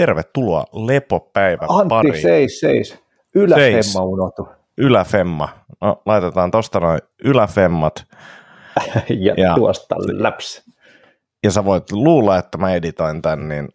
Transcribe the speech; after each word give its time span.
tervetuloa 0.00 0.64
lepopäivän 0.72 1.68
Antti, 1.70 1.88
pariin. 1.88 2.22
seis, 2.22 2.60
seis. 2.60 2.98
Yläfemma 3.34 4.04
unohtu. 4.04 4.48
Yläfemma. 4.78 5.48
No, 5.80 6.02
laitetaan 6.06 6.50
tosta 6.50 6.80
noin 6.80 7.00
yläfemmat. 7.24 8.04
ja, 9.08 9.34
ja 9.36 9.54
tuosta 9.54 9.94
läps. 9.98 10.62
Ja 11.44 11.50
sä 11.50 11.64
voit 11.64 11.92
luulla, 11.92 12.38
että 12.38 12.58
mä 12.58 12.74
editoin 12.74 13.22
tän, 13.22 13.48
niin 13.48 13.68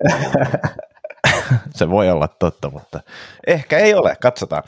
se 1.76 1.90
voi 1.90 2.10
olla 2.10 2.28
totta, 2.28 2.70
mutta 2.70 3.00
ehkä 3.48 3.78
ei 3.78 3.94
ole. 3.94 4.16
Katsotaan. 4.22 4.64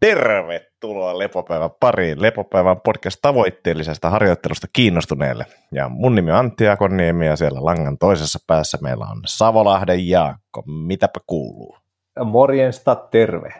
Tervetuloa 0.00 0.69
Lepopäivän 0.88 1.70
pariin. 1.80 2.22
Lepopäivän 2.22 2.80
podcast 2.80 3.18
tavoitteellisesta 3.22 4.10
harjoittelusta 4.10 4.66
kiinnostuneelle. 4.72 5.46
Ja 5.72 5.88
mun 5.88 6.14
nimi 6.14 6.30
on 6.30 6.38
Antti 6.38 6.68
Akoniemi 6.68 7.26
ja 7.26 7.36
siellä 7.36 7.64
langan 7.64 7.98
toisessa 7.98 8.38
päässä 8.46 8.78
meillä 8.82 9.04
on 9.04 9.22
Savolahden 9.26 10.08
Jaakko. 10.08 10.62
Mitäpä 10.66 11.20
kuuluu? 11.26 11.76
Morjensta, 12.24 12.94
terve. 12.94 13.54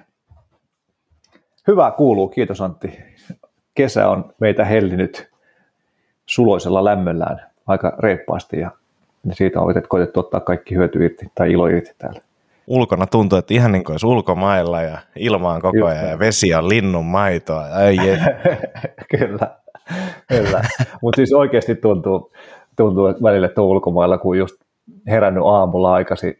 Hyvä 1.67 1.91
kuuluu, 1.91 2.29
kiitos 2.29 2.61
Antti. 2.61 2.99
Kesä 3.75 4.09
on 4.09 4.35
meitä 4.41 4.65
hellinyt 4.65 5.31
suloisella 6.27 6.85
lämmöllään 6.85 7.51
aika 7.67 7.97
reippaasti 7.99 8.61
ja 8.61 8.71
siitä 9.33 9.61
on 9.61 9.75
koitettu 9.89 10.21
ottaa 10.21 10.41
kaikki 10.41 10.75
hyöty 10.75 11.05
irti 11.05 11.27
tai 11.35 11.53
ilo 11.53 11.67
irti 11.67 11.95
täällä 11.99 12.21
ulkona 12.71 13.07
tuntuu, 13.07 13.39
että 13.39 13.55
ihan 13.55 13.73
niin 13.73 13.85
kuin 13.85 13.95
olisi 13.95 14.07
ulkomailla 14.07 14.83
ja 14.83 14.99
ilma 15.17 15.53
on 15.53 15.61
koko 15.61 15.87
ajan 15.87 16.09
ja 16.09 16.19
vesi 16.19 16.55
on 16.55 16.69
linnun 16.69 17.05
maitoa. 17.05 17.65
Ai 17.65 17.97
kyllä, 19.19 19.57
kyllä. 20.29 20.63
mutta 21.03 21.17
siis 21.17 21.33
oikeasti 21.33 21.75
tuntuu, 21.75 22.33
tuntuu 22.77 23.07
että 23.07 23.23
välillä, 23.23 23.49
on 23.57 23.65
ulkomailla, 23.65 24.19
kun 24.19 24.39
just 24.39 24.57
herännyt 25.07 25.45
aamulla 25.47 25.95
aikaisin, 25.95 26.39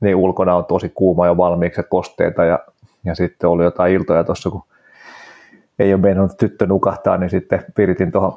niin 0.00 0.16
ulkona 0.16 0.54
on 0.54 0.64
tosi 0.64 0.88
kuuma 0.94 1.26
jo 1.26 1.36
valmiiksi 1.36 1.82
kosteita 1.90 2.44
ja, 2.44 2.58
ja 3.04 3.14
sitten 3.14 3.50
oli 3.50 3.64
jotain 3.64 3.92
iltoja 3.92 4.24
tuossa, 4.24 4.50
kun 4.50 4.62
ei 5.78 5.94
ole 5.94 6.02
mennyt 6.02 6.32
tyttö 6.38 6.66
nukahtaa, 6.66 7.16
niin 7.16 7.30
sitten 7.30 7.64
viritin 7.78 8.12
tuohon 8.12 8.32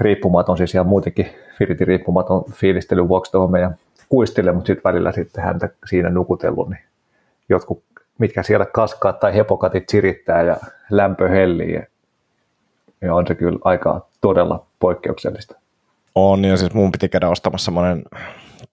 riippumaton, 0.00 0.56
siis 0.56 0.74
ihan 0.74 0.86
muutenkin 0.86 1.26
viritin 1.60 1.86
riippumaton 1.86 2.44
fiilistelyn 2.52 3.08
vuoksi 3.08 3.32
tuohon 3.32 3.50
meidän 3.50 3.76
kuistille, 4.08 4.52
mutta 4.52 4.66
sitten 4.66 4.92
välillä 4.92 5.12
sitten 5.12 5.44
häntä 5.44 5.68
siinä 5.86 6.10
nukutellut, 6.10 6.68
niin 6.68 6.82
jotkut, 7.48 7.82
mitkä 8.18 8.42
siellä 8.42 8.66
kaskaat 8.66 9.20
tai 9.20 9.34
hepokatit 9.34 9.88
sirittää 9.88 10.42
ja 10.42 10.56
lämpö 10.90 11.28
hellii, 11.28 11.80
ja, 13.00 13.14
on 13.14 13.26
se 13.26 13.34
kyllä 13.34 13.58
aika 13.64 14.06
todella 14.20 14.66
poikkeuksellista. 14.80 15.54
On, 16.14 16.44
ja 16.44 16.56
siis 16.56 16.74
mun 16.74 16.92
piti 16.92 17.08
käydä 17.08 17.28
ostamassa 17.28 17.64
semmoinen 17.64 18.02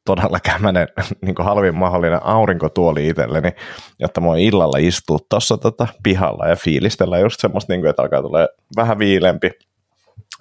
todella 0.05 0.39
kämmäinen 0.39 0.87
niin 1.21 1.35
halvin 1.39 1.75
mahdollinen 1.75 2.23
aurinkotuoli 2.23 3.07
itselleni, 3.07 3.51
jotta 3.99 4.21
mä 4.21 4.27
illalla 4.37 4.77
istua 4.77 5.17
tuossa 5.29 5.57
tota 5.57 5.87
pihalla 6.03 6.47
ja 6.47 6.55
fiilistellä 6.55 7.19
just 7.19 7.39
semmoista, 7.39 7.73
niin 7.73 7.81
kuin, 7.81 7.89
että 7.89 8.01
alkaa 8.01 8.21
tulee 8.21 8.47
vähän 8.75 8.99
viilempi, 8.99 9.51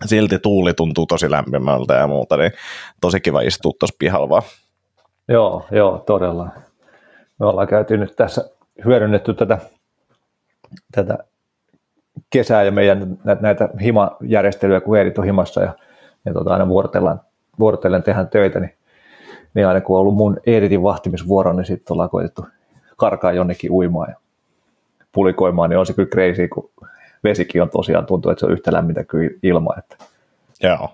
silti 0.06 0.38
tuuli 0.38 0.74
tuntuu 0.74 1.06
tosi 1.06 1.30
lämpimältä 1.30 1.94
ja 1.94 2.06
muuta, 2.06 2.36
niin 2.36 2.52
tosi 3.00 3.20
kiva 3.20 3.40
istua 3.40 3.72
tuossa 3.78 3.96
pihalla 3.98 4.28
vaan 4.28 4.42
Joo, 5.28 5.66
joo, 5.70 6.02
todella. 6.06 6.48
Me 7.40 7.46
ollaan 7.46 7.68
käyty 7.68 7.96
nyt 7.96 8.16
tässä, 8.16 8.50
hyödynnetty 8.84 9.34
tätä, 9.34 9.58
tätä 10.92 11.18
kesää 12.30 12.62
ja 12.62 12.72
meidän 12.72 13.18
näitä 13.40 13.68
himajärjestelyjä, 13.82 14.80
kun 14.80 14.98
Eerit 14.98 15.18
on 15.18 15.24
himassa 15.24 15.60
ja, 15.60 15.72
ja 16.24 16.32
tota, 16.32 16.52
aina 16.52 16.68
vuorotellaan, 16.68 17.20
vuorotellen 17.58 18.02
tehdään 18.02 18.28
töitä, 18.28 18.60
niin, 18.60 18.74
niin 19.54 19.66
aina 19.66 19.80
kun 19.80 19.96
on 19.96 20.00
ollut 20.00 20.14
mun 20.14 20.40
Eeritin 20.46 20.82
vahtimisvuoro, 20.82 21.52
niin 21.52 21.66
sitten 21.66 21.94
ollaan 21.94 22.10
koitettu 22.10 22.46
karkaa 22.96 23.32
jonnekin 23.32 23.70
uimaan 23.70 24.10
ja 24.10 24.16
pulikoimaan, 25.12 25.70
niin 25.70 25.78
on 25.78 25.86
se 25.86 25.92
kyllä 25.92 26.08
crazy, 26.08 26.48
kun 26.48 26.70
vesikin 27.24 27.62
on 27.62 27.70
tosiaan, 27.70 28.06
tuntuu, 28.06 28.30
että 28.30 28.40
se 28.40 28.46
on 28.46 28.52
yhtä 28.52 28.72
lämmintä 28.72 29.04
kuin 29.04 29.30
ilma. 29.42 29.74
Että. 29.78 29.96
Joo. 30.62 30.88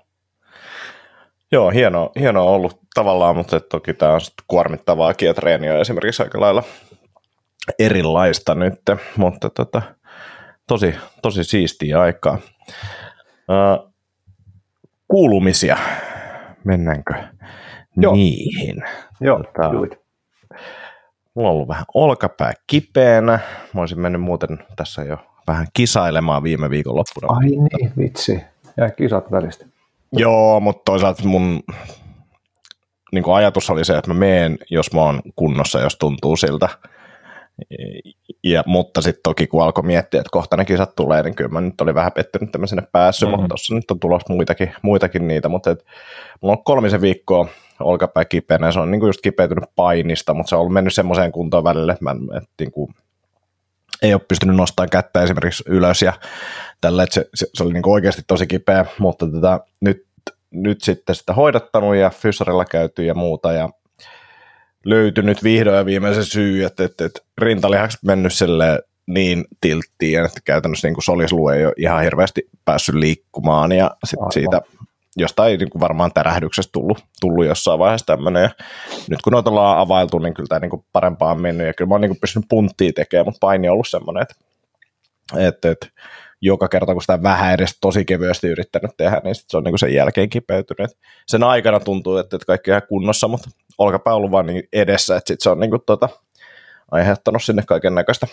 Joo, 1.52 1.70
hieno, 1.70 2.12
hieno 2.20 2.44
ollut 2.46 2.80
tavallaan, 2.94 3.36
mutta 3.36 3.60
toki 3.60 3.94
tämä 3.94 4.12
on 4.12 4.20
kuormittavaa 4.46 5.14
treeniä 5.34 5.78
esimerkiksi 5.78 6.22
aika 6.22 6.40
lailla 6.40 6.62
erilaista 7.78 8.54
nyt, 8.54 8.80
mutta 9.16 9.50
tota, 9.50 9.82
tosi, 10.68 10.94
tosi 11.22 11.44
siistiä 11.44 12.00
aikaa. 12.00 12.38
Uh, 13.48 13.92
kuulumisia, 15.08 15.76
mennäänkö 16.64 17.14
Joo. 17.96 18.14
niihin? 18.14 18.82
Joo, 19.20 19.42
tota, 19.42 19.70
Mulla 21.34 21.48
on 21.48 21.54
ollut 21.54 21.68
vähän 21.68 21.84
olkapää 21.94 22.52
kipeänä. 22.66 23.38
Mä 23.74 23.80
olisin 23.80 24.00
mennyt 24.00 24.22
muuten 24.22 24.58
tässä 24.76 25.02
jo 25.02 25.18
vähän 25.46 25.66
kisailemaan 25.72 26.42
viime 26.42 26.70
viikon 26.70 26.96
loppuna. 26.96 27.28
Ai 27.36 27.48
niin, 27.48 27.92
vitsi. 27.98 28.40
Ja 28.76 28.90
kisat 28.90 29.30
välistä. 29.30 29.66
Joo, 30.12 30.60
mutta 30.60 30.82
toisaalta 30.84 31.24
mun 31.24 31.62
niin 33.12 33.24
kuin 33.24 33.34
ajatus 33.34 33.70
oli 33.70 33.84
se, 33.84 33.96
että 33.96 34.10
mä 34.10 34.18
meen, 34.18 34.58
jos 34.70 34.92
mä 34.92 35.00
oon 35.00 35.20
kunnossa, 35.36 35.80
jos 35.80 35.96
tuntuu 35.96 36.36
siltä. 36.36 36.68
Ja, 38.44 38.62
mutta 38.66 39.02
sitten 39.02 39.22
toki 39.22 39.46
kun 39.46 39.62
alkoi 39.62 39.84
miettiä, 39.84 40.20
että 40.20 40.30
kohta 40.32 40.56
ne 40.56 40.64
kisat 40.64 40.94
tulee, 40.96 41.22
niin 41.22 41.34
kyllä 41.34 41.50
mä 41.50 41.60
nyt 41.60 41.80
olin 41.80 41.94
vähän 41.94 42.12
pettynyt, 42.12 42.48
että 42.48 42.58
mä 42.58 42.66
sinne 42.66 42.82
päässyt, 42.92 43.28
mm-hmm. 43.28 43.40
mutta 43.40 43.48
tuossa 43.48 43.74
nyt 43.74 43.90
on 43.90 44.00
tulossa 44.00 44.34
muitakin, 44.34 44.74
muitakin 44.82 45.28
niitä, 45.28 45.48
mutta 45.48 45.70
et, 45.70 45.84
mulla 46.40 46.56
on 46.56 46.64
kolmisen 46.64 47.00
viikkoa 47.00 47.48
olkapää 47.80 48.24
kipeänä, 48.24 48.72
se 48.72 48.80
on 48.80 48.90
niin 48.90 49.00
kuin 49.00 49.08
just 49.08 49.20
kipeytynyt 49.20 49.64
painista, 49.76 50.34
mutta 50.34 50.48
se 50.48 50.54
on 50.54 50.60
ollut 50.60 50.72
mennyt 50.72 50.94
semmoiseen 50.94 51.32
kuntoon 51.32 51.64
välille, 51.64 51.92
että, 51.92 52.04
mä, 52.04 52.10
että 52.36 52.50
niin 52.60 52.72
kuin, 52.72 52.94
ei 54.02 54.14
ole 54.14 54.22
pystynyt 54.28 54.56
nostamaan 54.56 54.90
kättä 54.90 55.22
esimerkiksi 55.22 55.64
ylös 55.66 56.02
ja 56.02 56.12
tällä, 56.80 57.02
että 57.02 57.14
se, 57.14 57.28
se, 57.34 57.46
se 57.54 57.62
oli 57.62 57.72
niin 57.72 57.82
kuin 57.82 57.94
oikeasti 57.94 58.22
tosi 58.26 58.46
kipeä, 58.46 58.84
mutta 58.98 59.26
tätä, 59.26 59.36
tota, 59.36 59.60
nyt, 59.80 60.06
nyt 60.50 60.82
sitten 60.82 61.14
sitä 61.14 61.32
hoidattanut 61.32 61.96
ja 61.96 62.10
fysarilla 62.10 62.64
käyty 62.64 63.04
ja 63.04 63.14
muuta 63.14 63.52
ja 63.52 63.68
löytynyt 64.84 65.44
vihdoin 65.44 65.76
ja 65.76 65.86
viimeisen 65.86 66.24
syy, 66.24 66.64
että, 66.64 66.84
että, 66.84 67.04
että 67.04 67.20
rintalihakset 67.38 68.02
mennyt 68.02 68.32
niin 69.06 69.44
tilttiin, 69.60 70.24
että 70.24 70.40
käytännössä 70.44 70.88
niin 70.88 71.02
solisluu 71.02 71.48
ei 71.48 71.66
ole 71.66 71.74
ihan 71.76 72.02
hirveästi 72.02 72.48
päässyt 72.64 72.94
liikkumaan 72.94 73.72
ja 73.72 73.90
sit 74.04 74.20
siitä 74.32 74.60
jostain 75.16 75.58
niin 75.58 75.70
kuin 75.70 75.80
varmaan 75.80 76.12
tärähdyksestä 76.12 76.72
tullut, 76.72 77.04
tullut 77.20 77.46
jossain 77.46 77.78
vaiheessa 77.78 78.06
tämmöinen. 78.06 78.50
Nyt 79.10 79.22
kun 79.24 79.32
noita 79.32 79.50
ollaan 79.50 79.78
availtu, 79.78 80.18
niin 80.18 80.34
kyllä 80.34 80.46
tämä 80.48 80.58
niin 80.58 80.70
kuin 80.70 80.84
parempaan 80.92 81.40
mennyt 81.40 81.66
ja 81.66 81.74
kyllä 81.74 81.88
mä 81.88 81.94
oon 81.94 82.00
niin 82.00 82.10
kuin 82.10 82.20
pystynyt 82.20 82.48
punttia 82.48 82.92
tekemään, 82.92 83.26
mutta 83.26 83.38
paini 83.40 83.68
on 83.68 83.72
ollut 83.72 83.88
semmoinen, 83.88 84.22
että, 84.22 84.34
että, 85.48 85.70
että 85.70 85.86
joka 86.40 86.68
kerta, 86.68 86.92
kun 86.92 87.02
sitä 87.02 87.22
vähän 87.22 87.54
edes 87.54 87.78
tosi 87.80 88.04
kevyesti 88.04 88.48
yrittänyt 88.48 88.90
tehdä, 88.96 89.20
niin 89.24 89.34
sit 89.34 89.50
se 89.50 89.56
on 89.56 89.64
niin 89.64 89.72
kuin 89.72 89.78
sen 89.78 89.94
jälkeen 89.94 90.28
kipeytynyt. 90.28 90.90
Sen 91.26 91.42
aikana 91.42 91.80
tuntuu, 91.80 92.16
että, 92.16 92.36
että 92.36 92.46
kaikki 92.46 92.70
on 92.70 92.72
ihan 92.72 92.88
kunnossa, 92.88 93.28
mutta 93.28 93.50
olkapää 93.78 94.14
ollut 94.14 94.30
vaan 94.30 94.46
niin 94.46 94.62
edessä, 94.72 95.16
että 95.16 95.28
sit 95.28 95.40
se 95.40 95.50
on 95.50 95.60
niin 95.60 95.70
kuin 95.70 95.82
tota, 95.86 96.08
aiheuttanut 96.90 97.42
sinne 97.42 97.62
kaiken 97.66 97.94
näköistä 97.94 98.26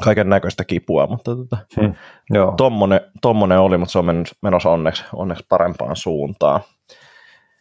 kaiken 0.00 0.28
näköistä 0.28 0.64
kipua, 0.64 1.06
mutta 1.06 1.36
tota, 1.36 1.56
hmm, 1.80 1.94
joo. 2.30 2.54
Tommonen, 2.56 3.00
tommonen, 3.22 3.58
oli, 3.58 3.78
mutta 3.78 3.92
se 3.92 3.98
on 3.98 4.24
menossa 4.42 4.70
onneksi, 4.70 5.04
onneksi 5.12 5.46
parempaan 5.48 5.96
suuntaan. 5.96 6.60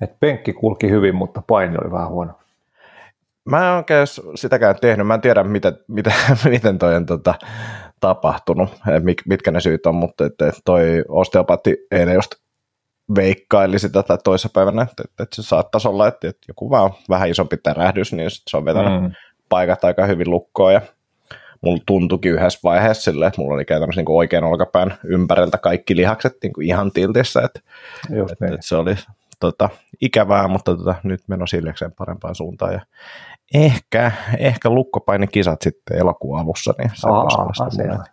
Et 0.02 0.20
penkki 0.20 0.54
kulki 0.54 0.90
hyvin, 0.90 1.16
mutta 1.16 1.42
paini 1.48 1.78
oli 1.84 1.92
vähän 1.92 2.10
huono. 2.10 2.34
Mä 3.46 3.70
en 3.70 3.78
oikein 3.78 4.08
sitäkään 4.36 4.76
tehnyt, 4.82 5.08
mä 5.08 5.14
en 5.14 5.22
tiedä 5.22 5.44
mitä, 5.44 5.74
mitä, 5.88 6.14
miten 6.50 6.80
toi 6.80 6.96
on 6.96 7.06
tota, 7.06 7.34
tapahtunut, 8.00 8.70
mitkä 9.26 9.52
ne 9.52 9.60
syyt 9.60 9.86
on, 9.86 9.96
mutta 9.96 10.26
että 10.26 10.52
toi 10.66 11.04
osteopaatti 11.08 11.78
eilen 11.92 12.16
just 12.16 12.36
veikkaili 13.16 13.80
sitä 13.80 14.04
tai 14.04 14.18
toisessa 14.24 14.50
päivänä, 14.54 14.82
että, 14.82 15.04
että 15.20 15.36
se 15.36 15.44
saattaisi 15.44 15.88
olla, 15.88 16.08
että, 16.08 16.30
että 16.30 16.46
joku 16.48 16.70
vaan 16.70 16.94
vähän 17.10 17.30
isompi 17.30 17.58
tärähdys, 17.58 18.14
niin 18.14 18.30
se 18.32 18.58
on 18.58 18.66
vetänyt 18.66 19.02
mm. 19.02 19.12
paikat 19.50 19.84
aika 19.84 20.06
hyvin 20.06 20.30
lukkoon 20.30 20.74
ja 20.74 20.82
mulla 21.64 21.84
tuntuikin 21.86 22.32
yhdessä 22.32 22.60
vaiheessa 22.64 23.12
silleen, 23.12 23.28
että 23.28 23.42
mulla 23.42 23.56
oli 23.56 23.66
käytännössä 23.66 24.02
niin 24.02 24.12
oikein 24.12 24.44
olkapään 24.44 24.98
ympäriltä 25.04 25.58
kaikki 25.58 25.96
lihakset 25.96 26.38
niin 26.44 26.54
kuin 26.54 26.68
ihan 26.68 26.92
tiltissä, 26.92 27.42
että, 27.42 27.60
että, 28.22 28.36
niin. 28.40 28.54
että 28.54 28.68
se 28.68 28.76
oli 28.76 28.96
tota, 29.40 29.70
ikävää, 30.02 30.48
mutta 30.48 30.78
tota, 30.78 30.96
nyt 31.04 31.22
meno 31.28 31.48
siljekseen 31.48 31.92
parempaan 31.92 32.36
suuntaan. 32.36 32.74
Ja 32.74 32.82
ehkä, 33.54 34.12
ehkä 34.38 34.70
lukkopainikisat 34.70 35.62
sitten 35.62 35.98
elokuun 35.98 36.40
alussa, 36.40 36.74
niin 36.78 36.92
se 36.94 37.10
Aa, 37.10 38.06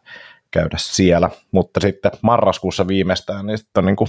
käydä 0.51 0.77
siellä, 0.79 1.31
mutta 1.53 1.81
sitten 1.81 2.13
marraskuussa 2.23 2.89
viimeistään, 2.89 3.47
niin 3.47 3.59
sitten 3.59 3.81
on 3.81 3.87
niin 3.87 3.97
kuin 3.97 4.09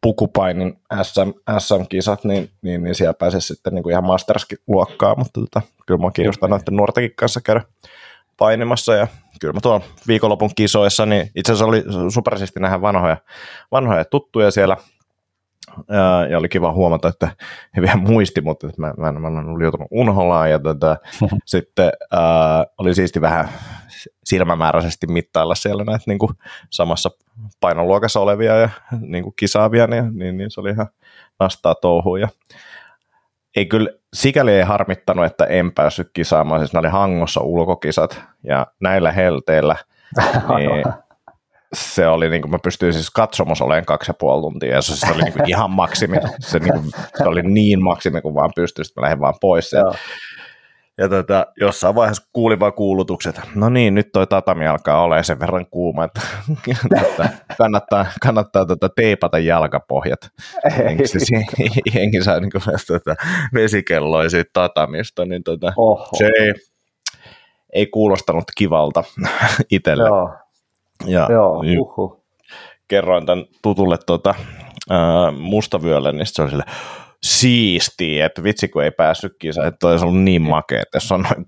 pukupainin 0.00 0.78
SM, 1.02 1.58
SM-kisat, 1.58 2.24
niin, 2.24 2.50
niin, 2.62 2.82
niin 2.82 2.94
siellä 2.94 3.14
pääsee 3.14 3.40
sitten 3.40 3.74
niin 3.74 3.82
kuin 3.82 3.90
ihan 3.90 4.04
masters-luokkaa, 4.04 5.14
mutta 5.18 5.40
tota, 5.40 5.62
kyllä 5.86 6.00
mä 6.00 6.10
kiinnostaa 6.10 6.48
näiden 6.48 6.76
nuortenkin 6.76 7.16
kanssa 7.16 7.40
käydä 7.40 7.62
painimassa 8.38 8.94
ja 8.94 9.06
kyllä 9.40 9.54
mä 9.54 9.60
tuon 9.60 9.80
viikonlopun 10.06 10.50
kisoissa, 10.56 11.06
niin 11.06 11.30
itse 11.34 11.52
asiassa 11.52 11.66
oli 11.66 11.84
supersisti 12.12 12.60
nähdä 12.60 12.80
vanhoja, 12.80 13.16
vanhoja 13.72 14.04
tuttuja 14.04 14.50
siellä 14.50 14.76
Ja, 15.88 16.26
ja 16.30 16.38
oli 16.38 16.48
kiva 16.48 16.72
huomata, 16.72 17.08
että 17.08 17.30
he 17.76 17.82
vielä 17.82 17.96
muisti, 17.96 18.40
mutta 18.40 18.66
että 18.66 18.80
mä, 18.80 18.94
mä, 18.96 19.12
mä 19.12 19.28
en 19.28 19.48
ollut 19.48 19.62
joutunut 19.62 19.88
unholaan. 19.90 20.50
Ja 20.50 20.58
tota, 20.58 20.96
sitten 21.44 21.90
ää, 22.12 22.66
oli 22.78 22.94
siisti 22.94 23.20
vähän 23.20 23.48
silmämääräisesti 24.24 25.06
mittailla 25.06 25.54
siellä 25.54 25.84
näitä 25.84 26.04
niin 26.06 26.18
kuin 26.18 26.32
samassa 26.70 27.10
painoluokassa 27.60 28.20
olevia 28.20 28.56
ja 28.56 28.68
niin 29.00 29.24
kuin 29.24 29.34
kisaavia, 29.36 29.86
niin, 29.86 30.18
niin, 30.18 30.36
niin 30.36 30.50
se 30.50 30.60
oli 30.60 30.70
ihan 30.70 30.88
nastaa 31.40 31.74
touhuun. 31.74 32.20
Ja 32.20 32.28
ei 33.56 33.66
kyllä, 33.66 33.90
sikäli 34.14 34.52
ei 34.52 34.62
harmittanut, 34.62 35.24
että 35.24 35.44
en 35.44 35.72
päässyt 35.72 36.10
kisaamaan, 36.12 36.60
siis 36.60 36.72
ne 36.72 36.78
oli 36.78 36.88
Hangossa 36.88 37.40
ulkokisat 37.40 38.22
ja 38.44 38.66
näillä 38.80 39.12
helteillä 39.12 39.76
niin 40.58 40.84
se 41.72 42.08
oli, 42.08 42.30
niin 42.30 42.42
kuin 42.42 42.50
mä 42.50 42.58
pystyin 42.62 42.92
siis 42.92 43.10
katsomassa 43.10 43.64
olemaan 43.64 43.84
kaksi 43.84 44.10
ja 44.10 44.14
puoli 44.14 44.42
tuntia, 44.42 44.74
ja 44.74 44.82
se, 44.82 44.96
se 44.96 45.12
oli 45.12 45.22
niin 45.22 45.32
kuin 45.32 45.50
ihan 45.50 45.70
maksimi, 45.70 46.16
se, 46.40 46.58
niin 46.58 46.72
kuin, 46.72 46.90
se 47.18 47.24
oli 47.24 47.42
niin 47.42 47.82
maksimi 47.82 48.20
kuin 48.20 48.34
vaan 48.34 48.50
pystyi, 48.56 48.84
sitten 48.84 49.00
mä 49.00 49.04
lähdin 49.04 49.20
vaan 49.20 49.34
pois. 49.40 49.72
Ja, 49.72 49.94
ja 50.98 51.08
tota, 51.08 51.46
jossain 51.60 51.94
vaiheessa 51.94 52.28
kuulin 52.32 52.60
vaan 52.60 52.72
kuulutukset, 52.72 53.40
no 53.54 53.68
niin, 53.68 53.94
nyt 53.94 54.12
toi 54.12 54.26
tatami 54.26 54.66
alkaa 54.66 55.02
olemaan 55.02 55.24
sen 55.24 55.40
verran 55.40 55.66
kuuma, 55.70 56.04
että 56.04 56.20
tota, 57.00 57.28
kannattaa, 57.58 58.06
kannattaa 58.22 58.66
tota, 58.66 58.88
teipata 58.88 59.38
jalkapohjat. 59.38 60.20
Henki 61.94 62.22
saa 62.24 62.40
niin 62.40 62.50
kuin, 62.50 62.62
tota, 62.86 63.14
vesikelloja 63.54 64.30
siitä 64.30 64.50
tatamista, 64.52 65.24
niin 65.24 65.42
tota, 65.42 65.72
se 66.18 66.30
ei, 66.38 66.52
ei 67.72 67.86
kuulostanut 67.86 68.44
kivalta 68.56 69.04
itselle. 69.70 70.08
Joo. 70.08 70.32
Ja 71.06 71.28
Joo, 71.30 71.62
uhuh. 71.78 72.24
kerroin 72.88 73.26
tämän 73.26 73.44
tutulle 73.62 73.98
tuota, 74.06 74.34
ää, 74.90 75.30
mustavyölle, 75.30 76.12
niin 76.12 76.26
se 76.26 76.42
oli 76.42 76.50
sille, 76.50 76.64
siistiä, 77.22 78.26
että 78.26 78.42
vitsi 78.42 78.68
kun 78.68 78.84
ei 78.84 78.90
päässyt 78.90 79.32
kisaan, 79.38 79.68
että 79.68 79.88
olisi 79.88 80.04
ollut 80.04 80.22
niin 80.22 80.42
makea, 80.42 80.82
että 80.82 80.96
jos 80.96 81.12
on 81.12 81.22
noin. 81.22 81.46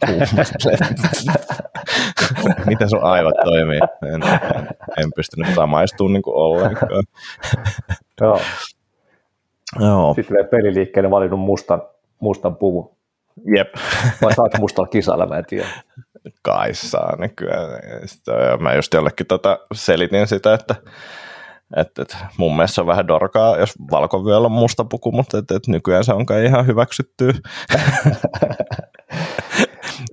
Miten 2.66 2.90
sun 2.90 3.04
aivot 3.04 3.34
toimii? 3.44 3.78
En, 4.14 4.22
en, 4.22 4.68
en 4.98 5.12
pystynyt 5.16 5.54
samaistumaan 5.54 6.12
niin 6.12 6.22
ollenkaan. 6.26 7.04
Joo. 8.20 8.40
Joo. 9.80 10.14
Sitten 10.14 10.36
vielä 10.36 10.48
peliliikkeelle 10.48 11.10
valinnut 11.10 11.40
mustan, 11.40 11.82
mustan 12.20 12.56
puvun. 12.56 12.96
Jep. 13.56 13.74
Vai 14.22 14.34
saat 14.34 14.58
mustalla 14.58 14.88
kisalla, 14.88 15.26
mä 15.26 15.38
en 15.38 15.44
tiedä. 15.46 15.66
Kai 16.42 16.74
saa 16.74 17.16
nykyään. 17.16 17.68
Mä 18.60 18.74
just 18.74 18.94
jollekin 18.94 19.26
tota 19.26 19.58
selitin 19.74 20.26
sitä, 20.26 20.54
että 20.54 20.74
et, 21.76 21.98
et, 21.98 22.16
mun 22.36 22.56
mielestä 22.56 22.74
se 22.74 22.80
on 22.80 22.86
vähän 22.86 23.08
dorkaa, 23.08 23.56
jos 23.56 23.74
valkovyöllä 23.90 24.46
on 24.46 24.52
musta 24.52 24.84
puku, 24.84 25.12
mutta 25.12 25.38
et, 25.38 25.50
et 25.50 25.68
nykyään 25.68 26.04
se 26.04 26.12
on 26.12 26.26
kai 26.26 26.44
ihan 26.44 26.66
hyväksyttyä. 26.66 27.32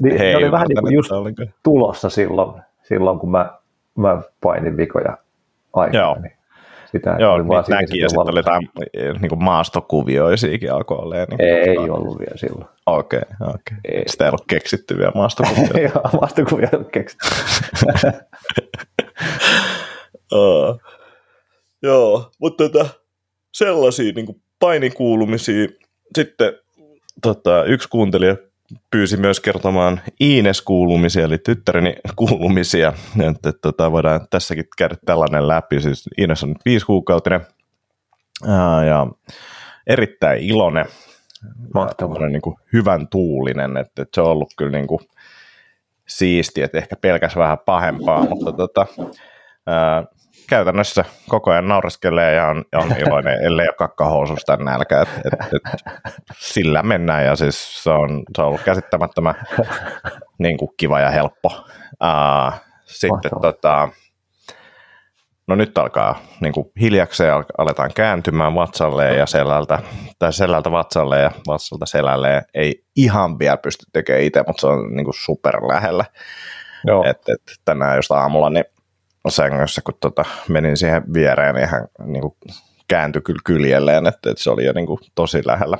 niin, 0.03 0.17
Hei, 0.17 0.35
oli 0.35 0.51
vähän 0.51 0.67
niin 0.67 0.81
kuin 0.81 0.93
just 0.93 1.11
oliko. 1.11 1.45
tulossa 1.63 2.09
silloin, 2.09 2.61
silloin, 2.83 3.19
kun 3.19 3.31
mä, 3.31 3.51
mä 3.95 4.21
painin 4.41 4.77
vikoja 4.77 5.17
aikana. 5.73 6.03
Joo. 6.03 6.17
Niin 6.21 6.37
sitä 6.91 7.15
Joo, 7.19 7.33
oli 7.33 7.43
niin 7.43 7.63
näki, 7.69 7.99
ja 7.99 8.09
sitten 8.09 8.29
oli 8.31 8.39
jotain 8.39 8.69
niin 9.21 9.29
kuin 9.29 9.43
maastokuvioisiakin 9.43 10.73
alkoi 10.73 10.97
olemaan. 10.97 11.27
Niin 11.29 11.41
ei, 11.41 11.69
ei 11.69 11.89
ollut 11.89 12.19
vielä 12.19 12.37
silloin. 12.37 12.67
Okei, 12.85 13.19
okay, 13.19 13.47
okei. 13.49 13.77
Okay. 13.89 14.03
Sitä 14.07 14.25
ei 14.25 14.29
ollut 14.29 14.45
keksitty 14.49 14.97
vielä 14.97 15.11
maastokuvia. 15.15 15.81
Joo, 15.93 16.19
maastokuvia 16.21 16.69
ei 16.71 16.77
ollut 16.77 16.91
keksitty. 16.91 17.27
uh, 20.33 20.81
joo, 21.81 22.31
mutta 22.39 22.69
tota, 22.69 22.89
sellaisia 23.53 24.13
niin 24.15 24.25
kuin 24.25 24.41
painikuulumisia. 24.59 25.67
Sitten 26.15 26.53
tota, 27.21 27.63
yksi 27.63 27.89
kuuntelija 27.89 28.35
pyysi 28.91 29.17
myös 29.17 29.39
kertomaan 29.39 30.01
Iines-kuulumisia, 30.21 31.25
eli 31.25 31.37
tyttäreni 31.37 31.95
kuulumisia, 32.15 32.93
että, 33.19 33.49
että 33.49 33.61
tota, 33.61 33.91
voidaan 33.91 34.27
tässäkin 34.29 34.65
käydä 34.77 34.95
tällainen 35.05 35.47
läpi. 35.47 35.81
Siis 35.81 36.09
Iines 36.17 36.43
on 36.43 36.49
nyt 36.49 36.65
viisi 36.65 36.85
kuukautinen 36.85 37.41
ää, 38.47 38.85
ja 38.85 39.07
erittäin 39.87 40.43
iloinen, 40.43 40.85
niin 42.31 42.41
kuin 42.41 42.55
hyvän 42.73 43.07
tuulinen, 43.07 43.77
että, 43.77 44.01
että 44.01 44.15
se 44.15 44.21
on 44.21 44.31
ollut 44.31 44.53
kyllä 44.57 44.71
niin 44.71 44.87
kuin 44.87 45.01
siistiä, 46.07 46.65
että 46.65 46.77
ehkä 46.77 46.95
pelkäs 46.95 47.35
vähän 47.35 47.57
pahempaa, 47.65 48.25
mutta 48.29 48.51
tota, 48.51 48.85
ää, 49.67 50.03
käytännössä 50.49 51.05
koko 51.29 51.51
ajan 51.51 51.67
naureskelee 51.67 52.33
ja 52.33 52.47
on, 52.47 52.65
on 52.75 52.95
iloinen, 53.07 53.43
ellei 53.43 53.67
ole 53.67 53.75
kakkahoususta 53.77 54.57
nälkä. 54.57 55.01
Et, 55.01 55.09
et, 55.25 55.33
et, 55.33 55.95
sillä 56.37 56.83
mennään 56.83 57.25
ja 57.25 57.35
siis 57.35 57.83
se 57.83 57.89
on, 57.89 58.23
se 58.35 58.41
on 58.41 58.47
ollut 58.47 58.61
käsittämättömän 58.61 59.35
niin 60.39 60.57
kuin 60.57 60.71
kiva 60.77 60.99
ja 60.99 61.09
helppo. 61.09 61.49
Uh, 62.03 62.53
sitten 62.85 63.31
tota, 63.41 63.89
no 65.47 65.55
nyt 65.55 65.77
alkaa 65.77 66.19
niin 66.41 66.53
kuin 66.53 66.71
hiljakseen 66.81 67.33
aletaan 67.57 67.91
kääntymään 67.95 68.55
vatsalle 68.55 69.13
ja 69.13 69.25
selältä, 69.25 69.79
tai 70.19 70.33
selältä 70.33 70.71
vatsalle 70.71 71.19
ja 71.19 71.31
vatsalta 71.47 71.85
selälle. 71.85 72.43
Ei 72.53 72.83
ihan 72.95 73.39
vielä 73.39 73.57
pysty 73.57 73.85
tekemään 73.93 74.23
itse, 74.23 74.43
mutta 74.47 74.61
se 74.61 74.67
on 74.67 74.95
niin 74.95 75.05
kuin 75.05 75.15
super 75.17 75.55
lähellä. 75.55 76.05
Joo. 76.87 77.03
Et, 77.03 77.17
et, 77.17 77.41
tänään 77.65 77.95
just 77.95 78.11
aamulla 78.11 78.49
niin 78.49 78.65
sängyssä, 79.31 79.81
kun 79.81 79.93
tota, 79.99 80.25
menin 80.47 80.77
siihen 80.77 81.13
viereen, 81.13 81.55
niin 81.55 81.67
hän 81.67 81.87
niin 82.05 82.21
kuin, 82.21 82.33
kääntyi 82.87 83.21
kyllä 83.21 83.41
kyljelleen, 83.45 84.07
että, 84.07 84.29
että 84.29 84.43
se 84.43 84.49
oli 84.49 84.65
jo 84.65 84.73
niin 84.73 84.87
kuin, 84.87 84.99
tosi 85.15 85.41
lähellä. 85.45 85.77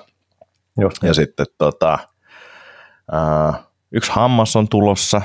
Just 0.82 1.02
niin. 1.02 1.08
Ja 1.08 1.14
sitten 1.14 1.46
tota, 1.58 2.00
uh, 3.14 3.56
yksi 3.92 4.12
hammas 4.12 4.56
on 4.56 4.68
tulossa. 4.68 5.22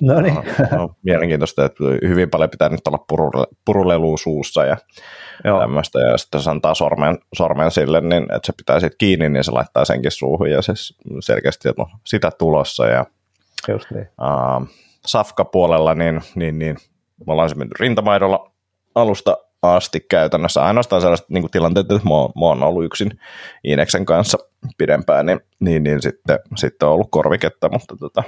No 0.00 0.20
niin. 0.20 0.34
No, 0.76 0.90
mielenkiintoista, 1.02 1.64
että 1.64 1.84
hyvin 2.08 2.30
paljon 2.30 2.50
pitää 2.50 2.68
nyt 2.68 2.86
olla 2.88 3.04
purule, 3.08 3.46
purulelua 3.64 4.16
suussa 4.16 4.64
ja 4.64 4.76
Joo. 5.44 5.60
tämmöistä. 5.60 6.00
Ja 6.00 6.18
sitten 6.18 6.38
jos 6.38 6.48
antaa 6.48 6.74
sormen, 6.74 7.18
sormen 7.34 7.70
sille, 7.70 8.00
niin 8.00 8.22
että 8.22 8.46
se 8.46 8.52
pitää 8.56 8.80
sitten 8.80 8.98
kiinni, 8.98 9.28
niin 9.28 9.44
se 9.44 9.50
laittaa 9.50 9.84
senkin 9.84 10.10
suuhun. 10.10 10.50
Ja 10.50 10.62
se 10.62 10.72
selkeästi 11.20 11.68
on 11.68 11.86
sitä 12.06 12.30
tulossa. 12.38 12.86
Ja, 12.86 13.06
Just 13.68 13.90
niin. 13.90 14.08
Uh, 14.20 14.68
Safka-puolella, 15.06 15.94
niin, 15.94 16.20
niin, 16.34 16.58
niin 16.58 16.76
me 17.26 17.32
ollaan 17.32 17.48
se 17.48 17.54
mennyt 17.54 17.80
rintamaidolla 17.80 18.50
alusta 18.94 19.36
asti 19.62 20.00
käytännössä. 20.00 20.64
Ainoastaan 20.64 21.02
sellaiset 21.02 21.28
niin 21.28 21.50
tilanteet, 21.50 21.92
että 21.92 22.08
mä, 22.08 22.40
mä 22.40 22.46
oon 22.46 22.62
ollut 22.62 22.84
yksin 22.84 23.20
Ineksen 23.64 24.04
kanssa 24.04 24.38
pidempään, 24.78 25.26
niin, 25.26 25.40
niin, 25.60 25.82
niin 25.82 26.02
sitten, 26.02 26.38
sitten 26.56 26.88
on 26.88 26.94
ollut 26.94 27.08
korviketta, 27.10 27.68
mutta 27.68 27.96
tota, 27.96 28.22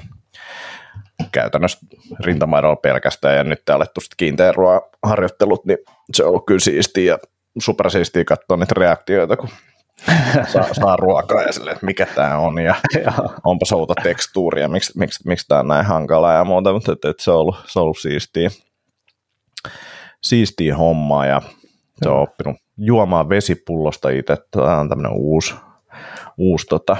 käytännössä 1.32 1.78
rintamaidolla 2.20 2.76
pelkästään. 2.76 3.36
Ja 3.36 3.44
nyt 3.44 3.70
alettu 3.70 4.00
sitten 4.00 4.16
kiinteän 4.16 4.54
harjoittelut, 5.02 5.64
niin 5.64 5.78
se 6.14 6.22
on 6.22 6.28
ollut 6.28 6.46
kyllä 6.46 6.60
siistiä 6.60 7.12
ja 7.12 7.18
supersiistiä 7.58 8.24
katsoa 8.24 8.56
niitä 8.56 8.74
reaktioita, 8.76 9.36
kun 9.36 9.48
saa, 10.52 10.74
saa 10.74 10.96
ruokaa 10.96 11.42
ja 11.42 11.52
sille, 11.52 11.70
että 11.70 11.86
mikä 11.86 12.06
tämä 12.06 12.38
on 12.38 12.58
ja 12.58 12.74
onpa 13.44 13.66
souta 13.66 13.94
tekstuuria, 14.02 14.68
miksi, 14.68 14.98
miksi, 14.98 15.28
miksi 15.28 15.48
tämä 15.48 15.60
on 15.60 15.68
näin 15.68 15.86
hankalaa 15.86 16.32
ja 16.32 16.44
muuta, 16.44 16.72
mutta 16.72 16.92
että, 16.92 17.10
että 17.10 17.22
se, 17.22 17.30
on 17.30 17.36
ollut, 17.36 17.56
se 17.66 17.78
on 17.78 17.82
ollut 17.82 17.98
siistiä 17.98 18.50
siistiä 20.24 20.76
hommaa 20.76 21.26
ja 21.26 21.42
se 22.02 22.08
on 22.08 22.22
oppinut 22.22 22.56
juomaan 22.76 23.28
vesipullosta 23.28 24.10
itse. 24.10 24.36
Tämä 24.50 24.78
on 24.78 24.88
tämmöinen 24.88 25.12
uusi, 25.12 25.54
uusi 26.38 26.66
tota, 26.66 26.96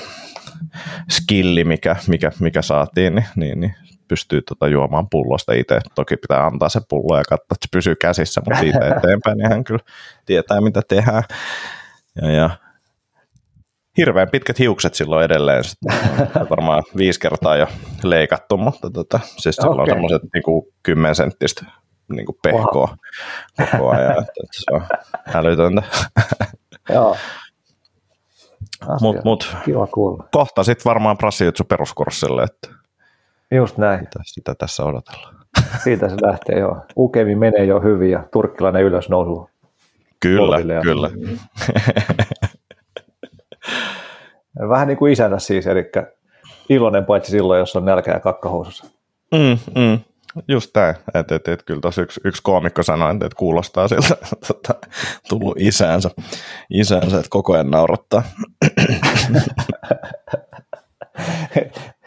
skilli, 1.10 1.64
mikä, 1.64 1.96
mikä, 2.08 2.32
mikä 2.40 2.62
saatiin, 2.62 3.14
niin, 3.14 3.26
niin, 3.36 3.60
niin 3.60 3.74
pystyy 4.08 4.42
tota 4.42 4.68
juomaan 4.68 5.08
pullosta 5.10 5.52
itse. 5.52 5.80
Toki 5.94 6.16
pitää 6.16 6.46
antaa 6.46 6.68
se 6.68 6.80
pullo 6.88 7.16
ja 7.18 7.24
katsoa, 7.28 7.46
että 7.54 7.66
se 7.66 7.68
pysyy 7.72 7.94
käsissä, 7.94 8.42
mutta 8.44 8.60
siitä 8.60 8.78
eteenpäin 8.96 9.38
niin 9.38 9.48
hän 9.48 9.64
kyllä 9.64 9.84
tietää, 10.26 10.60
mitä 10.60 10.82
tehdään. 10.88 11.22
Ja, 12.22 12.30
ja 12.30 12.50
hirveän 13.96 14.28
pitkät 14.30 14.58
hiukset 14.58 14.94
silloin 14.94 15.24
edelleen. 15.24 15.64
Sitten 15.64 15.92
varmaan 16.50 16.82
viisi 16.96 17.20
kertaa 17.20 17.56
jo 17.56 17.66
leikattu, 18.02 18.56
mutta 18.56 18.90
tota, 18.90 19.20
siis 19.36 19.58
okay. 19.58 19.80
on 19.80 19.86
semmoiset 19.86 20.22
niin 20.22 20.72
10 20.82 21.14
senttistä 21.14 21.64
niin 22.08 22.26
kuin 22.26 22.38
pehkoa 22.42 22.96
wow. 23.60 23.68
koko 23.70 23.90
ajan. 23.90 24.10
Että, 24.10 24.32
se 24.52 24.74
on 24.74 24.82
älytöntä. 25.36 25.82
Joo. 26.88 27.16
Mut, 29.00 29.24
mut, 29.24 29.56
Kiva 29.64 29.86
kuulla. 29.86 30.24
Kohta 30.32 30.64
sitten 30.64 30.84
varmaan 30.84 31.18
Brassijutsu 31.18 31.64
peruskurssille, 31.64 32.42
että 32.42 32.68
Just 33.50 33.78
näin. 33.78 33.98
Sitä, 33.98 34.18
sitä 34.22 34.54
tässä 34.54 34.84
odotellaan. 34.84 35.34
Siitä 35.84 36.08
se 36.08 36.16
lähtee 36.22 36.58
jo. 36.58 36.76
Ukemi 36.96 37.34
menee 37.34 37.64
jo 37.64 37.80
hyvin 37.80 38.10
ja 38.10 38.24
turkkilainen 38.32 38.82
ylös 38.82 39.08
nousu. 39.08 39.50
Kyllä, 40.20 40.82
kyllä. 40.82 41.10
Vähän 44.68 44.88
niin 44.88 44.98
kuin 44.98 45.12
isänä 45.12 45.38
siis, 45.38 45.66
eli 45.66 45.90
iloinen 46.68 47.04
paitsi 47.04 47.30
silloin, 47.30 47.58
jos 47.58 47.76
on 47.76 47.84
nälkä 47.84 48.10
ja 48.10 48.20
kakkahousussa. 48.20 48.86
Mm, 49.32 49.58
mm. 49.80 49.98
Just 50.48 50.70
tämä, 50.72 50.94
että 51.14 51.34
et, 51.34 51.48
et, 51.48 51.62
kyllä 51.62 51.80
tuossa 51.80 52.02
yksi, 52.02 52.20
yksi 52.24 52.42
koomikko 52.42 52.82
sanoi, 52.82 53.14
että 53.14 53.26
et 53.26 53.34
kuulostaa 53.34 53.88
siltä, 53.88 54.16
että 54.50 54.74
tullut 55.28 55.56
isäänsä, 55.58 56.10
isäänsä, 56.70 57.16
että 57.16 57.30
koko 57.30 57.52
ajan 57.52 57.70
naurattaa. 57.70 58.22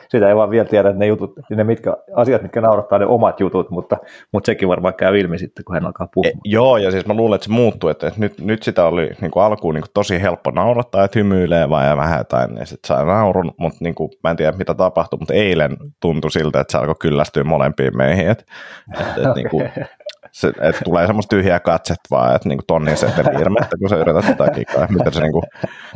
sitä 0.10 0.30
ei 0.30 0.36
vaan 0.36 0.50
vielä 0.50 0.66
tiedä, 0.66 0.90
että 0.90 1.00
ne, 1.00 1.06
jutut, 1.06 1.34
ne 1.50 1.64
mitkä, 1.64 1.98
asiat, 2.16 2.42
mitkä 2.42 2.62
naurattaa, 2.62 3.00
ne 3.00 3.06
omat 3.06 3.40
jutut, 3.40 3.70
mutta, 3.70 3.98
mutta 4.32 4.46
sekin 4.46 4.70
varmaan 4.70 4.94
käy 4.94 5.20
ilmi 5.20 5.40
sitten, 5.40 5.66
kun 5.66 5.76
hän 5.76 5.86
alkaa 5.86 6.08
puhumaan. 6.14 6.38
E, 6.38 6.40
joo, 6.46 6.78
ja 6.78 6.92
siis 6.92 7.06
mä 7.06 7.14
luulen, 7.14 7.36
että 7.36 7.46
se 7.46 7.52
muuttuu, 7.52 7.90
että 7.90 8.12
nyt, 8.18 8.42
nyt 8.42 8.64
sitä 8.64 8.86
oli 8.86 9.10
niin 9.22 9.32
kuin 9.32 9.44
alkuun 9.44 9.76
niin 9.76 9.82
kuin 9.82 9.92
tosi 9.94 10.22
helppo 10.22 10.52
naurattaa, 10.52 11.04
että 11.04 11.20
hymyilee 11.20 11.70
vaan 11.70 11.88
ja 11.88 11.98
vähän 11.98 12.18
jotain, 12.18 12.58
ja 12.58 12.66
sitten 12.66 12.88
saa 12.88 13.06
naurun, 13.06 13.52
mutta 13.58 13.78
niin 13.82 13.96
kuin, 13.96 14.10
mä 14.24 14.30
en 14.30 14.38
tiedä, 14.38 14.58
mitä 14.58 14.74
tapahtui, 14.74 15.20
mutta 15.20 15.34
eilen 15.34 15.78
tuntui 16.00 16.32
siltä, 16.32 16.60
että 16.60 16.72
se 16.72 16.78
alkoi 16.78 16.96
kyllästyä 17.00 17.44
molempiin 17.44 17.98
meihin, 17.98 18.30
että, 18.30 18.44
että, 18.94 19.10
että 19.10 19.22
okay. 19.22 19.34
niin 19.36 19.50
kuin, 19.50 19.72
se, 20.38 20.48
että 20.48 20.82
tulee 20.84 21.08
semmoista 21.08 21.36
tyhjää 21.36 21.60
katset 21.60 21.98
vaan, 22.12 22.36
että 22.36 22.50
niin 22.50 22.58
kuin 22.58 22.65
tonnin 22.67 22.98
seteli 22.98 23.41
ilmettä, 23.41 23.77
kun 23.79 23.89
sä 23.89 23.96
yrität 23.96 24.25
tätä 24.25 24.51
kikaa, 24.51 24.88
mitä 24.89 25.12
se 25.12 25.22
niin 25.22 25.32
kuin, 25.32 25.44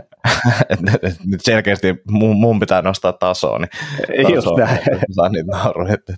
että, 0.69 0.91
että 0.93 1.21
nyt 1.25 1.41
selkeästi 1.43 2.01
mun, 2.09 2.35
mun 2.35 2.59
pitää 2.59 2.81
nostaa 2.81 3.13
tasoa, 3.13 3.59
niin 3.59 3.69
tasoa, 4.23 4.35
Just 4.35 4.47
näin. 4.57 4.79
saa 5.11 5.29
niitä 5.29 5.51
nauruja, 5.51 5.93
että 5.93 6.13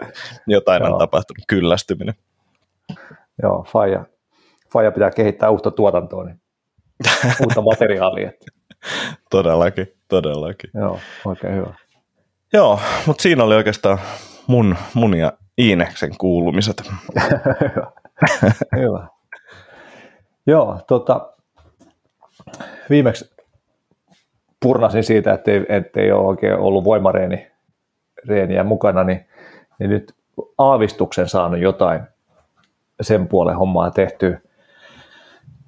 jotain 0.48 0.84
Joo. 0.84 0.94
on 0.94 1.00
tapahtunut, 1.00 1.44
kyllästyminen. 1.48 2.14
Joo, 3.44 3.66
Faija, 3.68 4.06
Faija 4.74 4.92
pitää 4.92 5.12
kehittää 5.12 5.50
uutta 5.50 5.72
tuotantoa, 5.72 6.24
niin 6.24 6.42
uutta 7.42 7.62
materiaalia. 7.72 8.32
todellakin, 9.30 9.88
todellakin. 10.08 10.70
Joo, 10.74 11.00
oikein 11.26 11.56
hyvä. 11.56 11.74
Joo, 12.54 12.80
mutta 13.06 13.22
siinä 13.22 13.44
oli 13.44 13.56
oikeastaan 13.56 14.00
mun, 14.48 14.76
mun 14.94 15.18
ja 15.18 15.34
Iineksen 15.58 16.18
kuulumiset. 16.18 16.84
hyvä. 18.80 19.08
Joo, 20.48 20.80
tota, 20.88 21.34
viimeksi 22.90 23.34
purnasin 24.60 25.04
siitä, 25.04 25.34
ettei, 25.34 25.66
ettei 25.70 26.12
ole 26.12 26.28
oikein 26.28 26.56
ollut 26.56 26.84
voimareeni 26.84 27.48
reeniä 28.28 28.64
mukana, 28.64 29.04
niin, 29.04 29.26
niin 29.80 29.90
nyt 29.90 30.16
aavistuksen 30.58 31.30
saanut 31.30 31.60
jotain 31.60 32.02
sen 33.02 33.28
puolen 33.28 33.56
hommaa 33.56 33.92
tehtyä, 33.92 34.40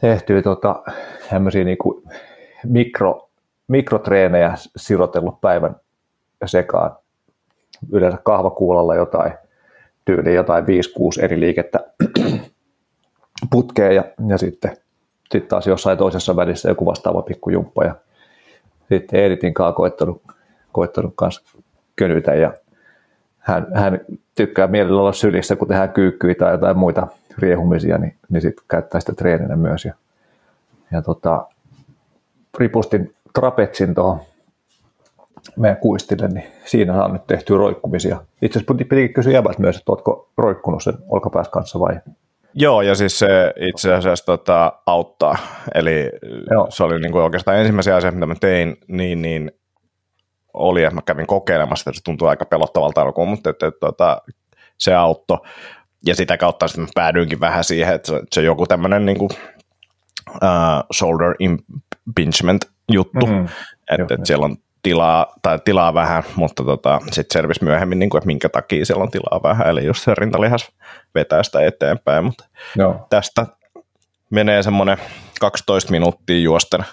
tehtyä 0.01 0.41
tota, 0.41 0.83
tämmöisiä 1.29 1.63
niin 1.63 1.77
mikro, 2.63 3.29
mikrotreenejä 3.67 4.53
sirotellut 4.75 5.41
päivän 5.41 5.75
sekaan. 6.45 6.95
Yleensä 7.91 8.17
kahvakuulalla 8.23 8.95
jotain 8.95 9.33
tyyli 10.05 10.33
jotain 10.33 10.65
5-6 10.65 10.67
eri 11.23 11.39
liikettä 11.39 11.84
putkeen 13.55 13.95
ja, 13.95 14.03
ja 14.27 14.38
sitten, 14.38 14.77
sitten 15.31 15.50
taas 15.50 15.67
jossain 15.67 15.97
toisessa 15.97 16.35
välissä 16.35 16.69
joku 16.69 16.85
vastaava 16.85 17.21
pikkujumppa 17.21 17.83
ja 17.83 17.95
sitten 18.89 19.19
Editin 19.19 19.53
kanssa 19.53 19.75
koittanut, 19.75 20.21
koittanut 20.71 21.13
kanssa 21.15 21.57
könytä 21.95 22.33
ja 22.33 22.53
hän, 23.38 23.67
hän 23.74 24.00
tykkää 24.35 24.67
mielellä 24.67 25.01
olla 25.01 25.13
sylissä, 25.13 25.55
kun 25.55 25.67
tehdään 25.67 25.93
kyykkyä 25.93 26.35
tai 26.35 26.51
jotain 26.51 26.77
muita 26.77 27.07
riehumisia, 27.38 27.97
niin, 27.97 28.15
niin 28.29 28.41
sitten 28.41 28.65
käyttää 28.67 29.00
sitä 29.00 29.13
treeninä 29.13 29.55
myös. 29.55 29.85
Ja, 29.85 29.93
ja 30.91 31.01
tota, 31.01 31.47
ripustin 32.57 33.13
trapetsin 33.33 33.95
tuohon 33.95 34.19
meidän 35.57 35.77
kuistille, 35.77 36.27
niin 36.27 36.45
siinä 36.65 37.03
on 37.03 37.13
nyt 37.13 37.27
tehty 37.27 37.57
roikkumisia. 37.57 38.21
Itse 38.41 38.59
asiassa 38.59 38.74
pitikin 38.74 39.13
kysyä 39.13 39.33
jäbältä 39.33 39.62
myös, 39.62 39.77
että 39.77 39.91
oletko 39.91 40.29
roikkunut 40.38 40.83
sen 40.83 40.93
olkapäässä 41.09 41.51
kanssa 41.51 41.79
vai 41.79 42.00
Joo, 42.55 42.81
ja 42.81 42.95
siis 42.95 43.19
se 43.19 43.53
itse 43.59 43.93
asiassa 43.93 44.25
tota, 44.25 44.74
auttaa. 44.85 45.38
Eli 45.75 46.12
Joo. 46.51 46.67
se 46.69 46.83
oli 46.83 47.00
niin 47.00 47.12
kuin 47.12 47.24
oikeastaan 47.24 47.57
ensimmäisiä 47.57 47.95
asia, 47.95 48.12
mitä 48.12 48.25
mä 48.25 48.35
tein, 48.39 48.77
niin, 48.88 49.21
niin 49.21 49.51
oli, 50.53 50.83
että 50.83 50.95
mä 50.95 51.01
kävin 51.01 51.27
kokeilemassa, 51.27 51.89
että 51.89 52.00
se 52.00 52.03
tuntui 52.03 52.29
aika 52.29 52.45
pelottavalta 52.45 53.01
alkuun, 53.01 53.29
mutta 53.29 53.50
että, 53.50 53.67
että, 53.67 53.75
että 53.75 53.88
tota, 53.88 54.21
se 54.77 54.95
auttoi. 54.95 55.38
Ja 56.05 56.15
sitä 56.15 56.38
kautta 56.38 56.67
sitten 56.67 56.83
mä 56.83 56.89
päädyinkin 56.95 57.39
vähän 57.39 57.63
siihen, 57.63 57.95
että 57.95 58.07
se, 58.07 58.21
se 58.31 58.41
joku 58.41 58.67
tämmöinen 58.67 59.05
niin 59.05 59.17
kuin, 59.17 59.29
uh, 60.29 60.83
shoulder 60.93 61.35
impingement 61.39 62.65
juttu, 62.91 63.25
mm-hmm. 63.25 63.47
että, 63.91 64.13
että 64.13 64.25
siellä 64.25 64.45
on 64.45 64.57
tilaa, 64.85 65.33
tai 65.41 65.59
tilaa 65.65 65.93
vähän, 65.93 66.23
mutta 66.35 66.63
tota, 66.63 66.99
sitten 67.11 67.33
selvisi 67.33 67.63
myöhemmin, 67.63 67.99
niin 67.99 68.09
kuin, 68.09 68.19
että 68.19 68.27
minkä 68.27 68.49
takia 68.49 68.85
siellä 68.85 69.03
on 69.03 69.11
tilaa 69.11 69.43
vähän, 69.43 69.67
eli 69.67 69.85
just 69.85 70.03
se 70.03 70.15
rintalihas 70.15 70.71
vetää 71.15 71.43
sitä 71.43 71.65
eteenpäin, 71.65 72.25
mutta 72.25 72.45
Joo. 72.75 73.07
tästä 73.09 73.45
menee 74.29 74.63
semmoinen 74.63 74.97
12 75.39 75.91
minuuttia 75.91 76.39
juosten 76.39 76.85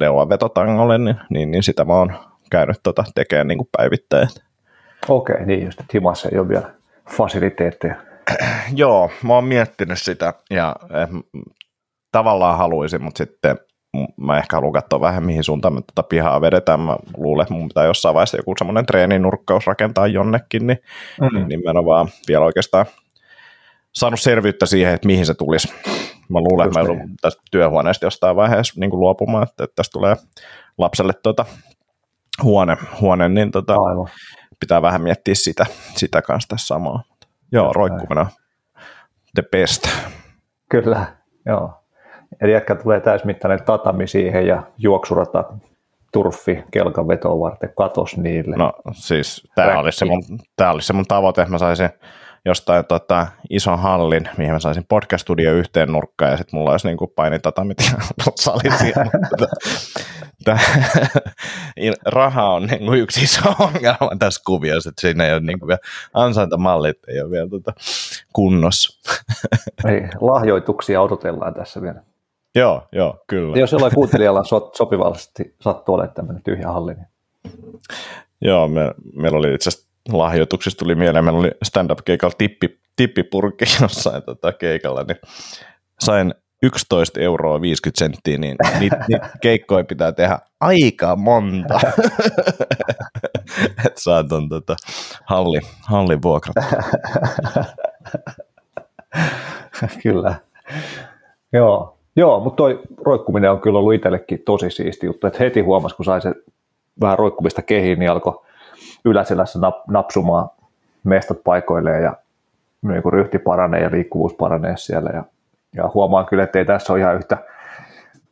leuanvetotangolle, 0.00 0.98
niin, 0.98 1.16
niin, 1.30 1.50
niin, 1.50 1.62
sitä 1.62 1.84
mä 1.84 1.92
oon 1.92 2.12
käynyt 2.50 2.80
tota 2.82 3.04
tekemään 3.14 3.48
niin 3.48 3.58
kuin 3.58 3.68
päivittäin. 3.76 4.28
Okei, 5.08 5.34
okay, 5.34 5.46
niin 5.46 5.64
just, 5.64 5.80
että 5.80 5.90
himassa 5.94 6.28
ei 6.32 6.38
ole 6.38 6.48
vielä 6.48 6.70
fasiliteetteja. 7.10 7.94
Joo, 8.74 9.10
mä 9.22 9.34
oon 9.34 9.44
miettinyt 9.44 9.98
sitä 9.98 10.34
ja 10.50 10.76
eh, 10.90 11.08
tavallaan 12.12 12.58
haluaisin, 12.58 13.02
mutta 13.02 13.18
sitten 13.18 13.58
mä 14.16 14.38
ehkä 14.38 14.56
haluan 14.56 14.72
katsoa 14.72 15.00
vähän 15.00 15.24
mihin 15.24 15.44
suuntaan 15.44 15.74
me 15.74 15.80
tätä 15.80 16.08
pihaa 16.08 16.40
vedetään. 16.40 16.80
Mä 16.80 16.96
luulen, 17.16 17.42
että 17.42 17.54
mun 17.54 17.68
pitää 17.68 17.84
jossain 17.84 18.14
vaiheessa 18.14 18.36
joku 18.36 18.54
semmoinen 18.58 18.86
treeninurkkaus 18.86 19.66
rakentaa 19.66 20.06
jonnekin, 20.06 20.66
niin, 20.66 20.78
mm. 21.20 21.48
niin, 21.48 21.60
mä 21.64 21.70
en 21.70 21.76
ole 21.76 21.86
vaan 21.86 22.08
vielä 22.28 22.44
oikeastaan 22.44 22.86
saanut 23.92 24.20
selvyyttä 24.20 24.66
siihen, 24.66 24.94
että 24.94 25.06
mihin 25.06 25.26
se 25.26 25.34
tulisi. 25.34 25.74
Mä 26.28 26.38
luulen, 26.40 26.66
että 26.66 26.78
mä 26.78 26.82
joudun 26.82 26.98
niin. 26.98 27.16
tästä 27.20 27.42
työhuoneesta 27.50 28.06
jostain 28.06 28.36
vaiheessa 28.36 28.80
niin 28.80 28.90
kuin 28.90 29.00
luopumaan, 29.00 29.42
että, 29.42 29.64
että 29.64 29.76
tästä 29.76 29.92
tulee 29.92 30.16
lapselle 30.78 31.12
tuota 31.22 31.44
huone, 32.42 32.76
huone 33.00 33.28
niin 33.28 33.50
tota, 33.50 33.76
pitää 34.60 34.82
vähän 34.82 35.02
miettiä 35.02 35.34
sitä, 35.34 35.66
sitä 35.96 36.22
kanssa 36.22 36.48
tässä 36.48 36.66
samaa. 36.66 37.02
Joo, 37.52 37.72
roikkuminen 37.72 38.26
the 39.34 39.42
best. 39.52 39.88
Kyllä, 40.70 41.16
joo. 41.46 41.81
Eli 42.40 42.52
ehkä 42.52 42.74
tulee 42.74 43.00
täysmittainen 43.00 43.64
tatami 43.64 44.06
siihen 44.06 44.46
ja 44.46 44.62
juoksurata 44.78 45.44
turfi 46.12 46.64
kelkan 46.70 47.08
vetoa 47.08 47.40
varten 47.40 47.72
katos 47.76 48.16
niille. 48.16 48.56
No 48.56 48.72
siis 48.92 49.48
tämä 49.54 49.78
olisi, 49.78 49.98
se 49.98 50.04
mun, 50.04 50.22
tämä 50.56 50.70
olisi 50.70 50.86
se 50.86 50.92
mun 50.92 51.04
tavoite, 51.08 51.42
että 51.42 51.52
mä 51.52 51.58
saisin 51.58 51.90
jostain 52.44 52.84
tota, 52.84 53.26
ison 53.50 53.78
hallin, 53.78 54.28
mihin 54.36 54.52
mä 54.52 54.58
saisin 54.58 54.84
podcast-studio 54.88 55.52
yhteen 55.52 55.92
nurkkaan 55.92 56.30
ja 56.30 56.36
sitten 56.36 56.58
mulla 56.58 56.70
olisi 56.70 56.88
niin 56.88 56.98
painitatamit 57.16 57.78
ja 57.80 57.98
sali 58.36 58.70
siellä. 58.78 59.10
raha 62.06 62.48
on 62.48 62.66
niin 62.66 62.86
kuin 62.86 63.00
yksi 63.00 63.22
iso 63.24 63.54
ongelma 63.58 64.16
tässä 64.18 64.42
kuviossa, 64.46 64.90
että 64.90 65.00
siinä 65.00 65.26
ei 65.26 65.32
ole 65.32 65.40
niin 65.40 65.58
kuin 65.58 65.68
vielä 65.68 65.80
ansaintamallit 66.14 66.98
ei 67.08 67.20
ole 67.20 67.30
vielä 67.30 67.48
tuota 67.48 67.72
kunnossa. 68.32 69.12
ei, 69.88 70.08
lahjoituksia 70.20 71.00
odotellaan 71.00 71.54
tässä 71.54 71.82
vielä. 71.82 72.02
Joo, 72.54 72.82
joo, 72.92 73.24
kyllä. 73.26 73.56
Ja 73.56 73.60
jos 73.60 73.72
jollain 73.72 73.94
kuuntelijalla 73.94 74.44
so, 74.44 74.70
sopivasti 74.74 75.54
sattuu 75.60 75.94
olemaan 75.94 76.14
tämmöinen 76.14 76.42
tyhjä 76.42 76.68
halli. 76.68 76.94
Niin... 76.94 77.06
Joo, 78.40 78.68
me, 78.68 78.94
meillä 79.14 79.38
oli 79.38 79.54
itse 79.54 79.68
asiassa 79.68 79.88
lahjoituksista 80.12 80.78
tuli 80.78 80.94
mieleen, 80.94 81.24
meillä 81.24 81.40
oli 81.40 81.50
stand-up-keikalla 81.62 82.34
tippi, 82.38 82.80
tippipurkki 82.96 83.64
jossain 83.82 84.22
tota 84.22 84.52
keikalla, 84.52 85.02
niin 85.02 85.18
sain 86.00 86.34
11 86.62 87.20
euroa 87.20 87.60
50 87.60 87.98
senttiä, 87.98 88.38
niin 88.38 88.56
niitä 88.80 89.04
niit 89.08 89.22
keikkoja 89.40 89.84
pitää 89.84 90.12
tehdä 90.12 90.38
aika 90.60 91.16
monta, 91.16 91.80
että 93.86 94.00
saa 94.00 94.24
ton 94.24 94.48
tota, 94.48 94.76
halli, 95.24 95.60
hallin 95.82 96.22
vuokrat. 96.22 96.54
Kyllä. 100.02 100.34
Joo, 101.52 101.98
Joo, 102.16 102.40
mutta 102.40 102.56
toi 102.56 102.80
roikkuminen 103.04 103.50
on 103.50 103.60
kyllä 103.60 103.78
ollut 103.78 103.94
itsellekin 103.94 104.42
tosi 104.44 104.70
siisti 104.70 105.06
juttu, 105.06 105.26
että 105.26 105.44
heti 105.44 105.60
huomasi, 105.60 105.96
kun 105.96 106.04
sai 106.04 106.20
se 106.20 106.34
vähän 107.00 107.18
roikkumista 107.18 107.62
kehiin, 107.62 107.98
niin 107.98 108.10
alkoi 108.10 108.42
yläselässä 109.04 109.58
nap, 109.58 109.88
napsumaan 109.88 110.48
mestat 111.04 111.38
paikoilleen 111.44 112.02
ja 112.02 112.16
niin 112.82 113.02
kuin 113.02 113.12
ryhti 113.12 113.38
paranee 113.38 113.82
ja 113.82 113.90
liikkuvuus 113.90 114.34
paranee 114.34 114.76
siellä. 114.76 115.10
Ja, 115.14 115.24
ja 115.76 115.90
huomaan 115.94 116.26
kyllä, 116.26 116.44
että 116.44 116.58
ei 116.58 116.64
tässä 116.64 116.92
ole 116.92 117.00
ihan 117.00 117.16
yhtä 117.16 117.38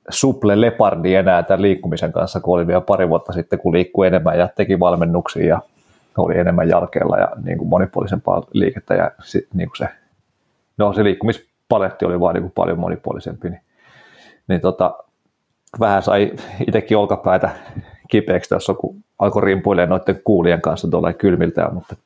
suple 0.08 0.60
lepardi 0.60 1.14
enää 1.14 1.42
tämän 1.42 1.62
liikkumisen 1.62 2.12
kanssa, 2.12 2.40
kun 2.40 2.54
oli 2.54 2.66
vielä 2.66 2.80
pari 2.80 3.08
vuotta 3.08 3.32
sitten, 3.32 3.58
kun 3.58 3.72
liikkui 3.72 4.06
enemmän 4.06 4.38
ja 4.38 4.48
teki 4.56 4.80
valmennuksia 4.80 5.46
ja 5.46 5.60
oli 6.18 6.38
enemmän 6.38 6.68
jalkeella 6.68 7.18
ja 7.18 7.28
niin 7.44 7.58
kuin 7.58 7.68
monipuolisempaa 7.68 8.42
liikettä 8.52 8.94
ja 8.94 9.10
sit, 9.22 9.46
niin 9.54 9.68
kuin 9.68 9.76
se, 9.76 9.88
no 10.78 10.92
se 10.92 11.04
liikkumispaletti 11.04 12.04
oli 12.04 12.20
vaan 12.20 12.34
niin 12.34 12.42
kuin 12.42 12.52
paljon 12.54 12.78
monipuolisempi, 12.78 13.50
niin 13.50 13.60
niin 14.50 14.60
tota, 14.60 14.94
vähän 15.80 16.02
sai 16.02 16.32
itsekin 16.66 16.96
olkapäätä 16.96 17.50
kipeäksi 18.08 18.50
tässä, 18.50 18.74
kun 18.74 18.96
alkoi 19.18 19.42
rimpuilemaan 19.42 19.98
noiden 19.98 20.22
kuulien 20.24 20.60
kanssa 20.60 20.88
tuolla 20.88 21.12
kylmiltä, 21.12 21.70
mutta, 21.72 21.96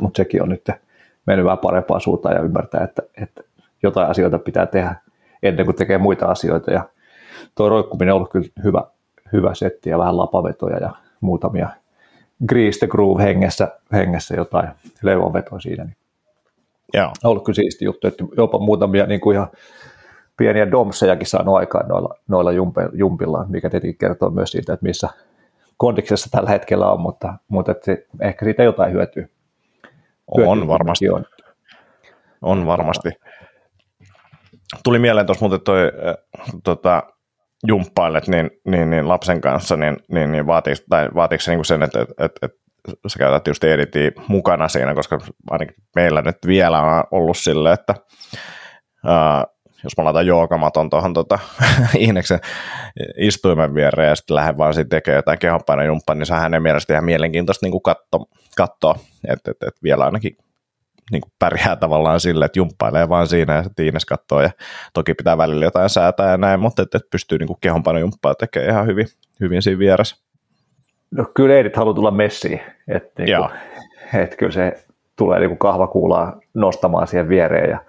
mutta 0.00 0.16
sekin 0.16 0.42
on 0.42 0.48
nyt 0.48 0.68
mennyt 1.26 1.44
vähän 1.44 1.58
parempaan 1.58 2.00
suuntaan 2.00 2.34
ja 2.34 2.42
ymmärtää, 2.42 2.84
että, 2.84 3.02
että 3.22 3.42
jotain 3.82 4.10
asioita 4.10 4.38
pitää 4.38 4.66
tehdä 4.66 4.94
ennen 5.42 5.64
kuin 5.64 5.76
tekee 5.76 5.98
muita 5.98 6.26
asioita. 6.26 6.70
Ja 6.72 6.88
tuo 7.54 7.68
roikkuminen 7.68 8.14
on 8.14 8.16
ollut 8.16 8.32
kyllä 8.32 8.48
hyvä, 8.64 8.84
hyvä 9.32 9.54
setti 9.54 9.90
ja 9.90 9.98
vähän 9.98 10.16
lapavetoja 10.16 10.76
ja 10.76 10.90
muutamia 11.20 11.68
Grease 12.48 12.78
the 12.78 12.86
Groove 12.86 13.22
hengessä, 13.22 13.68
hengessä 13.92 14.34
jotain 14.34 14.68
leuanvetoa 15.02 15.60
siinä. 15.60 15.84
Niin 15.84 15.96
Joo. 16.94 17.06
On 17.06 17.30
ollut 17.30 17.44
kyllä 17.44 17.56
siisti 17.56 17.84
juttu, 17.84 18.06
että 18.06 18.24
jopa 18.36 18.58
muutamia 18.58 19.06
niin 19.06 19.20
kuin 19.20 19.34
ihan 19.34 19.48
pieniä 20.40 20.70
domsejakin 20.70 21.26
saanut 21.26 21.56
aikaan 21.56 21.88
noilla, 21.88 22.14
noilla 22.28 22.52
jumpilla, 22.92 23.44
mikä 23.48 23.70
tietenkin 23.70 23.98
kertoo 23.98 24.30
myös 24.30 24.50
siitä, 24.50 24.72
että 24.72 24.86
missä 24.86 25.08
kondiksessa 25.76 26.28
tällä 26.30 26.50
hetkellä 26.50 26.90
on, 26.90 27.00
mutta, 27.00 27.34
mutta 27.48 27.72
että 27.72 27.84
se, 27.84 28.06
ehkä 28.20 28.44
siitä 28.44 28.62
jotain 28.62 28.92
hyötyy. 28.92 29.30
hyötyy 30.36 30.52
on 30.52 30.68
varmasti. 30.68 31.10
On. 31.10 31.24
on 32.42 32.66
varmasti. 32.66 33.08
Tuli 34.84 34.98
mieleen 34.98 35.26
tuossa 35.26 35.44
muuten 35.44 35.60
toi 35.60 35.92
äh, 36.08 36.14
tota, 36.64 37.02
jumppailet 37.66 38.28
niin, 38.28 38.50
niin, 38.64 38.90
niin, 38.90 39.08
lapsen 39.08 39.40
kanssa, 39.40 39.76
niin, 39.76 39.96
niin, 40.08 40.32
niin 40.32 40.46
vaatiiko, 40.46 40.82
tai 40.88 41.08
vaatiiko 41.14 41.42
se 41.42 41.56
niin 41.56 41.64
sen, 41.64 41.82
että, 41.82 42.00
että, 42.00 42.24
että, 42.24 42.46
että 42.88 43.08
sä 43.08 43.18
käytät 43.18 43.46
just 43.46 43.64
editia 43.64 44.10
mukana 44.28 44.68
siinä, 44.68 44.94
koska 44.94 45.18
ainakin 45.50 45.74
meillä 45.94 46.22
nyt 46.22 46.38
vielä 46.46 46.80
on 46.80 47.04
ollut 47.10 47.36
silleen, 47.36 47.74
että 47.74 47.94
ää, 49.06 49.46
jos 49.84 49.96
mä 49.96 50.04
laitan 50.04 50.26
joogamaton 50.26 50.90
tuohon 50.90 51.12
tota, 51.14 51.38
Iineksen 52.00 52.40
istuimen 53.16 53.74
viereen 53.74 54.08
ja 54.08 54.14
sitten 54.14 54.34
lähden 54.34 54.58
vaan 54.58 54.74
sitten 54.74 54.96
tekemään 54.96 55.18
jotain 55.18 55.38
kehonpainojumppaa, 55.38 56.14
niin 56.14 56.26
se 56.26 56.34
on 56.34 56.40
hänen 56.40 56.62
mielestä 56.62 56.92
ihan 56.92 57.04
mielenkiintoista 57.04 57.66
niin 57.66 57.82
katsoa, 57.82 58.26
katsoa 58.56 58.96
että 59.28 59.50
et, 59.50 59.56
et 59.68 59.82
vielä 59.82 60.04
ainakin 60.04 60.36
niin 61.10 61.20
kuin 61.20 61.32
pärjää 61.38 61.76
tavallaan 61.76 62.20
sille, 62.20 62.44
että 62.44 62.58
jumppailee 62.58 63.08
vaan 63.08 63.26
siinä 63.26 63.54
ja 63.54 63.62
sitten 63.62 63.84
Iines 63.84 64.04
katsoo 64.04 64.40
ja 64.40 64.50
toki 64.94 65.14
pitää 65.14 65.38
välillä 65.38 65.64
jotain 65.64 65.90
säätää 65.90 66.30
ja 66.30 66.36
näin, 66.36 66.60
mutta 66.60 66.82
että 66.82 66.98
et 66.98 67.10
pystyy 67.10 67.38
niin 67.38 67.48
kehonpainojumppaa 67.60 68.34
tekemään 68.34 68.70
ihan 68.70 68.86
hyvin, 68.86 69.06
hyvin 69.40 69.62
siinä 69.62 69.78
vieressä. 69.78 70.16
No 71.10 71.24
kyllä 71.34 71.54
Eidit 71.54 71.76
haluaa 71.76 71.94
tulla 71.94 72.10
messiin, 72.10 72.60
että 72.88 73.22
niin 73.22 73.38
et 74.22 74.36
kyllä 74.36 74.52
se 74.52 74.84
tulee 75.16 75.40
niin 75.40 75.58
kahvakuulaa 75.58 76.40
nostamaan 76.54 77.06
siihen 77.06 77.28
viereen 77.28 77.70
ja 77.70 77.80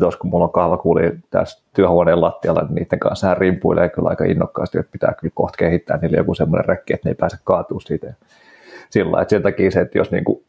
tuossa 0.00 0.18
kun 0.18 0.30
mulla 0.30 0.44
on 0.44 0.52
kahvakuuli 0.52 1.12
tässä 1.30 1.62
työhuoneen 1.74 2.20
lattialla, 2.20 2.60
niin 2.60 2.74
niiden 2.74 2.98
kanssa 2.98 3.26
hän 3.26 3.36
rimpuilee 3.36 3.88
kyllä 3.88 4.08
aika 4.08 4.24
innokkaasti, 4.24 4.78
että 4.78 4.92
pitää 4.92 5.14
kyllä 5.20 5.32
kohta 5.34 5.56
kehittää 5.56 5.96
niille 5.96 6.16
joku 6.16 6.34
semmoinen 6.34 6.68
rekki, 6.68 6.94
että 6.94 7.08
ne 7.08 7.10
ei 7.10 7.14
pääse 7.14 7.36
kaatuu 7.44 7.80
siitä. 7.80 8.14
Sillä 8.90 9.22
että 9.22 9.30
sen 9.30 9.42
takia 9.42 9.70
se, 9.70 9.80
että 9.80 9.98
jos 9.98 10.10
niin 10.10 10.24
kuin 10.24 10.44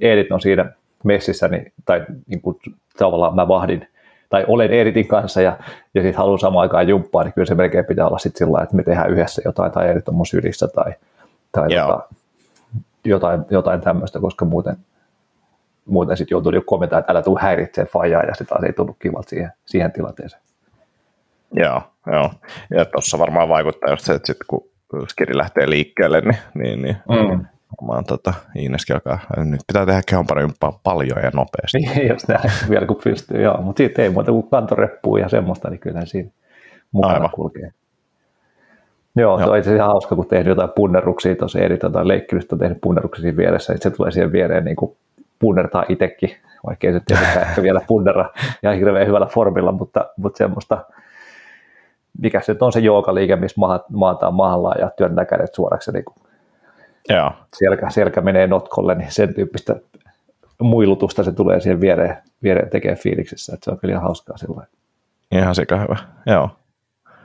Edit 0.00 0.32
on 0.32 0.40
siinä 0.40 0.72
messissä, 1.04 1.48
niin, 1.48 1.72
tai 1.84 2.06
niin 2.26 2.40
kuin, 2.40 2.58
tavallaan 2.98 3.34
mä 3.34 3.48
vahdin, 3.48 3.88
tai 4.28 4.44
olen 4.48 4.70
Editin 4.70 5.08
kanssa 5.08 5.40
ja, 5.40 5.58
ja 5.94 6.02
sitten 6.02 6.18
haluan 6.18 6.38
samaan 6.38 6.62
aikaan 6.62 6.88
jumppaa, 6.88 7.24
niin 7.24 7.32
kyllä 7.32 7.46
se 7.46 7.54
melkein 7.54 7.84
pitää 7.84 8.06
olla 8.06 8.18
sitten 8.18 8.46
sillä 8.46 8.62
että 8.62 8.76
me 8.76 8.82
tehdään 8.82 9.10
yhdessä 9.10 9.42
jotain, 9.44 9.72
tai 9.72 9.90
Edit 9.90 10.08
on 10.08 10.14
mun 10.14 10.26
sylissä, 10.26 10.68
tai, 10.68 10.92
tai 11.52 11.68
tota, 11.68 12.08
jotain, 13.04 13.40
jotain 13.50 13.80
tämmöistä, 13.80 14.20
koska 14.20 14.44
muuten, 14.44 14.76
muuten 15.86 16.16
sitten 16.16 16.34
joutuu 16.34 16.52
niinku 16.52 16.66
kommentaa, 16.66 16.98
että 16.98 17.12
älä 17.12 17.22
tule 17.22 17.40
häiritsee 17.40 17.84
fajaa, 17.84 18.22
ja 18.22 18.34
sitten 18.34 18.46
taas 18.46 18.64
ei 18.64 18.72
tullut 18.72 18.96
kivalta 18.98 19.28
siihen, 19.28 19.50
siihen 19.64 19.92
tilanteeseen. 19.92 20.42
Joo, 21.52 21.82
joo. 22.06 22.30
Ja 22.70 22.84
tuossa 22.84 23.18
varmaan 23.18 23.48
vaikuttaa 23.48 23.90
just 23.90 24.04
se, 24.04 24.14
että 24.14 24.26
sitten 24.26 24.46
kun 24.46 24.68
skiri 25.08 25.36
lähtee 25.36 25.70
liikkeelle, 25.70 26.20
niin, 26.20 26.38
niin, 26.54 26.82
niin 26.82 26.96
mm. 27.08 27.44
Varmaan 27.80 28.04
tota, 28.04 28.34
Iineskin 28.56 28.96
alkaa, 28.96 29.18
nyt 29.36 29.60
pitää 29.66 29.86
tehdä 29.86 30.02
kehonparjumppaa 30.08 30.80
paljon 30.84 31.18
ja 31.22 31.30
nopeasti. 31.34 31.78
Niin, 31.94 32.08
jos 32.08 32.28
näin, 32.28 32.50
vielä 32.70 32.86
kun 32.86 33.00
pystyy, 33.04 33.42
joo. 33.42 33.62
Mutta 33.62 33.78
siitä 33.78 34.02
ei 34.02 34.10
muuta 34.10 34.32
kuin 34.32 34.50
kantoreppuu 34.50 35.16
ja 35.16 35.28
semmoista, 35.28 35.70
niin 35.70 35.80
kyllä 35.80 36.04
siinä 36.04 36.30
mukana 36.92 37.14
Aivan. 37.14 37.30
kulkee. 37.30 37.70
Joo, 39.16 39.38
Joo. 39.38 39.38
se 39.38 39.50
on 39.50 39.58
itse 39.58 39.70
asiassa 39.70 39.86
hauska, 39.86 40.16
kun 40.16 40.26
tehdään 40.26 40.48
jotain 40.48 40.70
punnerruksia 40.76 41.36
tuossa 41.36 41.58
eri 41.58 41.78
tota, 41.78 42.08
leikkelystä 42.08 42.54
on 42.54 42.58
tehnyt 42.58 42.80
punnerruksia 42.80 43.22
siinä 43.22 43.36
vieressä, 43.36 43.72
niin 43.72 43.82
se 43.82 43.90
tulee 43.90 44.10
siihen 44.10 44.32
viereen 44.32 44.64
niin 44.64 44.76
kuin 44.76 44.96
punnertaa 45.38 45.84
itsekin, 45.88 46.36
vaikka 46.66 46.86
ei 46.86 46.92
se 46.92 47.00
tietenkään 47.06 47.42
ehkä 47.48 47.62
vielä 47.62 47.80
punnera 47.86 48.30
ihan 48.62 48.76
hirveän 48.76 49.06
hyvällä 49.06 49.26
formilla, 49.26 49.72
mutta, 49.72 50.10
mutta 50.16 50.38
semmoista, 50.38 50.84
mikä 52.22 52.40
se 52.40 52.56
on 52.60 52.72
se 52.72 52.80
joogaliike, 52.80 53.36
missä 53.36 53.60
maataan 53.92 54.34
mahallaan 54.34 54.80
ja 54.80 54.90
työntää 54.96 55.24
kädet 55.24 55.54
suoraksi 55.54 55.92
niin 55.92 56.04
kuin 56.04 56.26
Joo. 57.08 57.32
Selkä, 57.58 57.90
selkä 57.90 58.20
menee 58.20 58.46
notkolle, 58.46 58.94
niin 58.94 59.12
sen 59.12 59.34
tyyppistä 59.34 59.76
muilutusta 60.62 61.24
se 61.24 61.32
tulee 61.32 61.60
siihen 61.60 61.80
viereen, 61.80 62.16
viereen 62.42 62.70
tekee 62.70 62.94
fiiliksissä, 62.94 63.54
että 63.54 63.64
se 63.64 63.70
on 63.70 63.78
kyllä 63.78 63.92
ihan 63.92 64.02
hauskaa 64.02 64.36
sillä 64.36 64.66
Ihan 65.32 65.54
sekä 65.54 65.76
hyvä, 65.76 65.96
joo. 66.26 66.50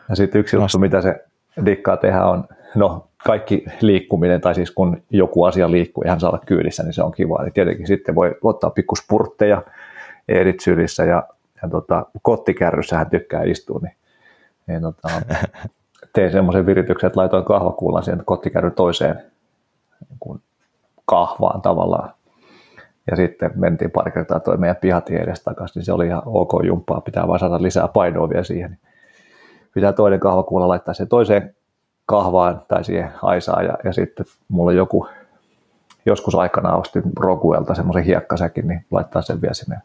Ja 0.10 0.16
sitten 0.16 0.40
yksi 0.40 0.56
juttu, 0.56 0.80
mitä 0.80 1.02
se 1.02 1.26
dikkaa 1.66 1.98
tehdä 1.98 2.26
on, 2.26 2.48
no 2.76 3.08
kaikki 3.26 3.66
liikkuminen, 3.82 4.42
tai 4.42 4.56
siis 4.56 4.72
kun 4.72 5.02
joku 5.10 5.44
asia 5.44 5.72
liikkuu 5.72 6.04
ja 6.04 6.10
hän 6.10 6.20
saa 6.20 6.30
olla 6.30 6.44
kyydissä, 6.46 6.84
niin 6.84 6.94
se 6.94 7.04
on 7.04 7.12
kiva. 7.12 7.44
Niin 7.44 7.54
tietenkin 7.54 7.88
sitten 7.88 8.16
voi 8.16 8.36
ottaa 8.42 8.70
pikku 8.70 8.96
spurtteja 8.96 9.62
Edit 10.28 10.60
sylissä 10.60 11.04
ja, 11.04 11.24
ja 11.62 11.70
tota, 11.70 12.06
kottikärryssä 12.22 12.98
hän 12.98 13.10
tykkää 13.10 13.44
istua, 13.44 13.80
niin, 13.84 13.96
niin 14.68 14.82
tota, 14.82 15.10
tein 16.14 16.32
semmoisen 16.32 16.66
virityksen, 16.66 17.08
että 17.08 17.20
laitoin 17.20 17.46
kahvakuulan 17.46 18.04
siihen 18.04 18.26
kottikärryn 18.26 18.74
toiseen 18.74 19.16
niin 20.10 20.18
kuin 20.20 20.42
kahvaan 21.06 21.62
tavallaan. 21.62 22.14
Ja 23.12 23.16
sitten 23.16 23.52
mentiin 23.56 23.92
pari 23.92 24.12
kertaa 24.12 24.40
toi 24.40 24.58
meidän 24.58 24.76
pihatie 24.76 25.20
edes 25.20 25.44
takaisin, 25.44 25.80
niin 25.80 25.86
se 25.86 25.94
oli 25.94 26.08
ihan 26.08 26.22
ok 26.26 26.52
jumppaa, 26.64 27.02
pitää 27.02 27.28
vaan 27.28 27.40
saada 27.40 27.62
lisää 27.62 27.88
painoa 27.88 28.30
vielä 28.30 28.44
siihen. 28.44 28.78
Pitää 29.74 29.94
toinen 29.94 30.20
kahvakuula 30.20 30.68
laittaa 30.68 30.94
se 30.94 31.06
toiseen 31.06 31.56
kahvaan 32.06 32.62
tai 32.68 32.84
siihen 32.84 33.12
aisaan 33.22 33.66
ja, 33.66 33.78
ja 33.84 33.94
sitten 33.94 34.26
mulla 34.48 34.72
joku 34.72 35.08
joskus 36.06 36.36
aikana 36.36 36.76
ostin 36.76 37.04
Rokuelta 37.20 37.76
semmoisen 37.76 38.04
hiekkasäkin, 38.04 38.68
niin 38.68 38.86
laittaa 38.92 39.22
sen 39.22 39.42
vielä 39.42 39.54
sinne 39.54 39.78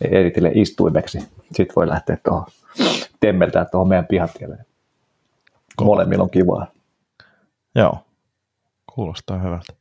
eritille 0.00 0.50
istuimeksi. 0.54 1.18
Sitten 1.52 1.76
voi 1.76 1.88
lähteä 1.88 2.18
tuohon 2.24 2.46
temmeltää 3.20 3.64
tuohon 3.64 3.88
meidän 3.88 4.06
pihatielle. 4.06 4.58
Molemmilla 5.82 6.22
on 6.22 6.30
kivaa. 6.30 6.66
Joo. 7.74 7.98
Kuulostaa 8.94 9.38
hyvältä. 9.38 9.72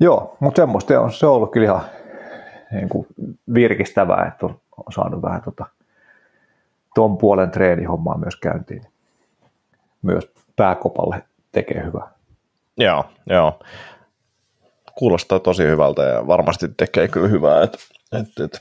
Joo, 0.00 0.36
mutta 0.40 0.62
semmoista 0.62 1.00
on, 1.00 1.12
se 1.12 1.26
on 1.26 1.32
ollut 1.32 1.52
kyllä 1.52 1.64
ihan 1.64 1.84
niin 2.72 2.88
kuin 2.88 3.06
virkistävää, 3.54 4.26
että 4.28 4.46
on, 4.46 4.60
saanut 4.94 5.22
vähän 5.22 5.42
tota, 5.42 5.66
tuon 6.94 7.18
puolen 7.18 7.50
treenihommaa 7.50 8.18
myös 8.18 8.36
käyntiin. 8.36 8.82
Myös 10.02 10.30
pääkopalle 10.56 11.22
tekee 11.52 11.84
hyvää. 11.84 12.08
Joo, 12.78 13.04
joo. 13.30 13.60
Kuulostaa 14.98 15.40
tosi 15.40 15.62
hyvältä 15.62 16.02
ja 16.02 16.26
varmasti 16.26 16.68
tekee 16.76 17.08
kyllä 17.08 17.28
hyvää. 17.28 17.62
Et, 17.62 17.78
et, 18.12 18.44
et. 18.44 18.58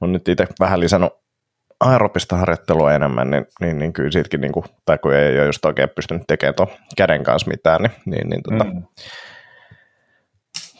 Olen 0.00 0.12
nyt 0.12 0.28
itse 0.28 0.46
vähän 0.60 0.80
lisännyt 0.80 1.12
aerobista 1.80 2.36
harjoittelua 2.36 2.92
enemmän, 2.92 3.30
niin, 3.30 3.46
niin, 3.60 3.78
niin 3.78 3.92
kyllä 3.92 4.10
siitäkin, 4.10 4.40
niin 4.40 4.52
kuin, 4.52 4.64
tai 4.84 4.98
kun 4.98 5.14
ei 5.14 5.38
ole 5.38 5.46
just 5.46 5.64
oikein 5.64 5.88
pystynyt 5.88 6.22
tekemään 6.26 6.54
tuon 6.54 6.68
käden 6.96 7.24
kanssa 7.24 7.50
mitään, 7.50 7.82
niin, 7.82 7.92
niin, 8.06 8.28
niin 8.28 8.42
tota, 8.42 8.64
mm. 8.64 8.82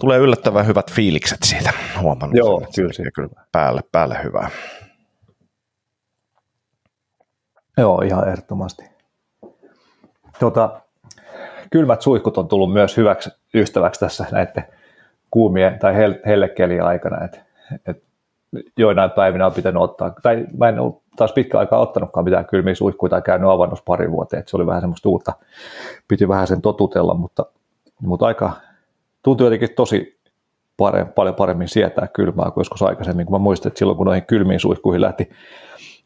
tulee 0.00 0.18
yllättävän 0.18 0.66
hyvät 0.66 0.92
fiilikset 0.92 1.42
siitä. 1.42 1.72
Huomannut 2.00 2.36
Joo, 2.36 2.60
sen, 2.60 2.68
kyllä, 2.76 2.92
se 2.92 3.02
kyllä 3.14 3.28
päälle, 3.52 3.80
päälle 3.92 4.18
hyvää. 4.24 4.50
Joo, 7.78 8.00
ihan 8.00 8.28
ehdottomasti. 8.28 8.95
Tota, 10.40 10.80
kylmät 11.70 12.02
suihkut 12.02 12.38
on 12.38 12.48
tullut 12.48 12.72
myös 12.72 12.96
hyväksi 12.96 13.30
ystäväksi 13.54 14.00
tässä 14.00 14.26
näiden 14.32 14.64
kuumien 15.30 15.78
tai 15.78 15.94
hellekelien 16.26 16.84
aikana. 16.84 17.24
Et, 17.24 17.40
et 17.86 18.02
joinain 18.76 19.10
päivinä 19.10 19.46
on 19.46 19.52
pitänyt 19.52 19.82
ottaa, 19.82 20.14
tai 20.22 20.46
mä 20.58 20.68
en 20.68 20.80
ole 20.80 20.94
taas 21.16 21.32
pitkä 21.32 21.58
aikaa 21.58 21.80
ottanutkaan 21.80 22.24
mitään 22.24 22.46
kylmiä 22.46 22.74
suihkuja 22.74 23.10
tai 23.10 23.22
käynyt 23.22 23.50
avannus 23.50 23.82
pari 23.82 24.10
vuoteen, 24.10 24.40
että 24.40 24.50
se 24.50 24.56
oli 24.56 24.66
vähän 24.66 24.82
semmoista 24.82 25.08
uutta, 25.08 25.32
piti 26.08 26.28
vähän 26.28 26.46
sen 26.46 26.62
totutella, 26.62 27.14
mutta, 27.14 27.46
mutta 28.02 28.26
aika 28.26 28.52
tuntui 29.22 29.46
jotenkin 29.46 29.74
tosi 29.76 30.20
pare, 30.76 31.04
paljon 31.04 31.34
paremmin 31.34 31.68
sietää 31.68 32.06
kylmää 32.06 32.50
kuin 32.50 32.60
joskus 32.60 32.82
aikaisemmin, 32.82 33.26
kun 33.26 33.34
mä 33.34 33.42
muistan, 33.42 33.70
että 33.70 33.78
silloin 33.78 33.96
kun 33.96 34.06
noihin 34.06 34.26
kylmiin 34.26 34.60
suihkuihin 34.60 35.00
lähti, 35.00 35.30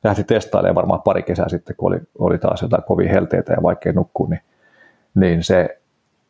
lähti 0.04 0.24
testailemaan 0.24 0.74
varmaan 0.74 1.02
pari 1.02 1.22
kesää 1.22 1.48
sitten, 1.48 1.76
kun 1.76 1.92
oli, 1.92 2.00
oli 2.18 2.38
taas 2.38 2.62
jotain 2.62 2.82
kovin 2.82 3.10
helteitä 3.10 3.52
ja 3.52 3.62
vaikea 3.62 3.92
nukkua, 3.92 4.28
niin, 4.28 4.42
niin 5.14 5.42
se 5.42 5.80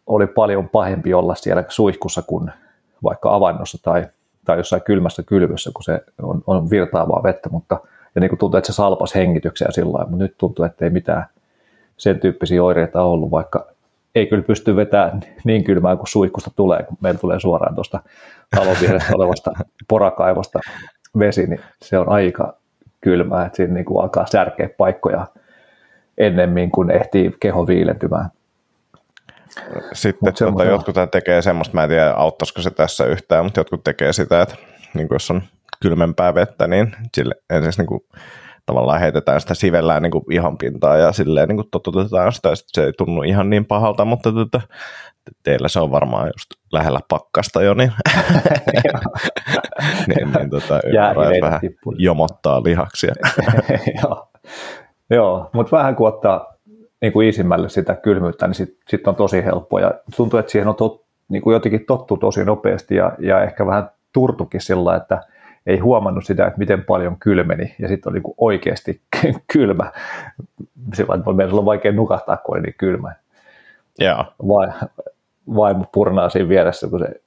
oli 0.07 0.27
paljon 0.27 0.69
pahempi 0.69 1.15
olla 1.15 1.35
siellä 1.35 1.65
suihkussa 1.69 2.23
kuin 2.23 2.51
vaikka 3.03 3.35
avannossa 3.35 3.79
tai 3.83 4.07
tai 4.45 4.59
jossain 4.59 4.83
kylmässä 4.83 5.23
kylvyssä, 5.23 5.71
kun 5.75 5.83
se 5.83 6.05
on, 6.23 6.43
on 6.47 6.71
virtaavaa 6.71 7.23
vettä, 7.23 7.49
mutta 7.49 7.81
ja 8.15 8.21
niin 8.21 8.29
kuin 8.29 8.39
tuntuu, 8.39 8.59
että 8.59 8.73
se 8.73 8.77
salpas 8.77 9.15
hengityksiä 9.15 9.69
sillä 9.71 9.93
lailla, 9.93 10.11
mutta 10.11 10.25
nyt 10.25 10.35
tuntuu, 10.39 10.65
että 10.65 10.85
ei 10.85 10.91
mitään 10.91 11.27
sen 11.97 12.21
tyyppisiä 12.21 12.65
oireita 12.65 13.03
ollut, 13.03 13.31
vaikka 13.31 13.67
ei 14.15 14.27
kyllä 14.27 14.43
pysty 14.43 14.77
vetämään 14.77 15.21
niin 15.45 15.65
kylmää 15.65 15.97
kuin 15.97 16.09
suihkusta 16.09 16.51
tulee, 16.57 16.83
kun 16.83 16.97
meillä 17.01 17.21
tulee 17.21 17.41
suoraan 17.41 17.75
tuosta 17.75 18.01
talon 18.57 18.77
vieressä 18.81 19.13
olevasta 19.17 19.53
porakaivosta 19.89 20.61
vesi, 21.19 21.47
niin 21.47 21.61
se 21.83 21.99
on 21.99 22.09
aika 22.09 22.60
kylmää, 23.01 23.47
että 23.47 23.57
siinä 23.57 23.75
niin 23.75 23.85
kuin 23.85 24.03
alkaa 24.03 24.27
särkeä 24.27 24.69
paikkoja 24.79 25.27
ennemmin 26.19 26.71
kuin 26.71 26.91
ehtii 26.91 27.37
keho 27.41 27.67
viilentymään. 27.67 28.31
Sitten 29.93 30.35
tota, 30.35 30.65
jotkut 30.65 30.95
tekee 31.13 31.43
semmoista, 31.43 31.75
mä 31.75 31.83
en 31.83 31.89
tiedä 31.89 32.11
auttaisiko 32.11 32.63
se 32.63 32.71
tässä 32.71 33.05
yhtään, 33.05 33.45
mutta 33.45 33.61
jotkut 33.61 33.85
tekee 33.85 34.13
sitä, 34.13 34.43
että 34.43 34.55
niin 34.95 35.09
jos 35.11 35.31
on 35.31 35.43
kylmempää 35.83 36.35
vettä, 36.35 36.67
niin 36.67 36.97
sille 37.15 37.35
ensin 37.51 37.73
niin 37.79 37.87
kuin, 37.87 38.01
tavallaan 38.67 39.01
heitetään 39.01 39.41
sitä 39.41 39.55
sivellään 39.55 40.03
niin 40.03 40.11
kuin 40.11 40.25
ihon 40.31 40.59
pintaa 40.59 40.97
ja 40.97 41.13
silleen 41.13 41.49
niin 41.49 41.57
kuin 41.57 41.69
totutetaan 41.71 42.33
sitä, 42.33 42.49
se 42.55 42.85
ei 42.85 42.93
tunnu 42.93 43.23
ihan 43.23 43.51
niin 43.51 43.65
pahalta, 43.65 44.05
mutta 44.05 44.33
tota, 44.33 44.61
teillä 45.43 45.69
se 45.69 45.81
on 45.81 45.90
varmaan 45.90 46.27
just 46.27 46.51
lähellä 46.73 47.01
pakkasta 47.09 47.62
jo, 47.62 47.75
niin, 47.75 47.93
niin, 50.09 50.33
niin 50.33 50.51
tota, 50.51 50.81
vähän 51.40 51.61
tippuu. 51.61 51.95
jomottaa 51.99 52.62
lihaksia. 52.62 53.14
Joo, 54.03 54.29
Joo 55.11 55.51
mutta 55.53 55.77
vähän 55.77 55.97
kun 55.97 56.09
ottaa 56.09 56.55
niin 57.01 57.12
kuin 57.12 57.29
isimmälle 57.29 57.69
sitä 57.69 57.95
kylmyyttä, 57.95 58.47
niin 58.47 58.55
sitten 58.55 58.79
sit 58.88 59.09
on 59.09 59.16
tosi 59.16 59.45
helppo 59.45 59.79
ja 59.79 59.95
tuntuu, 60.16 60.38
että 60.38 60.53
siihen 60.53 60.69
on 60.69 60.75
tot, 60.75 61.05
niin 61.29 61.43
kuin 61.43 61.55
jotenkin 61.55 61.87
tottu 61.87 62.16
tosi 62.16 62.45
nopeasti 62.45 62.95
ja, 62.95 63.12
ja 63.19 63.43
ehkä 63.43 63.66
vähän 63.66 63.90
turtukin 64.12 64.61
sillä, 64.61 64.97
että 64.97 65.23
ei 65.66 65.79
huomannut 65.79 66.25
sitä, 66.25 66.47
että 66.47 66.59
miten 66.59 66.85
paljon 66.85 67.16
kylmeni 67.21 67.75
ja 67.79 67.88
sitten 67.88 68.11
oli 68.11 68.21
niin 68.21 68.35
oikeasti 68.38 69.01
kylmä. 69.53 69.93
Sillä 70.95 71.14
että 71.14 71.33
meillä 71.33 71.59
on 71.59 71.64
vaikea 71.64 71.93
nukahtaa, 71.93 72.37
kun 72.37 72.57
oli 72.57 72.62
niin 72.62 72.75
kylmä. 72.79 73.12
Yeah. 74.01 74.27
Vai, 74.49 74.69
vaimo 75.57 75.85
purnaa 75.93 76.29
siinä 76.29 76.49
vieressä, 76.49 76.89
kun 76.89 76.99
se 77.01 77.21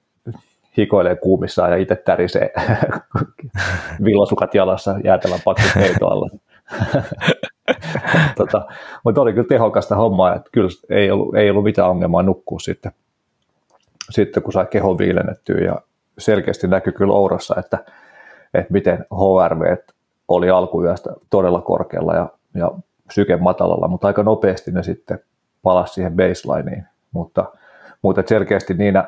hikoilee 0.77 1.15
kuumissaan 1.15 1.71
ja 1.71 1.77
itse 1.77 1.95
tärisee 1.95 2.53
villasukat 4.05 4.55
jalassa 4.55 4.95
jäätelän 5.03 5.39
pakko 5.45 5.63
alla. 6.01 6.29
tota, 8.37 8.65
mutta 9.03 9.21
oli 9.21 9.33
kyllä 9.33 9.47
tehokasta 9.47 9.95
hommaa, 9.95 10.35
että 10.35 10.49
kyllä 10.51 10.69
ei 10.89 11.11
ollut, 11.11 11.35
ei 11.35 11.49
ollut 11.49 11.63
mitään 11.63 11.89
ongelmaa 11.89 12.23
nukkua 12.23 12.59
sitten, 12.59 12.91
sitten 14.09 14.43
kun 14.43 14.53
sai 14.53 14.65
keho 14.65 14.97
viilennettyä 14.97 15.57
ja 15.57 15.75
selkeästi 16.17 16.67
näkyi 16.67 16.93
kyllä 16.93 17.13
Ourassa, 17.13 17.55
että, 17.59 17.77
että 18.53 18.73
miten 18.73 18.97
HRV 18.97 19.77
oli 20.27 20.49
alkuyöstä 20.49 21.09
todella 21.29 21.61
korkealla 21.61 22.15
ja, 22.15 22.29
ja 22.55 22.71
syke 23.11 23.37
matalalla, 23.37 23.87
mutta 23.87 24.07
aika 24.07 24.23
nopeasti 24.23 24.71
ne 24.71 24.83
sitten 24.83 25.19
palasi 25.63 25.93
siihen 25.93 26.15
baselineen, 26.15 26.87
mutta, 27.11 27.45
mutta 28.03 28.23
selkeästi 28.25 28.73
niinä 28.73 29.03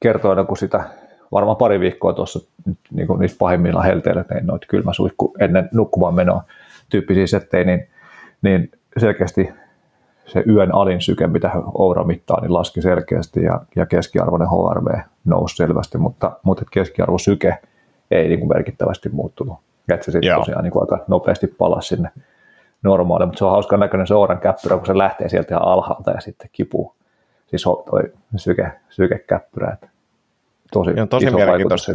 kertoina, 0.00 0.44
kun 0.44 0.56
sitä 0.56 0.84
varmaan 1.32 1.56
pari 1.56 1.80
viikkoa 1.80 2.12
tuossa 2.12 2.40
niin 2.92 3.06
kuin 3.06 3.20
niissä 3.20 3.36
pahimmilla 3.38 3.82
helteillä 3.82 4.24
tein 4.24 4.46
noita 4.46 4.66
kylmäsuihku 4.66 5.34
ennen 5.40 5.68
nukkumaan 5.72 6.14
menoa 6.14 6.42
tyyppisiä 6.88 7.26
settejä, 7.26 7.64
niin, 7.64 7.88
niin 8.42 8.70
selkeästi 8.96 9.50
se 10.26 10.44
yön 10.48 10.74
alin 10.74 11.00
syke, 11.00 11.26
mitä 11.26 11.50
Oura 11.74 12.04
mittaa, 12.04 12.40
niin 12.40 12.54
laski 12.54 12.82
selkeästi 12.82 13.42
ja, 13.42 13.60
ja 13.76 13.86
keskiarvoinen 13.86 14.48
HRV 14.48 15.00
nousi 15.24 15.56
selvästi, 15.56 15.98
mutta, 15.98 16.32
mutta 16.42 16.64
keskiarvo 16.70 17.18
syke 17.18 17.58
ei 18.10 18.28
niin 18.28 18.38
kuin 18.38 18.48
merkittävästi 18.48 19.08
muuttunut. 19.08 19.58
Että 19.92 20.04
se 20.04 20.12
sitten 20.12 20.34
tosiaan 20.34 20.64
niin 20.64 20.72
kuin 20.72 20.82
aika 20.82 21.04
nopeasti 21.08 21.46
palasi 21.46 21.88
sinne 21.88 22.10
normaaliin, 22.82 23.28
mutta 23.28 23.38
se 23.38 23.44
on 23.44 23.50
hauskan 23.50 23.80
näköinen 23.80 24.06
se 24.06 24.14
Ouran 24.14 24.38
käppyrä, 24.38 24.76
kun 24.76 24.86
se 24.86 24.98
lähtee 24.98 25.28
sieltä 25.28 25.54
ihan 25.54 25.68
alhaalta 25.68 26.10
ja 26.10 26.20
sitten 26.20 26.48
kipuu. 26.52 26.94
Siis 27.52 27.62
toi 27.62 28.12
syke, 28.36 28.72
sykekäppyrä. 28.88 29.72
Että 29.72 29.88
tosi, 30.72 30.90
on 31.00 31.08
tosi 31.08 31.30
mielenkiintoista, 31.30 31.92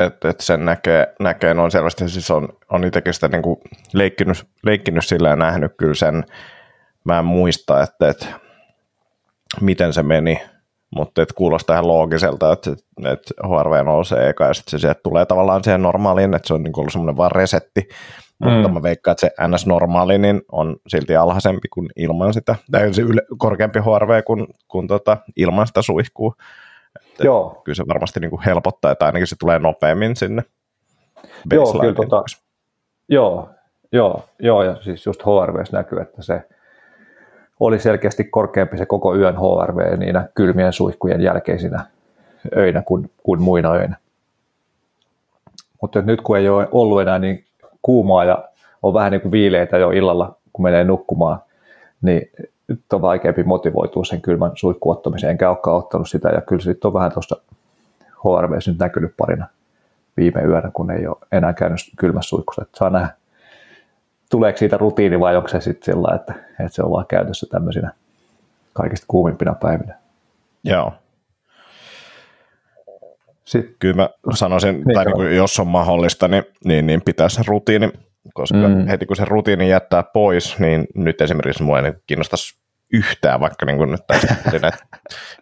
että, 0.00 0.30
että 0.30 0.42
sen 0.42 0.64
näkee, 0.64 1.14
näkee 1.20 1.54
noin 1.54 1.70
selvästi. 1.70 2.08
Siis 2.08 2.30
on, 2.30 2.48
on 2.70 2.84
itsekin 2.84 3.14
sitä 3.14 3.28
niin 3.28 3.42
kuin 3.42 3.60
leikkinyt, 3.92 4.46
leikkinyt 4.62 5.06
sillä 5.06 5.28
ja 5.28 5.36
nähnyt 5.36 5.72
kyllä 5.76 5.94
sen, 5.94 6.24
mä 7.04 7.18
en 7.18 7.24
muista, 7.24 7.82
että, 7.82 8.08
että 8.08 8.26
miten 9.60 9.92
se 9.92 10.02
meni, 10.02 10.42
mutta 10.96 11.22
että 11.22 11.34
kuulostaa 11.34 11.74
ihan 11.74 11.88
loogiselta, 11.88 12.52
että, 12.52 12.70
että 13.12 13.34
HRV 13.46 13.84
nousee 13.84 14.28
eka 14.28 14.44
ja 14.44 14.54
sitten 14.54 14.80
se 14.80 14.94
tulee 14.94 15.26
tavallaan 15.26 15.64
siihen 15.64 15.82
normaaliin, 15.82 16.34
että 16.34 16.48
se 16.48 16.54
on 16.54 16.62
niin 16.62 16.78
ollut 16.78 16.92
semmoinen 16.92 17.16
vaan 17.16 17.32
resetti, 17.32 17.88
mutta 18.38 18.68
mm. 18.68 18.74
mä 18.74 18.82
veikkaan, 18.82 19.12
että 19.12 19.20
se 19.20 19.30
NS-normaali 19.48 20.18
niin 20.18 20.42
on 20.52 20.76
silti 20.86 21.16
alhaisempi 21.16 21.68
kuin 21.68 21.88
ilman 21.96 22.34
sitä, 22.34 22.56
tai 22.70 22.94
se 22.94 23.02
yle, 23.02 23.22
korkeampi 23.38 23.78
HRV 23.78 24.22
kuin, 24.22 24.46
kuin 24.68 24.88
tota, 24.88 25.16
ilman 25.36 25.66
sitä 25.66 25.82
suihkua. 25.82 26.34
Että 27.10 27.24
Joo. 27.24 27.60
Kyllä 27.64 27.76
se 27.76 27.84
varmasti 27.88 28.20
niin 28.20 28.30
kuin 28.30 28.42
helpottaa, 28.42 28.90
että 28.90 29.06
ainakin 29.06 29.26
se 29.26 29.36
tulee 29.38 29.58
nopeammin 29.58 30.16
sinne 30.16 30.42
Joo, 31.52 31.72
kyllä 31.72 31.94
tota, 31.94 32.22
joo, 33.08 33.50
joo, 33.92 34.24
joo, 34.38 34.62
ja 34.62 34.76
siis 34.80 35.06
just 35.06 35.22
HRVs 35.22 35.72
näkyy, 35.72 36.00
että 36.00 36.22
se 36.22 36.42
oli 37.60 37.78
selkeästi 37.78 38.24
korkeampi 38.24 38.78
se 38.78 38.86
koko 38.86 39.16
yön 39.16 39.36
HRV 39.36 39.98
niinä 39.98 40.28
kylmien 40.34 40.72
suihkujen 40.72 41.20
jälkeisinä 41.20 41.86
öinä 42.56 42.82
kuin, 42.82 43.10
kuin 43.22 43.42
muina 43.42 43.72
öinä. 43.72 43.96
Mutta 45.82 46.02
nyt 46.02 46.20
kun 46.20 46.38
ei 46.38 46.48
ole 46.48 46.68
ollut 46.72 47.02
enää 47.02 47.18
niin 47.18 47.45
kuumaa 47.86 48.24
ja 48.24 48.48
on 48.82 48.94
vähän 48.94 49.12
niin 49.12 49.20
kuin 49.20 49.32
viileitä 49.32 49.78
jo 49.78 49.90
illalla, 49.90 50.36
kun 50.52 50.62
menee 50.62 50.84
nukkumaan, 50.84 51.38
niin 52.02 52.30
nyt 52.68 52.80
on 52.92 53.02
vaikeampi 53.02 53.42
motivoitua 53.42 54.04
sen 54.04 54.22
kylmän 54.22 54.50
suihkuottamiseen, 54.54 55.30
enkä 55.30 55.48
olekaan 55.48 55.76
ottanut 55.76 56.08
sitä, 56.08 56.28
ja 56.28 56.40
kyllä 56.40 56.62
sitten 56.62 56.88
on 56.88 56.94
vähän 56.94 57.12
tuossa 57.12 57.36
HRV 58.00 58.58
nyt 58.66 58.78
näkynyt 58.78 59.14
parina 59.16 59.46
viime 60.16 60.42
yönä, 60.42 60.70
kun 60.72 60.90
ei 60.90 61.06
ole 61.06 61.16
enää 61.32 61.52
käynyt 61.52 61.80
kylmässä 61.98 62.28
suihkussa, 62.28 62.62
että 62.62 62.78
saa 62.78 62.90
nähdä, 62.90 63.08
tuleeko 64.30 64.58
siitä 64.58 64.76
rutiini 64.76 65.20
vai 65.20 65.36
onko 65.36 65.48
se 65.48 65.60
sitten 65.60 65.94
sillä, 65.94 66.14
että, 66.14 66.34
että 66.50 66.68
se 66.72 66.82
on 66.82 66.90
vaan 66.90 67.06
käytössä 67.08 67.46
tämmöisinä 67.50 67.92
kaikista 68.72 69.04
kuumimpina 69.08 69.54
päivinä. 69.54 69.94
Joo. 70.64 70.92
Sitten, 73.46 73.74
Kyllä 73.78 73.94
mä 73.94 74.08
sanoisin, 74.34 74.74
niin, 74.74 74.94
tai 74.94 75.04
niin 75.04 75.14
kuin, 75.14 75.36
jos 75.36 75.60
on 75.60 75.66
mahdollista, 75.66 76.28
niin, 76.28 76.44
niin, 76.64 76.86
niin 76.86 77.02
pitäisi 77.04 77.40
rutiini 77.46 77.90
koska 78.34 78.68
mm. 78.68 78.86
heti 78.86 79.06
kun 79.06 79.16
se 79.16 79.24
rutiini 79.24 79.68
jättää 79.68 80.02
pois, 80.02 80.58
niin 80.58 80.86
nyt 80.94 81.20
esimerkiksi 81.20 81.62
mua 81.62 81.80
ei 81.80 81.92
kiinnostaisi 82.06 82.58
yhtään, 82.92 83.40
vaikka 83.40 83.66
niin 83.66 83.76
kuin 83.76 83.90
nyt 83.90 84.06
tässä 84.06 84.34
näitä 84.52 84.72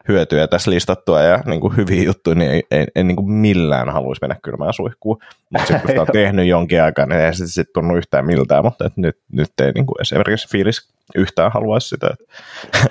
hyötyjä 0.08 0.46
tässä 0.46 0.70
listattua 0.70 1.22
ja 1.22 1.40
niin 1.46 1.60
kuin 1.60 1.76
hyviä 1.76 2.02
juttuja, 2.02 2.34
niin 2.34 2.50
ei, 2.50 2.62
ei, 2.70 2.86
ei 2.94 3.04
niin 3.04 3.16
kuin 3.16 3.30
millään 3.30 3.88
haluaisi 3.88 4.22
mennä 4.22 4.36
kylmään 4.42 4.74
suihkuun. 4.74 5.18
Mutta 5.50 5.66
sitten 5.66 5.80
kun 5.80 5.90
sitä 5.90 6.00
on 6.00 6.06
tehnyt 6.22 6.46
jonkin 6.46 6.82
aikaa, 6.82 7.06
niin 7.06 7.20
ei 7.20 7.34
se 7.34 7.46
sitten 7.46 7.72
tunnu 7.74 7.96
yhtään 7.96 8.26
miltään, 8.26 8.64
mutta 8.64 8.86
et 8.86 8.96
nyt, 8.96 9.18
nyt 9.32 9.50
ei 9.62 9.72
niin 9.72 9.86
kuin 9.86 10.00
esimerkiksi 10.00 10.48
fiilis 10.48 10.88
yhtään 11.14 11.52
haluaisi 11.52 11.88
sitä. 11.88 12.10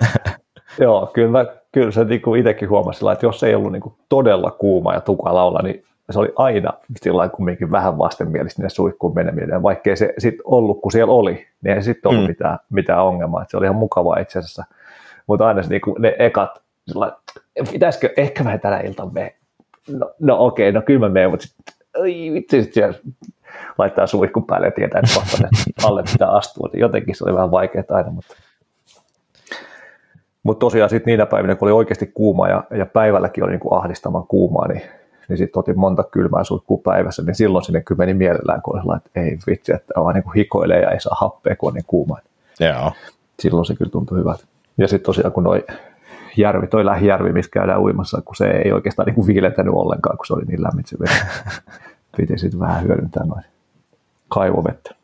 Joo, 0.79 1.11
kyllä, 1.13 1.62
kyllä 1.73 1.91
se 1.91 2.03
niin 2.03 2.21
kuin 2.21 2.39
itsekin 2.39 2.69
huomasi, 2.69 3.05
että 3.11 3.25
jos 3.25 3.43
ei 3.43 3.55
ollut 3.55 3.71
niin 3.71 3.81
kuin 3.81 3.93
todella 4.09 4.51
kuuma 4.51 4.93
ja 4.93 5.01
tukala 5.01 5.43
olla, 5.43 5.59
niin 5.63 5.83
se 6.09 6.19
oli 6.19 6.33
aina 6.35 6.73
sillä 7.01 7.29
kumminkin 7.29 7.71
vähän 7.71 7.97
vastenmielistä 7.97 8.63
ne 8.63 8.69
suihkuun 8.69 9.15
meneminen, 9.15 9.63
vaikkei 9.63 9.97
se 9.97 10.13
sitten 10.17 10.41
ollut, 10.45 10.81
kun 10.81 10.91
siellä 10.91 11.13
oli, 11.13 11.47
niin 11.61 11.75
ei 11.75 11.83
sitten 11.83 12.09
ollut 12.09 12.23
mm. 12.23 12.27
mitään, 12.27 12.59
mitään 12.69 13.03
ongelmaa, 13.03 13.41
että 13.41 13.51
se 13.51 13.57
oli 13.57 13.65
ihan 13.65 13.75
mukavaa 13.75 14.19
itse 14.19 14.39
asiassa, 14.39 14.63
mutta 15.27 15.47
aina 15.47 15.63
se, 15.63 15.69
niin 15.69 15.81
kuin 15.81 16.01
ne 16.01 16.15
ekat, 16.19 16.61
sillä, 16.87 17.17
pitäisikö, 17.71 18.09
ehkä 18.17 18.43
mä 18.43 18.57
tänä 18.57 18.79
iltana 18.79 19.11
mene, 19.11 19.35
no, 19.89 20.11
no 20.19 20.45
okei, 20.45 20.69
okay, 20.69 20.81
no 20.81 20.85
kyllä 20.85 20.99
mä 20.99 21.09
menen, 21.09 21.29
mutta 21.29 21.47
sitten, 21.47 22.33
vitsi, 22.33 22.63
sit 22.63 22.73
siellä 22.73 22.97
laittaa 23.77 24.07
suihkun 24.07 24.45
päälle 24.45 24.67
ja 24.67 24.71
tietää, 24.71 25.01
että 25.03 25.19
kohta 25.19 25.47
alle 25.87 26.03
pitää 26.11 26.31
astua, 26.31 26.69
jotenkin 26.73 27.15
se 27.15 27.23
oli 27.23 27.35
vähän 27.35 27.51
vaikeaa 27.51 27.83
aina, 27.89 28.09
mutta 28.09 28.35
mutta 30.43 30.59
tosiaan 30.59 30.89
sitten 30.89 31.11
niinä 31.11 31.25
päivinä, 31.25 31.55
kun 31.55 31.67
oli 31.67 31.77
oikeasti 31.77 32.11
kuuma 32.13 32.47
ja, 32.47 32.63
ja 32.77 32.85
päivälläkin 32.85 33.43
oli 33.43 33.51
niin 33.51 33.59
kuin 33.59 33.73
ahdistavan 33.79 34.27
kuumaa, 34.27 34.67
niin 34.67 34.81
niin 35.29 35.37
sitten 35.37 35.59
otin 35.59 35.79
monta 35.79 36.03
kylmää 36.03 36.43
suihkua 36.43 36.81
päivässä, 36.83 37.23
niin 37.23 37.35
silloin 37.35 37.65
sinne 37.65 37.81
kyllä 37.81 37.99
meni 37.99 38.13
mielellään, 38.13 38.61
kun 38.61 38.79
oli 38.79 38.97
että 38.97 39.21
ei 39.21 39.37
vitsi, 39.47 39.73
että 39.73 39.93
vaan 39.97 40.15
niin 40.15 40.23
kuin 40.23 40.33
hikoilee 40.33 40.81
ja 40.81 40.91
ei 40.91 40.99
saa 40.99 41.17
happea, 41.19 41.55
kun 41.55 41.67
on 41.69 41.73
niin 41.73 41.85
kuuma. 41.87 42.17
Joo. 42.59 42.91
Silloin 43.39 43.65
se 43.65 43.75
kyllä 43.75 43.91
tuntui 43.91 44.19
hyvältä. 44.19 44.43
Ja 44.77 44.87
sitten 44.87 45.05
tosiaan, 45.05 45.31
kun 45.31 45.43
noi 45.43 45.65
järvi, 46.37 46.67
toi 46.67 46.85
lähijärvi, 46.85 47.31
missä 47.31 47.51
käydään 47.51 47.81
uimassa, 47.81 48.21
kun 48.25 48.35
se 48.35 48.45
ei 48.45 48.71
oikeastaan 48.71 49.05
niin 49.05 49.15
kuin 49.15 49.27
viilentänyt 49.27 49.73
ollenkaan, 49.73 50.17
kun 50.17 50.25
se 50.25 50.33
oli 50.33 50.43
niin 50.45 50.63
lämmin 50.63 50.85
se 50.87 50.97
vesi. 50.99 51.23
Piti 52.17 52.37
sitten 52.37 52.59
vähän 52.59 52.83
hyödyntää 52.83 53.25
noin 53.25 53.43
kaivovettä. 54.29 54.95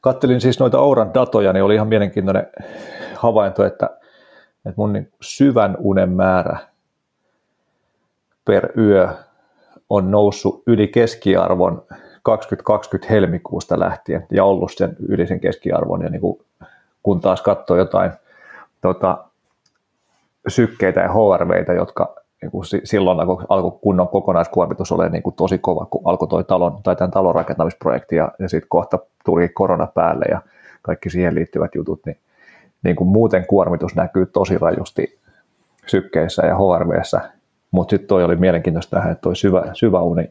Kattelin 0.00 0.40
siis 0.40 0.60
noita 0.60 0.80
Ouran 0.80 1.14
datoja, 1.14 1.52
niin 1.52 1.64
oli 1.64 1.74
ihan 1.74 1.88
mielenkiintoinen 1.88 2.46
havainto, 3.18 3.64
että, 3.64 3.90
että 4.56 4.74
mun 4.76 4.92
niin 4.92 5.12
syvän 5.20 5.76
unen 5.78 6.10
määrä 6.10 6.58
per 8.44 8.78
yö 8.78 9.08
on 9.90 10.10
noussut 10.10 10.62
yli 10.66 10.88
keskiarvon 10.88 11.82
2020 12.22 13.12
helmikuusta 13.14 13.80
lähtien 13.80 14.26
ja 14.30 14.44
ollut 14.44 14.72
sen 14.76 14.96
yli 15.08 15.26
sen 15.26 15.40
keskiarvon. 15.40 16.02
Ja 16.02 16.10
niin 16.10 16.20
kuin 16.20 16.40
kun 17.02 17.20
taas 17.20 17.42
katsoo 17.42 17.76
jotain 17.76 18.12
tota, 18.80 19.24
sykkeitä 20.48 21.00
ja 21.00 21.08
HRVitä, 21.08 21.72
jotka 21.72 22.14
niin 22.42 22.50
kuin 22.50 22.64
silloin 22.84 23.20
alkoi 23.20 23.44
alko 23.48 23.70
kunnon 23.70 24.08
kokonaiskuormitus 24.08 24.92
olemaan 24.92 25.12
niin 25.12 25.22
kuin 25.22 25.36
tosi 25.36 25.58
kova, 25.58 25.86
kun 25.86 26.02
alkoi 26.04 26.28
toi 26.28 26.44
talon, 26.44 26.82
tai 26.82 26.96
tämän 26.96 27.10
talon 27.10 27.34
rakentamisprojekti, 27.34 28.16
ja, 28.16 28.32
ja 28.38 28.48
sitten 28.48 28.68
kohta 28.68 28.98
tuli 29.24 29.48
korona 29.48 29.86
päälle 29.86 30.24
ja 30.30 30.42
kaikki 30.82 31.10
siihen 31.10 31.34
liittyvät 31.34 31.74
jutut, 31.74 32.00
niin, 32.06 32.16
niin 32.84 32.96
kuin 32.96 33.08
muuten 33.08 33.46
kuormitus 33.46 33.94
näkyy 33.94 34.26
tosi 34.26 34.58
rajusti 34.58 35.18
sykkeissä 35.86 36.46
ja 36.46 36.56
HRVssä, 36.56 37.20
mutta 37.70 37.90
sitten 37.90 38.08
toi 38.08 38.24
oli 38.24 38.36
mielenkiintoista 38.36 38.96
tähän, 38.96 39.12
että 39.12 39.22
toi 39.22 39.36
syvä, 39.36 39.62
syvä 39.72 40.00
uni 40.00 40.30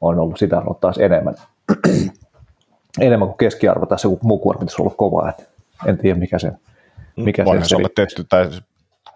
on 0.00 0.18
ollut, 0.18 0.38
sitä 0.38 0.56
on 0.56 0.62
ollut 0.62 0.80
taas 0.80 0.98
enemmän, 0.98 1.34
enemmän 3.00 3.28
kuin 3.28 3.38
keskiarvo 3.38 3.86
tässä, 3.86 4.08
kun 4.08 4.18
muu 4.22 4.38
kuormitus 4.38 4.74
on 4.74 4.80
ollut 4.80 4.96
kovaa, 4.96 5.30
että 5.30 5.44
en 5.86 5.98
tiedä 5.98 6.18
mikä 6.18 6.38
se, 6.38 6.52
mikä 7.16 7.44
se, 7.44 7.68
se 7.68 7.76
olla 7.76 7.88
tehty, 7.96 8.24
tai 8.28 8.50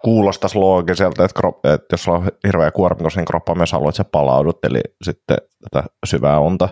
kuulostaisi 0.03 0.57
loogiselta, 0.57 1.25
että, 1.25 1.39
krop, 1.39 1.65
että 1.65 1.93
jos 1.93 2.07
on 2.07 2.27
hirveä 2.47 2.71
kuormitus, 2.71 3.15
niin 3.15 3.25
kroppa 3.25 3.55
myös 3.55 3.71
haluaa, 3.71 3.89
että 3.89 4.03
se 4.03 4.09
palaudut, 4.11 4.65
eli 4.65 4.81
sitten 5.01 5.37
tätä 5.63 5.87
syvää 6.05 6.39
unta 6.39 6.69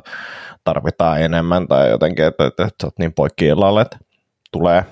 tarvitaan 0.64 1.22
enemmän 1.22 1.68
tai 1.68 1.90
jotenkin, 1.90 2.26
että, 2.26 2.48
että, 2.48 2.64
että 2.64 2.86
olet 2.88 3.00
niin 3.00 3.14
poikki 3.14 3.46
illalle, 3.46 3.82
että 3.82 3.98
tulee 4.52 4.86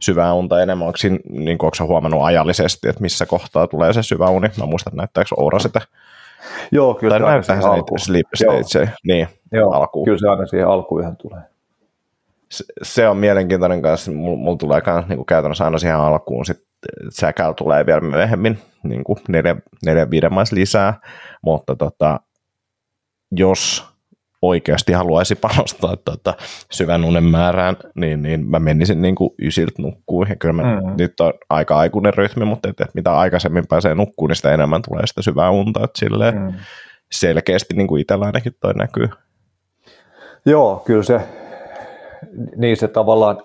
syvää 0.00 0.34
unta 0.34 0.62
enemmän. 0.62 0.86
Onko, 0.86 0.96
siinä, 0.96 1.18
niin 1.30 1.58
kuin, 1.58 1.66
onko 1.66 1.92
huomannut 1.92 2.22
ajallisesti, 2.24 2.88
että 2.88 3.02
missä 3.02 3.26
kohtaa 3.26 3.66
tulee 3.66 3.92
se 3.92 4.02
syvä 4.02 4.28
uni? 4.28 4.48
Mä 4.58 4.66
muistan, 4.66 4.90
että 4.90 4.96
näyttääkö 4.96 5.34
Oura 5.36 5.58
sitä? 5.58 5.80
Joo, 6.72 6.94
kyllä 6.94 7.10
tai 7.10 7.20
se 7.20 7.26
aina 7.26 7.42
siihen 7.42 7.64
alkuun. 7.64 7.98
Sleep 7.98 8.26
stage, 8.34 8.92
niin, 9.04 9.28
Joo, 9.52 9.70
alkuun. 9.70 10.04
kyllä 10.04 10.18
se 10.18 10.28
aina 10.28 10.46
siihen 10.46 10.68
alkuun 10.68 11.00
ihan 11.00 11.16
tulee. 11.16 11.42
Se, 12.50 12.64
se 12.82 13.08
on 13.08 13.16
mielenkiintoinen 13.16 13.82
kanssa. 13.82 14.10
Mulla, 14.10 14.36
mulla 14.36 14.56
tulee 14.56 14.82
myös 14.86 15.08
niin 15.08 15.26
käytännössä 15.26 15.64
aina 15.64 15.78
siihen 15.78 15.96
alkuun 15.96 16.46
sit 16.46 16.70
säkäl 17.10 17.52
tulee 17.52 17.86
vielä 17.86 18.00
myöhemmin, 18.00 18.58
niin 18.82 19.04
kuin 19.04 19.18
neljä, 19.28 19.56
neljä 19.86 20.10
viiden 20.10 20.30
lisää, 20.52 20.94
mutta 21.42 21.76
tota, 21.76 22.20
jos 23.32 23.89
oikeasti 24.42 24.92
haluaisi 24.92 25.34
panostaa 25.34 25.96
tota 25.96 26.34
syvän 26.70 27.04
unen 27.04 27.24
määrään, 27.24 27.76
niin, 27.94 28.22
niin 28.22 28.46
mä 28.46 28.58
menisin 28.58 29.02
niin 29.02 29.14
kuin 29.14 29.30
ysiltä 29.42 29.82
nukkuun. 29.82 30.26
Ja 30.28 30.36
kyllä 30.36 30.52
mä, 30.52 30.62
mm. 30.62 30.96
nyt 30.98 31.20
on 31.20 31.32
aika 31.50 31.78
aikuinen 31.78 32.14
rytmi, 32.14 32.44
mutta 32.44 32.68
et, 32.68 32.80
et 32.80 32.94
mitä 32.94 33.12
aikaisemmin 33.18 33.66
pääsee 33.68 33.94
nukkuun, 33.94 34.28
niin 34.28 34.36
sitä 34.36 34.54
enemmän 34.54 34.82
tulee 34.88 35.06
sitä 35.06 35.22
syvää 35.22 35.50
unta. 35.50 35.84
Että 35.84 35.98
silleen 35.98 36.34
mm. 36.42 36.52
selkeästi 37.10 37.74
niin 37.74 37.86
kuin 37.86 38.00
itsellä 38.00 38.26
ainakin 38.26 38.56
toi 38.60 38.74
näkyy. 38.74 39.08
Joo, 40.46 40.82
kyllä 40.86 41.02
se, 41.02 41.20
niin 42.56 42.76
se 42.76 42.88
tavallaan 42.88 43.42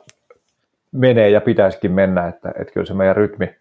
menee 0.92 1.30
ja 1.30 1.42
pitäisikin 1.42 1.92
mennä, 1.92 2.28
että, 2.28 2.50
että 2.60 2.74
kyllä 2.74 2.86
se 2.86 2.94
meidän 2.94 3.16
rytmi, 3.16 3.56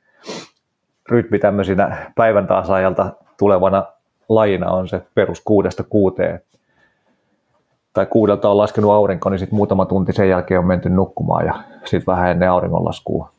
rytmi 1.10 1.38
tämmöisinä 1.38 2.12
päivän 2.16 2.46
taas 2.46 2.70
ajalta 2.70 3.12
tulevana 3.38 3.84
lajina 4.28 4.70
on 4.70 4.88
se 4.88 5.02
perus 5.14 5.40
kuudesta 5.40 5.82
kuuteen. 5.82 6.40
Tai 7.94 8.06
kuudelta 8.06 8.50
on 8.50 8.56
laskenut 8.56 8.92
aurinko, 8.92 9.30
niin 9.30 9.38
sitten 9.38 9.56
muutama 9.56 9.86
tunti 9.86 10.12
sen 10.12 10.28
jälkeen 10.28 10.60
on 10.60 10.66
menty 10.66 10.90
nukkumaan 10.90 11.46
ja 11.46 11.54
sitten 11.84 12.06
vähän 12.06 12.30
ennen 12.30 12.50
auringonlaskua 12.50 13.30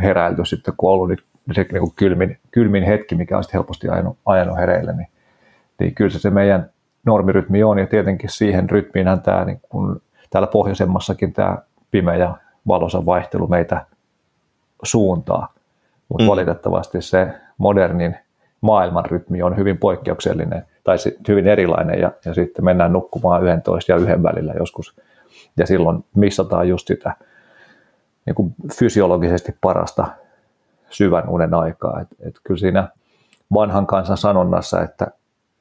heräilty 0.00 0.44
sitten, 0.44 0.74
kun 0.76 0.90
on 0.90 0.94
ollut 0.94 1.20
se 1.52 1.66
niin 1.72 1.80
kuin 1.80 1.92
kylmin, 1.96 2.38
kylmin 2.50 2.84
hetki, 2.84 3.14
mikä 3.14 3.36
on 3.36 3.44
sitten 3.44 3.58
helposti 3.58 3.88
ajanut, 3.88 4.18
ajanut 4.26 4.56
hereille, 4.56 4.92
niin, 4.92 5.08
niin 5.80 5.94
kyllä 5.94 6.10
se, 6.10 6.18
se 6.18 6.30
meidän 6.30 6.70
normirytmi 7.06 7.62
on 7.62 7.78
ja 7.78 7.86
tietenkin 7.86 8.30
siihen 8.30 8.70
rytmiinhän 8.70 9.20
tämä 9.20 9.44
niin 9.44 9.60
kun 9.68 10.00
täällä 10.30 10.46
pohjoisemmassakin 10.46 11.32
tämä 11.32 11.58
pimeä 11.90 12.34
valosa 12.68 13.06
vaihtelu 13.06 13.46
meitä 13.46 13.86
suuntaa. 14.82 15.52
Mutta 16.08 16.24
mm. 16.24 16.28
valitettavasti 16.28 17.02
se 17.02 17.28
modernin 17.58 18.16
maailman 18.60 19.04
rytmi 19.04 19.42
on 19.42 19.56
hyvin 19.56 19.78
poikkeuksellinen 19.78 20.66
tai 20.84 20.96
hyvin 21.28 21.46
erilainen 21.46 22.00
ja, 22.00 22.12
ja 22.24 22.34
sitten 22.34 22.64
mennään 22.64 22.92
nukkumaan 22.92 23.44
11 23.44 23.92
ja 23.92 23.96
yhden 23.96 24.22
välillä 24.22 24.54
joskus. 24.58 24.96
Ja 25.56 25.66
silloin 25.66 26.04
missataan 26.14 26.68
just 26.68 26.86
sitä 26.86 27.16
niin 28.26 28.34
kuin 28.34 28.54
fysiologisesti 28.72 29.56
parasta 29.60 30.06
syvän 30.90 31.28
unen 31.28 31.54
aikaa. 31.54 32.00
Et, 32.00 32.08
et 32.20 32.34
kyllä 32.44 32.58
siinä 32.58 32.88
vanhan 33.54 33.86
kansan 33.86 34.16
sanonnassa, 34.16 34.82
että 34.82 35.06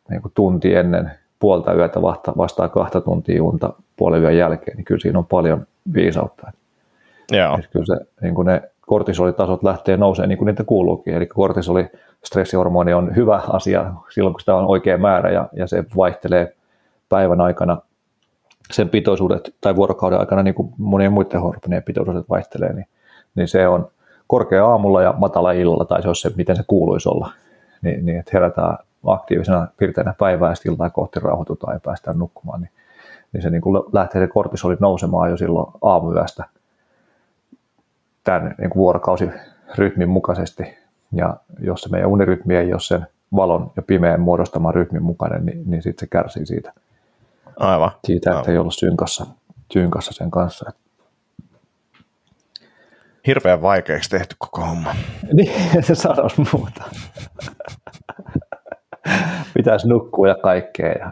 niin 0.09 0.21
kuin 0.21 0.31
tunti 0.35 0.75
ennen 0.75 1.11
puolta 1.39 1.73
yötä 1.73 2.01
vastaa 2.37 2.69
kahta 2.69 3.01
tuntia 3.01 3.43
unta 3.43 3.73
puolen 3.97 4.21
yön 4.21 4.37
jälkeen, 4.37 4.77
niin 4.77 4.85
kyllä 4.85 5.01
siinä 5.01 5.19
on 5.19 5.25
paljon 5.25 5.67
viisautta. 5.93 6.51
Joo. 7.31 7.57
Että 7.57 7.71
kyllä 7.71 7.85
se, 7.85 8.05
niin 8.21 8.35
kuin 8.35 8.45
ne 8.45 8.70
kortisolitasot 8.87 9.63
lähtee 9.63 9.97
nousemaan 9.97 10.29
niin 10.29 10.37
kuin 10.37 10.45
niitä 10.45 10.63
kuuluukin. 10.63 11.13
Eli 11.13 11.25
kortisoli, 11.25 11.89
stressihormoni 12.25 12.93
on 12.93 13.15
hyvä 13.15 13.41
asia 13.49 13.93
silloin, 14.09 14.33
kun 14.33 14.39
sitä 14.39 14.55
on 14.55 14.65
oikea 14.65 14.97
määrä 14.97 15.29
ja, 15.29 15.49
ja 15.53 15.67
se 15.67 15.83
vaihtelee 15.97 16.55
päivän 17.09 17.41
aikana 17.41 17.77
sen 18.71 18.89
pitoisuudet 18.89 19.55
tai 19.61 19.75
vuorokauden 19.75 20.19
aikana 20.19 20.43
niin 20.43 20.53
kuin 20.53 20.73
monien 20.77 21.13
muiden 21.13 21.41
hormonien 21.41 21.83
pitoisuudet 21.83 22.29
vaihtelee, 22.29 22.73
niin, 22.73 22.85
niin 23.35 23.47
se 23.47 23.67
on 23.67 23.91
korkea 24.27 24.67
aamulla 24.67 25.01
ja 25.01 25.13
matala 25.17 25.51
illalla, 25.51 25.85
tai 25.85 26.01
se 26.01 26.09
on 26.09 26.15
se, 26.15 26.31
miten 26.35 26.55
se 26.55 26.63
kuuluisi 26.67 27.09
olla. 27.09 27.31
Niin, 27.81 28.05
niin 28.05 28.19
että 28.19 28.31
herätään 28.33 28.77
aktiivisena 29.05 29.67
pirteänä 29.77 30.13
päivää 30.17 30.49
ja 30.49 30.71
iltaa 30.71 30.89
kohti 30.89 31.19
rauhoitutaan 31.19 31.73
ja 31.73 31.79
päästään 31.79 32.19
nukkumaan, 32.19 32.61
niin, 32.61 32.71
niin 33.33 33.41
se 33.41 33.49
niin 33.49 33.61
kuin 33.61 33.83
lähtee 33.93 34.21
se 34.21 34.27
kortisoli 34.27 34.77
nousemaan 34.79 35.29
jo 35.29 35.37
silloin 35.37 35.71
aamuyöstä– 35.81 36.45
tämän 38.23 38.55
niin 38.57 38.69
kuin 38.69 38.79
vuorokausirytmin 38.79 40.09
mukaisesti. 40.09 40.63
Ja 41.11 41.37
jos 41.59 41.81
se 41.81 41.89
meidän 41.89 42.09
unirytmi 42.09 42.55
ei 42.55 42.73
ole 42.73 42.79
sen 42.79 43.07
valon 43.35 43.71
ja 43.75 43.81
pimeän 43.81 44.21
muodostaman 44.21 44.75
rytmin 44.75 45.03
mukainen, 45.03 45.45
niin, 45.45 45.63
niin 45.65 45.83
sitten 45.83 45.99
se 45.99 46.09
kärsii 46.09 46.45
siitä. 46.45 46.73
Aivan. 47.59 47.91
Siitä, 48.05 48.29
että 48.29 48.39
Aivan. 48.39 48.51
ei 48.51 48.57
olla 48.57 48.71
synkassa, 48.71 49.25
synkassa 49.73 50.13
sen 50.13 50.31
kanssa. 50.31 50.71
Hirveän 53.27 53.61
vaikeaksi 53.61 54.09
tehty 54.09 54.35
koko 54.39 54.61
homma. 54.61 54.95
Niin, 55.33 55.83
se 55.83 55.95
sanoisi 55.95 56.41
muuta. 56.53 56.83
Pitäisi 59.53 59.87
nukkua 59.87 60.27
ja 60.27 60.35
kaikkea 60.35 60.91
ja 60.91 61.11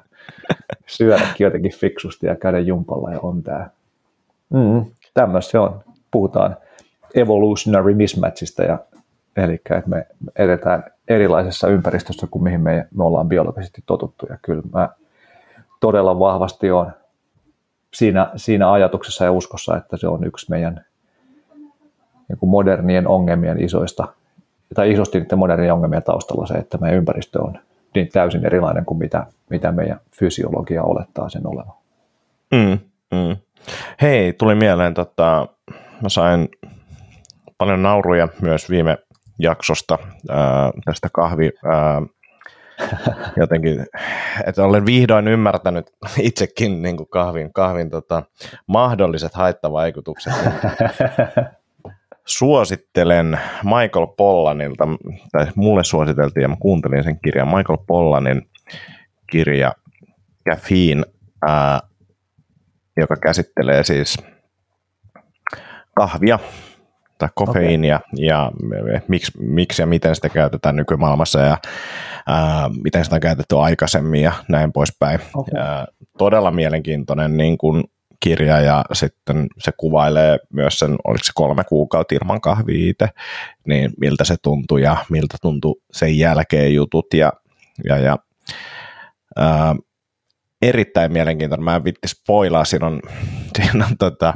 syödäkin 0.88 1.46
jotenkin 1.46 1.72
fiksusti 1.72 2.28
ja 2.28 2.36
käydä 2.36 2.60
jumpalla 2.60 3.12
ja 3.12 3.20
on 3.20 3.44
tämä. 3.44 3.70
Mm, 4.50 4.86
tämmöistä 5.14 5.52
se 5.52 5.60
on. 5.60 5.84
Puhutaan 6.12 6.58
evolutionary 7.16 7.94
mismatchista, 7.94 8.64
ja, 8.64 8.80
eli 9.38 9.54
että 9.54 9.84
me 9.90 10.08
edetään 10.36 10.84
erilaisessa 11.08 11.68
ympäristössä 11.68 12.28
kuin 12.32 12.44
mihin 12.44 12.62
me, 12.62 12.88
me 12.96 13.04
ollaan 13.04 13.30
biologisesti 13.30 13.84
totuttu. 13.86 14.26
Ja 14.30 14.38
kyllä 14.42 14.64
mä 14.74 14.90
todella 15.80 16.20
vahvasti 16.20 16.72
on 16.72 16.92
siinä, 17.94 18.32
siinä 18.36 18.72
ajatuksessa 18.72 19.26
ja 19.26 19.32
uskossa, 19.32 19.78
että 19.78 19.98
se 19.98 20.08
on 20.08 20.24
yksi 20.24 20.46
meidän 20.50 20.86
niin 22.30 22.40
kuin 22.40 22.50
modernien 22.50 23.08
ongelmien 23.08 23.64
isoista, 23.64 24.08
tai 24.76 24.92
isosti 24.92 25.20
niiden 25.20 25.40
modernien 25.40 25.74
ongelmien 25.74 26.04
taustalla 26.04 26.46
se, 26.46 26.54
että 26.54 26.78
meidän 26.78 26.98
ympäristö 26.98 27.42
on 27.42 27.60
niin 27.96 28.10
täysin 28.10 28.46
erilainen 28.46 28.86
kuin 28.86 28.98
mitä, 28.98 29.26
mitä 29.50 29.72
meidän 29.72 30.00
fysiologia 30.20 30.84
olettaa 30.84 31.30
sen 31.30 31.48
olevan. 31.48 31.74
Mm, 32.52 32.80
mm. 33.12 33.38
Hei, 34.02 34.34
tuli 34.34 34.56
mieleen, 34.56 34.94
tota, 34.94 35.48
mä 36.02 36.10
sain 36.10 36.50
paljon 37.60 37.84
nauruja 37.84 38.28
myös 38.42 38.70
viime 38.70 38.98
jaksosta 39.40 39.98
ää, 40.30 40.72
tästä 40.86 41.10
kahvi, 41.14 41.52
ää, 41.66 42.02
jotenkin, 43.42 43.86
että 44.46 44.64
olen 44.64 44.86
vihdoin 44.86 45.28
ymmärtänyt 45.28 45.92
itsekin 46.20 46.82
niin 46.82 46.98
kuin 46.98 47.10
kahvin, 47.10 47.54
kahvin 47.54 47.90
tota, 47.90 48.24
mahdolliset 48.68 49.34
haittavaikutukset. 49.34 50.34
Suosittelen 52.26 53.40
Michael 53.64 54.08
Pollanilta, 54.18 54.88
tai 55.32 55.48
mulle 55.56 55.84
suositeltiin 55.84 56.42
ja 56.42 56.48
mä 56.48 56.56
kuuntelin 56.60 57.04
sen 57.04 57.20
kirjan, 57.24 57.48
Michael 57.48 57.78
Pollanin 57.88 58.50
kirja 59.32 59.74
Caffeine, 60.50 61.04
ää, 61.48 61.80
joka 62.98 63.16
käsittelee 63.16 63.84
siis 63.84 64.18
kahvia 65.96 66.40
tai 67.20 67.30
kofeiinia 67.36 67.96
okay. 67.96 68.26
ja 68.26 68.52
miksi, 69.08 69.32
miksi 69.40 69.82
ja 69.82 69.86
miten 69.86 70.16
sitä 70.16 70.30
käytetään 70.30 70.76
nykymaailmassa 70.76 71.40
ja 71.40 71.58
ää, 72.28 72.70
miten 72.84 73.04
sitä 73.04 73.16
on 73.16 73.22
käytetty 73.22 73.58
aikaisemmin 73.58 74.22
ja 74.22 74.32
näin 74.48 74.74
poispäin. 74.74 75.20
Okay. 75.36 75.60
Ja, 75.60 75.88
todella 76.18 76.52
mielenkiintoinen 76.52 77.38
niin 77.38 77.58
kuin 77.58 77.84
kirja 78.20 78.60
ja 78.60 78.86
sitten 78.94 79.48
se 79.58 79.72
kuvailee 79.78 80.40
myös 80.54 80.80
sen, 80.80 80.96
oliko 81.04 81.24
se 81.24 81.32
kolme 81.36 81.64
kuukautta 81.64 82.16
ilman 82.16 82.42
kahvia 82.42 82.90
itse, 82.90 83.08
niin 83.68 83.92
miltä 84.00 84.24
se 84.24 84.36
tuntui 84.42 84.82
ja 84.82 84.98
miltä 85.10 85.38
tuntui 85.42 85.76
sen 85.92 86.18
jälkeen 86.18 86.76
jutut 86.76 87.14
ja, 87.14 87.34
ja, 87.86 87.98
ja 87.98 88.18
ää, 89.36 89.76
erittäin 90.62 91.14
mielenkiintoinen. 91.14 91.64
Mä 91.64 91.76
en 91.76 91.84
vitti 91.84 92.08
spoilaa, 92.08 92.66
siinä 92.66 92.88
on, 92.88 93.02
siinä 93.56 93.86
on 93.86 93.98
tota, 93.98 94.34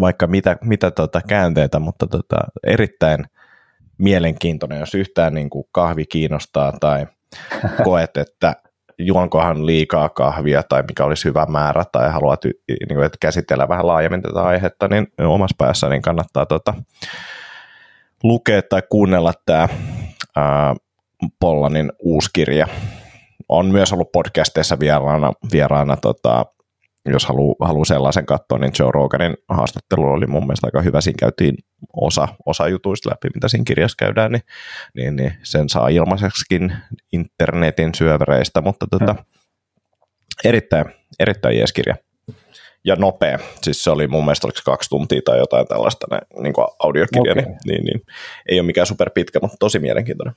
vaikka 0.00 0.26
mitä, 0.26 0.56
mitä 0.64 0.90
tota 0.90 1.20
käänteitä, 1.28 1.78
mutta 1.78 2.06
tota, 2.06 2.36
erittäin 2.66 3.24
mielenkiintoinen, 3.98 4.80
jos 4.80 4.94
yhtään 4.94 5.34
niin 5.34 5.50
kuin 5.50 5.64
kahvi 5.72 6.06
kiinnostaa 6.06 6.72
tai 6.80 7.06
koet, 7.84 8.16
että 8.16 8.56
juonkohan 8.98 9.66
liikaa 9.66 10.08
kahvia 10.08 10.62
tai 10.62 10.82
mikä 10.82 11.04
olisi 11.04 11.24
hyvä 11.24 11.46
määrä 11.46 11.84
tai 11.92 12.10
haluat 12.10 12.44
niin 12.44 12.94
kuin, 12.94 13.04
että 13.04 13.18
käsitellä 13.20 13.68
vähän 13.68 13.86
laajemmin 13.86 14.22
tätä 14.22 14.42
aihetta, 14.42 14.88
niin 14.88 15.06
omassa 15.18 15.54
päässä 15.58 15.88
niin 15.88 16.02
kannattaa 16.02 16.46
tota, 16.46 16.74
lukea 18.22 18.62
tai 18.62 18.82
kuunnella 18.90 19.32
tämä 19.46 19.68
ää, 20.36 20.74
Pollanin 21.40 21.92
uusi 21.98 22.30
kirja. 22.32 22.66
On 23.48 23.66
myös 23.66 23.92
ollut 23.92 24.12
podcasteissa 24.12 24.78
vieraana, 24.78 25.32
vieraana 25.52 25.96
tota, 25.96 26.46
jos 27.06 27.26
haluaa 27.26 27.68
haluu 27.68 27.84
sellaisen 27.84 28.26
katsoa, 28.26 28.58
niin 28.58 28.72
Joe 28.78 28.90
Roganin 28.90 29.36
haastattelu 29.48 30.04
oli 30.04 30.26
mun 30.26 30.42
mielestä 30.42 30.66
aika 30.66 30.82
hyvä. 30.82 31.00
Siinä 31.00 31.16
käytiin 31.18 31.54
osa, 31.96 32.28
osa 32.46 32.68
jutuista 32.68 33.10
läpi, 33.10 33.28
mitä 33.34 33.48
siinä 33.48 33.64
kirjassa 33.66 33.96
käydään, 33.98 34.32
niin, 34.32 34.42
niin, 34.94 35.16
niin 35.16 35.32
sen 35.42 35.68
saa 35.68 35.88
ilmaiseksikin 35.88 36.72
internetin 37.12 37.94
syövereistä, 37.94 38.60
mutta 38.60 38.86
tota, 38.90 39.12
hmm. 39.12 39.24
erittäin, 40.44 40.84
erittäin 41.20 41.58
jees 41.58 41.72
kirja. 41.72 41.94
Ja 42.84 42.96
nopea. 42.96 43.38
Siis 43.62 43.84
se 43.84 43.90
oli 43.90 44.06
mun 44.06 44.24
mielestä 44.24 44.46
oliko 44.46 44.60
kaksi 44.64 44.90
tuntia 44.90 45.20
tai 45.24 45.38
jotain 45.38 45.66
tällaista 45.66 46.06
niin 46.42 46.52
kuin 46.52 46.66
audiokirja, 46.78 47.32
okay. 47.32 47.44
niin, 47.44 47.58
niin, 47.66 47.84
niin, 47.84 48.00
ei 48.48 48.60
ole 48.60 48.66
mikään 48.66 48.86
super 48.86 49.10
pitkä, 49.10 49.38
mutta 49.42 49.56
tosi 49.60 49.78
mielenkiintoinen. 49.78 50.34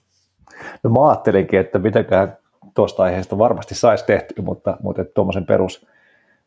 No 0.83 0.89
mä 0.89 1.09
ajattelinkin, 1.09 1.59
että 1.59 1.79
mitenkään 1.79 2.37
tuosta 2.75 3.03
aiheesta 3.03 3.37
varmasti 3.37 3.75
saisi 3.75 4.05
tehtyä, 4.05 4.43
mutta, 4.43 4.77
mutta 4.83 5.05
tuommoisen 5.05 5.45
perus 5.45 5.87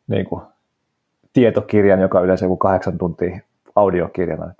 niin 0.09 0.25
kuin, 0.25 0.41
tietokirjan, 1.33 1.99
joka 1.99 2.17
on 2.17 2.25
yleensä 2.25 2.45
joku 2.45 2.57
kahdeksan 2.57 2.97
tuntia 2.97 3.39
audiokirjana. 3.75 4.53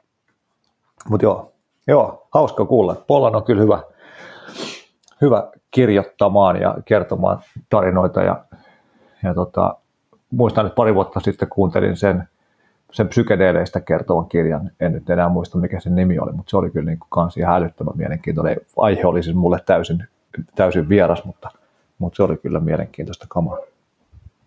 Mutta 1.10 1.26
joo, 1.26 1.52
joo, 1.88 2.28
hauska 2.32 2.66
kuulla. 2.66 2.96
Pollan 3.08 3.36
on 3.36 3.44
kyllä 3.44 3.62
hyvä, 3.62 3.84
hyvä 5.22 5.52
kirjoittamaan 5.72 6.62
ja 6.62 6.76
kertomaan 6.86 7.40
tarinoita. 7.70 8.24
Ja, 8.24 8.44
ja 9.24 9.34
tota, 9.34 9.78
muistan, 10.32 10.66
että 10.66 10.76
pari 10.76 10.96
vuotta 10.96 11.20
sitten 11.20 11.50
kuuntelin 11.50 11.98
sen, 11.98 12.28
sen 12.92 13.08
psykedeleistä 13.08 13.80
kertovan 13.80 14.30
kirjan. 14.30 14.72
En 14.80 14.92
nyt 14.92 15.10
enää 15.10 15.30
muista, 15.30 15.58
mikä 15.58 15.80
sen 15.80 15.96
nimi 15.96 16.20
oli, 16.20 16.32
mutta 16.32 16.50
se 16.50 16.58
oli 16.58 16.70
kyllä 16.70 16.86
niin 16.86 17.00
kuin 17.00 17.10
kans 17.10 17.38
ihan 17.38 17.56
älyttömän 17.56 17.98
mielenkiintoinen. 17.98 18.58
Aihe 18.78 19.06
oli 19.06 19.24
siis 19.24 19.36
mulle 19.36 19.60
täysin, 19.66 20.04
täysin 20.56 20.90
vieras, 20.90 21.26
mutta, 21.26 21.50
mutta 22.00 22.18
se 22.18 22.24
oli 22.24 22.38
kyllä 22.38 22.60
mielenkiintoista 22.60 23.26
kamaa. 23.30 23.58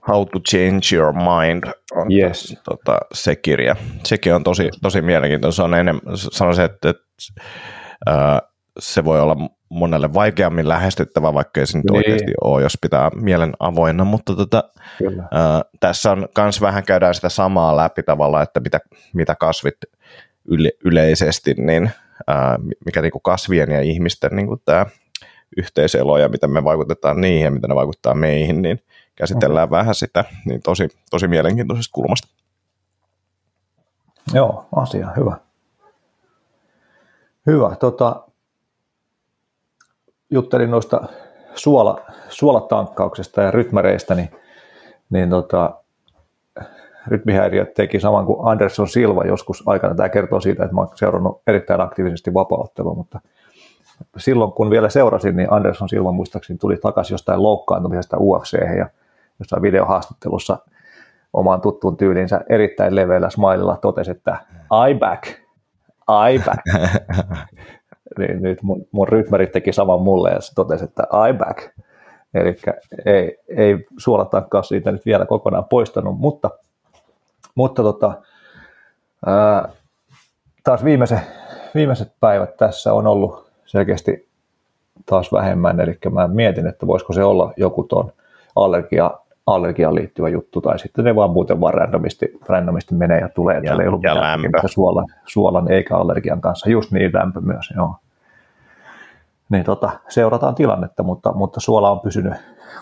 How 0.09 0.27
to 0.33 0.39
Change 0.41 0.97
Your 0.97 1.13
Mind 1.13 1.65
on 1.93 2.13
yes. 2.13 2.57
tota, 2.65 2.99
se 3.13 3.37
kirja. 3.37 3.77
Sekin 4.05 4.35
on 4.35 4.45
tosi, 4.45 4.69
tosi 4.83 5.03
mielenkiintoinen. 5.03 5.53
Se 5.53 5.63
on 5.63 5.75
enemmän, 5.75 6.03
sanoisin, 6.17 6.65
että, 6.65 6.91
että 6.91 7.03
äh, 8.09 8.41
se 8.79 9.05
voi 9.05 9.21
olla 9.21 9.37
monelle 9.69 10.15
vaikeammin 10.15 10.69
lähestyttävä, 10.69 11.35
vaikka 11.35 11.61
ei 11.61 11.67
se 11.67 11.79
nyt 11.79 11.85
niin. 11.85 11.97
oikeasti 11.97 12.33
ole, 12.45 12.63
jos 12.63 12.79
pitää 12.81 13.11
mielen 13.15 13.53
avoinna, 13.59 14.05
mutta 14.05 14.37
tota, 14.37 14.65
äh, 15.03 15.63
tässä 15.81 16.11
on 16.11 16.29
myös 16.39 16.61
vähän 16.61 16.85
käydään 16.85 17.15
sitä 17.15 17.29
samaa 17.29 17.77
läpi 17.77 18.03
tavalla, 18.03 18.43
että 18.43 18.61
mitä, 18.61 18.81
mitä 19.15 19.35
kasvit 19.35 19.77
yle, 20.45 20.71
yleisesti, 20.85 21.55
niin 21.59 21.91
äh, 22.31 22.57
mikä 22.87 23.03
niinku 23.03 23.21
kasvien 23.21 23.71
ja 23.71 23.81
ihmisten 23.81 24.31
niinku 24.33 24.57
tämä 24.65 24.87
yhteiselo 25.57 26.19
ja 26.19 26.29
miten 26.29 26.51
me 26.51 26.65
vaikutetaan 26.65 27.21
niihin 27.21 27.45
ja 27.45 27.51
miten 27.51 27.69
ne 27.69 27.77
vaikuttaa 27.77 28.15
meihin, 28.15 28.63
niin 28.63 28.81
käsitellään 29.15 29.69
okay. 29.69 29.79
vähän 29.79 29.95
sitä, 29.95 30.25
niin 30.47 30.61
tosi, 30.63 30.89
tosi 31.11 31.29
mielenkiintoisesta 31.29 31.93
kulmasta. 31.93 32.29
Joo, 34.35 34.67
asia, 34.77 35.09
hyvä. 35.17 35.37
Hyvä. 37.47 37.77
Tota, 37.77 38.23
juttelin 40.31 40.71
noista 40.71 41.01
suola, 41.55 42.01
suolatankkauksesta 42.29 43.43
ja 43.43 43.51
rytmäreistä, 43.51 44.15
niin, 44.15 44.31
niin 45.11 45.31
tota, 45.31 45.83
rytmihäiriöt 47.07 47.75
teki 47.75 48.01
saman 48.01 48.27
kuin 48.27 48.49
Anderson 48.49 48.89
Silva 48.89 49.25
joskus 49.25 49.63
aikana. 49.67 49.95
Tämä 49.95 50.09
kertoo 50.09 50.41
siitä, 50.41 50.65
että 50.65 50.77
olen 50.77 50.89
seurannut 50.95 51.43
erittäin 51.47 51.81
aktiivisesti 51.81 52.35
vapauttelua, 52.35 52.95
mutta 52.95 53.21
silloin 54.17 54.53
kun 54.53 54.71
vielä 54.71 54.89
seurasin, 54.89 55.37
niin 55.37 55.53
Anderson 55.53 55.89
Silva 55.89 56.13
muistaakseni 56.13 56.59
tuli 56.59 56.77
takaisin 56.77 57.15
jostain 57.15 57.43
loukkaantumisesta 57.43 58.17
UFC 58.21 58.53
ja 58.79 58.87
jossain 59.39 59.63
videohaastattelussa 59.63 60.59
omaan 61.33 61.61
tuttuun 61.61 61.97
tyylinsä 61.97 62.41
erittäin 62.49 62.95
leveällä 62.95 63.31
smilella 63.31 63.77
totesi, 63.77 64.11
että 64.11 64.37
I 64.91 64.95
back, 64.95 65.27
I 66.33 66.39
back. 66.45 66.63
niin 68.19 68.43
nyt 68.43 68.63
mun, 68.63 68.87
mun 68.93 69.09
rytmärit 69.09 69.53
teki 69.53 69.73
saman 69.73 70.03
mulle 70.03 70.31
ja 70.31 70.41
se 70.41 70.55
totesi, 70.55 70.85
että 70.85 71.03
I 71.03 71.33
back. 71.33 71.59
Eli 72.35 72.57
ei, 73.05 73.39
ei 73.49 73.87
suolatakaan 73.99 74.65
siitä 74.65 74.93
nyt 74.93 75.07
vielä 75.07 75.27
kokonaan 75.27 75.65
poistanut, 75.65 76.19
mutta, 76.19 76.51
mutta 77.55 77.83
tota, 77.83 78.13
ää, 79.27 79.69
taas 80.65 80.85
viimeiset, 80.85 81.19
viimeiset 81.75 82.13
päivät 82.21 82.57
tässä 82.57 82.93
on 82.95 83.07
ollut 83.07 83.51
selkeästi 83.67 84.29
taas 85.07 85.33
vähemmän, 85.33 85.81
eli 85.81 85.99
mä 86.11 86.29
mietin, 86.29 86.67
että 86.67 86.87
voisiko 86.87 87.13
se 87.13 87.25
olla 87.25 87.53
joku 87.57 87.83
tuon 87.83 88.13
allergia, 88.57 89.11
allergiaan 89.47 89.95
liittyvä 89.95 90.29
juttu, 90.29 90.61
tai 90.61 90.79
sitten 90.79 91.05
ne 91.05 91.15
vaan 91.15 91.31
muuten 91.31 91.61
vaan 91.61 91.75
randomisti, 91.75 92.39
randomisti 92.47 92.95
menee 92.95 93.21
ja 93.21 93.29
tulee, 93.29 93.61
ja, 93.65 93.77
ei 93.83 93.89
ollut 93.89 94.03
ja 94.03 94.15
lämpö. 94.15 94.49
Suolan, 94.67 95.07
suolan 95.27 95.73
eikä 95.73 95.97
allergian 95.97 96.41
kanssa, 96.41 96.71
just 96.71 96.91
niin 96.91 97.11
lämpö 97.15 97.41
myös, 97.41 97.73
joo. 97.77 97.97
Niin 99.49 99.65
tota, 99.65 99.91
seurataan 100.09 100.55
tilannetta, 100.55 101.03
mutta, 101.03 101.33
mutta 101.33 101.61
suola 101.61 101.91
on 101.91 102.01
pysynyt 102.01 102.35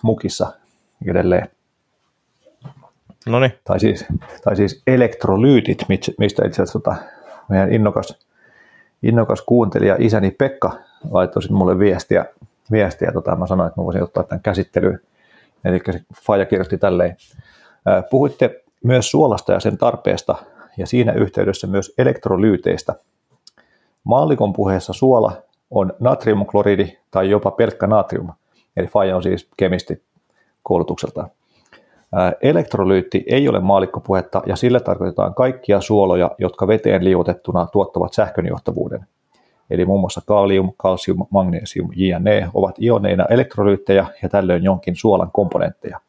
mukissa 0.03 0.53
edelleen. 1.07 1.49
Noniin. 3.27 3.53
Tai 3.65 3.81
siis, 3.81 4.07
tai 4.45 4.57
siis 4.57 4.83
elektrolyytit, 4.87 5.79
mistä 6.19 6.47
itse 6.47 6.63
asiassa 6.63 6.79
tota, 6.79 6.97
meidän 7.49 7.73
innokas, 7.73 8.19
innokas 9.03 9.43
kuuntelija 9.43 9.97
isäni 9.99 10.31
Pekka 10.31 10.73
laittoi 11.11 11.43
mulle 11.51 11.79
viestiä, 11.79 12.25
viestiä 12.71 13.13
tota, 13.13 13.37
mä 13.37 13.47
sanoin, 13.47 13.69
että 13.69 13.81
mä 13.81 13.85
voisin 13.85 14.03
ottaa 14.03 14.23
tämän 14.23 14.43
käsittelyyn 14.43 15.01
Eli 15.65 15.81
se 15.91 16.01
Faja 16.23 16.47
kirjoitti 16.47 16.79
tälleen. 16.79 17.17
Puhuitte 18.11 18.63
myös 18.85 19.11
suolasta 19.11 19.53
ja 19.53 19.61
sen 19.61 19.79
tarpeesta 19.79 20.35
ja 20.77 20.87
siinä 20.87 21.13
yhteydessä 21.13 21.67
myös 21.67 21.95
elektrolyyteistä. 21.99 22.95
Maallikon 24.05 24.53
puheessa 24.53 24.93
suola 24.93 25.33
on 25.71 25.93
natriumkloridi 26.01 26.99
tai 27.11 27.31
jopa 27.31 27.51
pelkkä 27.51 27.87
natrium, 27.87 28.29
eli 28.77 28.87
Faja 28.87 29.17
on 29.17 29.23
siis 29.23 29.49
kemisti 29.57 30.03
koulutukseltaan. 30.63 31.31
Elektrolyytti 32.43 33.25
ei 33.27 33.49
ole 33.49 33.61
maalikkopuhetta 33.61 34.43
ja 34.47 34.57
sillä 34.57 34.81
tarkoitetaan 34.81 35.35
kaikkia 35.35 35.81
suoloja, 35.81 36.31
jotka 36.39 36.67
veteen 36.67 37.05
liuotettuna 37.05 37.67
tuottavat 37.67 38.13
sähkönjohtavuuden– 38.13 39.07
eli 39.71 39.85
muun 39.85 40.01
muassa 40.01 40.21
kalium, 40.27 40.73
kalsium, 40.77 41.27
magnesium, 41.31 41.91
jne. 41.97 42.49
ovat 42.55 42.75
ioneina 42.83 43.25
elektrolyyttejä 43.31 44.07
ja 44.23 44.29
tällöin 44.29 44.65
jonkin 44.65 44.97
suolan 44.97 45.31
komponentteja. 45.33 46.01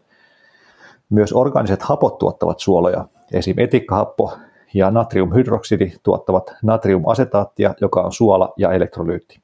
Myös 1.10 1.34
organiset 1.34 1.82
hapot 1.82 2.18
tuottavat 2.18 2.60
suoloja, 2.60 3.06
esim. 3.34 3.60
etikkahappo 3.60 4.34
ja 4.74 4.92
natriumhydroksidi 4.92 5.94
tuottavat 6.04 6.56
natriumasetaattia, 6.64 7.74
joka 7.82 8.02
on 8.02 8.14
suola 8.14 8.54
ja 8.58 8.72
elektrolyytti. 8.72 9.42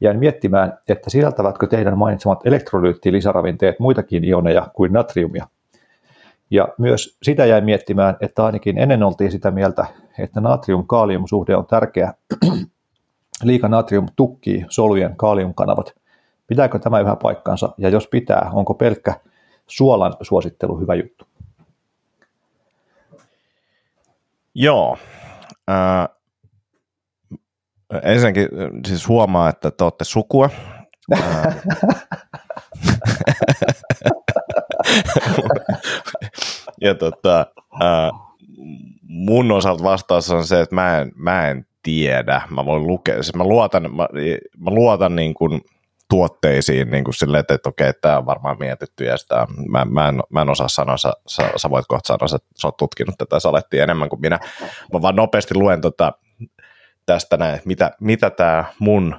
Jäin 0.00 0.18
miettimään, 0.18 0.78
että 0.88 1.10
sisältävätkö 1.10 1.66
teidän 1.66 1.98
mainitsemat 1.98 2.46
elektrolyyttilisäravinteet 2.46 3.78
muitakin 3.78 4.24
ioneja 4.24 4.66
kuin 4.74 4.92
natriumia. 4.92 5.46
Ja 6.50 6.68
myös 6.78 7.18
sitä 7.22 7.44
jäin 7.44 7.64
miettimään, 7.64 8.16
että 8.20 8.44
ainakin 8.44 8.78
ennen 8.78 9.02
oltiin 9.02 9.32
sitä 9.32 9.50
mieltä, 9.50 9.86
että 10.18 10.40
natrium-kaalium-suhde 10.40 11.56
on 11.56 11.66
tärkeä 11.66 12.14
liika 13.42 13.68
natrium 13.68 14.06
tukkii 14.16 14.64
solujen 14.68 15.16
kaaliumkanavat. 15.16 15.94
Pitääkö 16.46 16.78
tämä 16.78 17.00
yhä 17.00 17.16
paikkansa 17.16 17.74
ja 17.78 17.88
jos 17.88 18.08
pitää, 18.08 18.50
onko 18.52 18.74
pelkkä 18.74 19.20
suolan 19.66 20.16
suosittelu 20.22 20.78
hyvä 20.78 20.94
juttu? 20.94 21.26
Joo. 24.54 24.98
Äh, 25.70 26.08
ensinnäkin 28.02 28.48
siis 28.86 29.08
huomaa, 29.08 29.48
että 29.48 29.70
te 29.70 29.84
olette 29.84 30.04
sukua. 30.04 30.50
Äh, 31.14 31.56
ja 36.80 36.94
tota, 36.94 37.46
äh, 37.82 38.10
mun 39.02 39.52
osalta 39.52 39.84
vastaus 39.84 40.30
on 40.30 40.46
se, 40.46 40.60
että 40.60 40.74
mä 40.74 40.98
en, 40.98 41.12
mä 41.14 41.48
en 41.48 41.66
tiedä. 41.86 42.42
Mä 42.50 42.64
voin 42.64 42.86
lukea, 42.86 43.14
siis 43.14 43.34
mä 43.34 43.44
luotan, 43.44 43.82
mä, 43.82 44.08
mä 44.58 44.70
luotan 44.70 45.16
niin 45.16 45.34
kuin 45.34 45.60
tuotteisiin 46.10 46.90
niin 46.90 47.04
kuin 47.04 47.14
silleen, 47.14 47.40
että, 47.40 47.54
että 47.54 47.68
okei, 47.68 47.92
tämä 48.00 48.18
on 48.18 48.26
varmaan 48.26 48.56
mietitty 48.58 49.04
ja 49.04 49.16
sitä, 49.16 49.46
mä, 49.68 49.84
mä, 49.84 50.08
en, 50.08 50.22
mä 50.30 50.42
en 50.42 50.48
osaa 50.48 50.68
sanoa, 50.68 50.96
sä, 50.96 51.12
sä, 51.26 51.50
sä 51.56 51.70
voit 51.70 51.86
kohta 51.88 52.06
sanoa, 52.06 52.36
että 52.36 52.48
sä 52.60 52.68
oot 52.68 52.76
tutkinut 52.76 53.14
tätä 53.18 53.40
salettia 53.40 53.82
enemmän 53.82 54.08
kuin 54.08 54.20
minä. 54.20 54.38
Mä 54.92 55.02
vaan 55.02 55.16
nopeasti 55.16 55.54
luen 55.54 55.80
tota, 55.80 56.12
tästä 57.06 57.36
näin, 57.36 57.60
mitä, 57.64 57.90
mitä 58.00 58.30
tämä 58.30 58.64
mun 58.78 59.16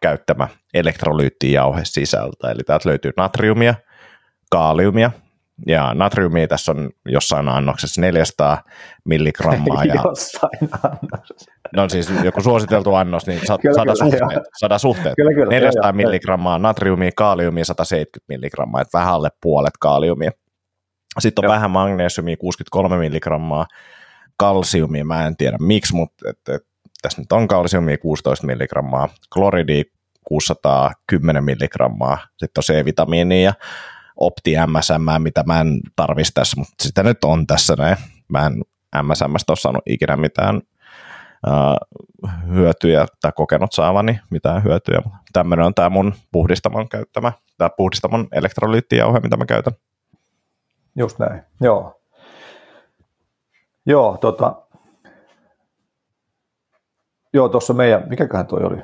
käyttämä 0.00 0.48
elektrolyyttijauhe 0.74 1.80
sisältää. 1.84 2.50
Eli 2.50 2.62
täältä 2.66 2.88
löytyy 2.88 3.12
natriumia, 3.16 3.74
kaaliumia, 4.50 5.10
ja 5.66 5.94
natriumia 5.94 6.48
tässä 6.48 6.72
on 6.72 6.90
jossain 7.06 7.48
annoksessa 7.48 8.00
400 8.00 8.62
milligrammaa. 9.04 9.84
Ja, 9.84 9.94
jossain 10.04 10.68
annoksessa. 10.82 11.53
No 11.72 11.88
siis 11.88 12.12
joku 12.24 12.42
suositeltu 12.42 12.94
annos, 12.94 13.26
niin 13.26 13.46
sa, 13.46 13.58
Kyllä, 13.58 13.74
sada, 13.74 13.92
kyllä, 13.92 14.10
suhteet, 14.10 14.32
joo. 14.32 14.44
sada 14.58 14.78
suhteet. 14.78 15.14
Kyllä, 15.16 15.34
kyllä, 15.34 15.50
400 15.50 15.88
joo, 15.88 15.92
milligrammaa 15.92 16.58
natriumia, 16.58 17.10
kaaliumia 17.16 17.64
170 17.64 18.24
milligrammaa, 18.28 18.80
että 18.80 18.98
vähän 18.98 19.14
alle 19.14 19.28
puolet 19.42 19.74
kaaliumia. 19.80 20.30
Sitten 21.18 21.44
on 21.44 21.48
Joo. 21.48 21.54
vähän 21.54 21.70
magnesiumia, 21.70 22.36
63 22.36 22.98
milligrammaa, 22.98 23.66
kalsiumia, 24.36 25.04
mä 25.04 25.26
en 25.26 25.36
tiedä 25.36 25.56
miksi, 25.60 25.94
mutta 25.94 26.28
et, 26.30 26.54
et, 26.54 26.62
tässä 27.02 27.22
nyt 27.22 27.32
on 27.32 27.48
kalsiumia 27.48 27.98
16 27.98 28.46
milligrammaa, 28.46 29.08
kloridia 29.32 29.84
610 30.24 31.44
milligrammaa, 31.44 32.18
sitten 32.36 32.60
on 32.60 32.62
C-vitamiinia 32.62 33.42
ja 33.42 33.54
Opti 34.16 34.54
MSM, 34.66 35.22
mitä 35.22 35.44
mä 35.46 35.60
en 35.60 35.80
tarvisi 35.96 36.32
tässä, 36.34 36.56
mutta 36.60 36.74
sitä 36.82 37.02
nyt 37.02 37.24
on 37.24 37.46
tässä 37.46 37.74
näin. 37.78 37.96
Mä 38.28 38.46
en 38.46 38.62
MSMstä 39.04 39.52
ole 39.52 39.56
saanut 39.56 39.82
ikinä 39.86 40.16
mitään 40.16 40.60
hyötyjä 42.54 43.06
tai 43.20 43.32
kokenut 43.36 43.72
saavani 43.72 44.20
mitään 44.30 44.64
hyötyjä. 44.64 45.02
Tämmöinen 45.32 45.66
on 45.66 45.74
tämä 45.74 45.88
mun 45.88 46.14
puhdistamon 46.32 46.88
käyttämä, 46.88 47.32
tämä 47.58 47.70
puhdistamon 47.76 48.28
elektrolyyttijauhe, 48.32 49.20
mitä 49.20 49.36
mä 49.36 49.46
käytän. 49.46 49.72
Just 50.96 51.18
näin, 51.18 51.42
joo. 51.60 52.00
Joo, 53.86 54.16
tota, 54.20 54.62
joo, 57.32 57.48
tuossa 57.48 57.74
meidän, 57.74 58.04
mikäköhän 58.08 58.46
toi 58.46 58.62
oli? 58.62 58.76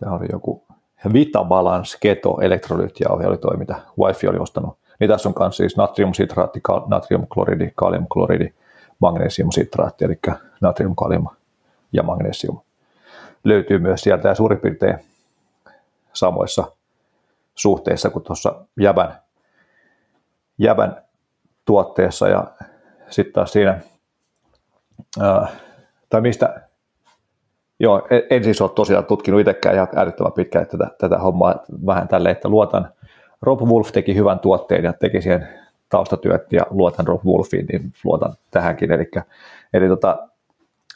Tämä 0.00 0.12
oli 0.12 0.26
joku 0.32 0.66
Vita 1.12 1.44
Balance 1.44 1.98
Keto 2.00 2.40
elektrolyyttijauhe 2.40 3.26
oli 3.26 3.38
toi, 3.38 3.56
mitä 3.56 3.74
Wifi 3.98 4.28
oli 4.28 4.38
ostanut. 4.38 4.78
Niin 5.00 5.10
tässä 5.10 5.28
on 5.28 5.34
myös 5.38 5.56
siis 5.56 5.76
natriumsitraatti, 5.76 6.60
natriumkloridi, 6.86 7.70
kaliumkloridi, 7.74 8.54
magnesiumsitraatti, 8.98 10.04
eli 10.04 10.18
natrium, 10.60 10.96
kalium 10.96 11.28
ja 11.92 12.02
magnesium. 12.02 12.60
Löytyy 13.44 13.78
myös 13.78 14.00
sieltä 14.00 14.28
ja 14.28 14.34
suurin 14.34 14.60
piirtein 14.60 14.98
samoissa 16.12 16.72
suhteissa 17.54 18.10
kuin 18.10 18.22
tuossa 18.22 18.54
jävän, 18.80 19.20
jävän 20.58 21.02
tuotteessa. 21.64 22.28
Ja 22.28 22.46
sitten 23.10 23.32
taas 23.32 23.52
siinä, 23.52 23.80
ää, 25.20 25.48
tai 26.10 26.20
mistä, 26.20 26.60
joo, 27.80 28.08
en, 28.30 28.44
siis 28.44 28.60
ole 28.60 28.70
tosiaan 28.70 29.04
tutkinut 29.04 29.40
itsekään 29.40 29.74
ihan 29.74 29.88
äärettömän 29.96 30.32
pitkään 30.32 30.66
tätä, 30.66 30.86
tätä 30.98 31.18
hommaa. 31.18 31.54
Vähän 31.86 32.08
tälle, 32.08 32.30
että 32.30 32.48
luotan, 32.48 32.92
Rob 33.42 33.60
Wolf 33.60 33.92
teki 33.92 34.14
hyvän 34.14 34.38
tuotteen 34.38 34.84
ja 34.84 34.92
teki 34.92 35.22
siihen 35.22 35.65
taustatyöt 35.88 36.52
ja 36.52 36.62
luotan 36.70 37.06
Rob 37.06 37.24
Wolfiin, 37.24 37.66
niin 37.66 37.92
luotan 38.04 38.34
tähänkin, 38.50 38.92
eli, 38.92 39.10
eli 39.72 39.88
tota, 39.88 40.28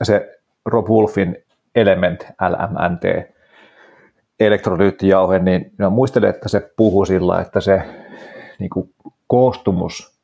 se 0.03 0.38
Rob 0.66 0.88
Wolfin 0.88 1.36
Element 1.74 2.26
LMNT 2.49 3.34
elektrolyyttijauhe, 4.41 5.38
niin 5.38 5.72
mä 5.78 5.91
muistelen, 5.91 6.30
että 6.30 6.49
se 6.49 6.70
puhuu 6.76 7.05
sillä, 7.05 7.41
että 7.41 7.61
se 7.61 7.82
niin 8.59 8.70
kuin 8.70 8.95
koostumus 9.26 10.20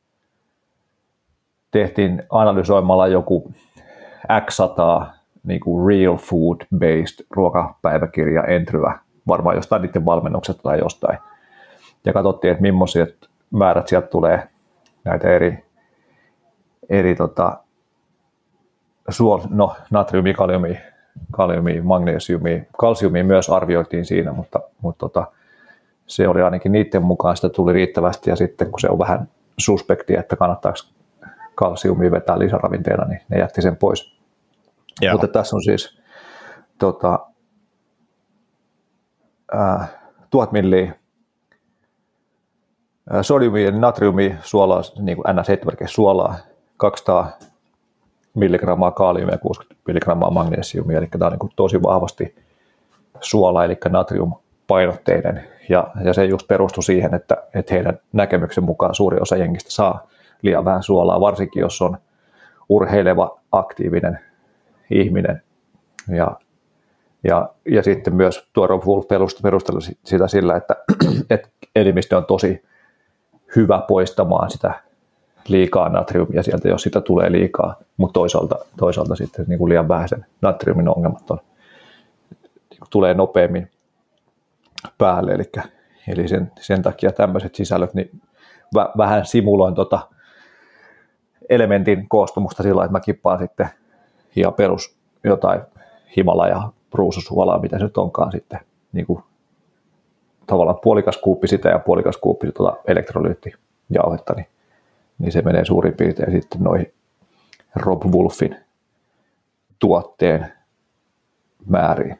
tehtiin 1.70 2.22
analysoimalla 2.30 3.06
joku 3.06 3.52
X 4.46 4.56
100 4.56 5.06
niin 5.44 5.60
kuin 5.60 5.88
real 5.88 6.16
food 6.16 6.66
based 6.78 7.26
ruokapäiväkirja 7.30 8.42
entryä, 8.44 8.98
varmaan 9.28 9.56
jostain 9.56 9.82
niiden 9.82 10.06
valmennuksesta 10.06 10.62
tai 10.62 10.78
jostain. 10.78 11.18
Ja 12.04 12.12
katsottiin, 12.12 12.50
että 12.50 12.62
millaiset 12.62 13.28
määrät 13.50 13.88
sieltä 13.88 14.06
tulee 14.06 14.48
näitä 15.06 15.28
eri, 15.28 15.64
eri 16.88 17.14
tota, 17.14 17.58
suol, 19.08 19.40
no, 19.50 19.76
natriumi, 19.90 20.34
kaliumi, 20.34 20.78
kaliumi, 21.30 21.80
magnesiumi, 21.80 22.66
kalsiumi 22.78 23.22
myös 23.22 23.50
arvioitiin 23.50 24.04
siinä, 24.04 24.32
mutta, 24.32 24.60
mutta 24.82 24.98
tota, 24.98 25.26
se 26.06 26.28
oli 26.28 26.42
ainakin 26.42 26.72
niiden 26.72 27.02
mukaan, 27.02 27.36
sitä 27.36 27.48
tuli 27.48 27.72
riittävästi 27.72 28.30
ja 28.30 28.36
sitten 28.36 28.70
kun 28.70 28.80
se 28.80 28.88
on 28.88 28.98
vähän 28.98 29.28
suspekti, 29.58 30.14
että 30.16 30.36
kannattaako 30.36 30.78
kalsiumia 31.54 32.10
vetää 32.10 32.38
lisäravinteena, 32.38 33.04
niin 33.04 33.20
ne 33.28 33.38
jätti 33.38 33.62
sen 33.62 33.76
pois. 33.76 34.16
Joo. 35.00 35.12
Mutta 35.12 35.28
tässä 35.28 35.56
on 35.56 35.62
siis 35.62 35.98
tota, 36.78 37.26
äh, 39.54 39.90
1000 40.30 40.52
milliä 40.52 40.94
sodiumia 43.22 43.64
ja 43.64 43.70
natriumia 43.70 44.34
suolaa, 44.42 44.82
niin 44.98 45.16
kuin 45.16 45.24
NS7 45.26 45.86
suolaa, 45.86 46.34
200 46.76 47.30
milligrammaa 48.34 48.90
kaaliumia 48.90 49.34
ja 49.34 49.38
60 49.38 49.82
milligrammaa 49.86 50.30
magnesiumia, 50.30 50.98
eli 50.98 51.06
tämä 51.06 51.26
on 51.26 51.32
niin 51.32 51.52
tosi 51.56 51.82
vahvasti 51.82 52.34
suola, 53.20 53.64
eli 53.64 53.78
natriumpainotteinen, 53.88 55.48
ja, 55.68 55.86
ja 56.04 56.12
se 56.12 56.24
just 56.24 56.48
perustui 56.48 56.82
siihen, 56.82 57.14
että, 57.14 57.36
että 57.54 57.74
heidän 57.74 57.98
näkemyksen 58.12 58.64
mukaan 58.64 58.94
suuri 58.94 59.18
osa 59.20 59.36
jengistä 59.36 59.70
saa 59.70 60.08
liian 60.42 60.64
vähän 60.64 60.82
suolaa, 60.82 61.20
varsinkin 61.20 61.60
jos 61.60 61.82
on 61.82 61.96
urheileva, 62.68 63.38
aktiivinen 63.52 64.18
ihminen. 64.90 65.42
Ja, 66.08 66.36
ja, 67.24 67.48
ja 67.68 67.82
sitten 67.82 68.14
myös 68.14 68.48
tuo 68.52 68.66
Rob 68.66 68.84
Wolf 68.84 69.04
perusteli 69.42 69.96
sitä 70.04 70.28
sillä, 70.28 70.56
että, 70.56 70.76
että 71.30 71.48
elimistö 71.76 72.16
on 72.16 72.24
tosi 72.24 72.62
hyvä 73.56 73.82
poistamaan 73.88 74.50
sitä 74.50 74.80
liikaa 75.48 75.88
natriumia 75.88 76.42
sieltä, 76.42 76.68
jos 76.68 76.82
sitä 76.82 77.00
tulee 77.00 77.32
liikaa, 77.32 77.74
mutta 77.96 78.12
toisaalta, 78.12 78.56
toisaalta 78.76 79.16
sitten 79.16 79.44
niin 79.48 79.58
kuin 79.58 79.68
liian 79.68 79.88
vähäisen 79.88 80.26
natriumin 80.42 80.88
ongelmat 80.88 81.30
on, 81.30 81.38
niin 82.70 82.78
kuin 82.78 82.90
tulee 82.90 83.14
nopeammin 83.14 83.70
päälle, 84.98 85.32
eli, 85.32 85.44
eli 86.08 86.28
sen, 86.28 86.52
sen 86.60 86.82
takia 86.82 87.12
tämmöiset 87.12 87.54
sisällöt, 87.54 87.94
niin 87.94 88.20
vä, 88.74 88.88
vähän 88.96 89.26
simuloin 89.26 89.74
tota 89.74 90.08
elementin 91.48 92.08
koostumusta 92.08 92.62
sillä, 92.62 92.84
että 92.84 92.92
mä 92.92 93.00
kippaan 93.00 93.38
sitten 93.38 93.68
ihan 94.36 94.54
perus 94.54 94.96
jotain 95.24 95.60
Himalaja 96.16 96.62
ruususuolaa, 96.94 97.58
mitä 97.58 97.78
se 97.78 97.84
nyt 97.84 97.98
onkaan 97.98 98.32
sitten, 98.32 98.60
niin 98.92 99.06
kuin 99.06 99.22
tavallaan 100.46 100.78
puolikas 100.82 101.16
kuuppi 101.16 101.48
sitä 101.48 101.68
ja 101.68 101.78
puolikas 101.78 102.16
kuuppi 102.16 102.52
tuota 102.52 102.76
elektrolyyttijauhetta, 102.86 104.34
niin, 104.36 104.46
niin 105.18 105.32
se 105.32 105.42
menee 105.42 105.64
suurin 105.64 105.94
piirtein 105.94 106.32
sitten 106.32 106.60
noihin 106.60 106.92
Rob 107.76 108.04
Wolfin 108.04 108.56
tuotteen 109.78 110.52
määriin. 111.66 112.18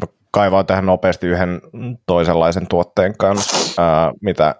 Mä 0.00 0.06
kaivaan 0.30 0.66
tähän 0.66 0.86
nopeasti 0.86 1.26
yhden 1.26 1.60
toisenlaisen 2.06 2.66
tuotteen 2.66 3.16
kanssa, 3.16 3.82
ää, 3.82 4.12
mitä 4.20 4.54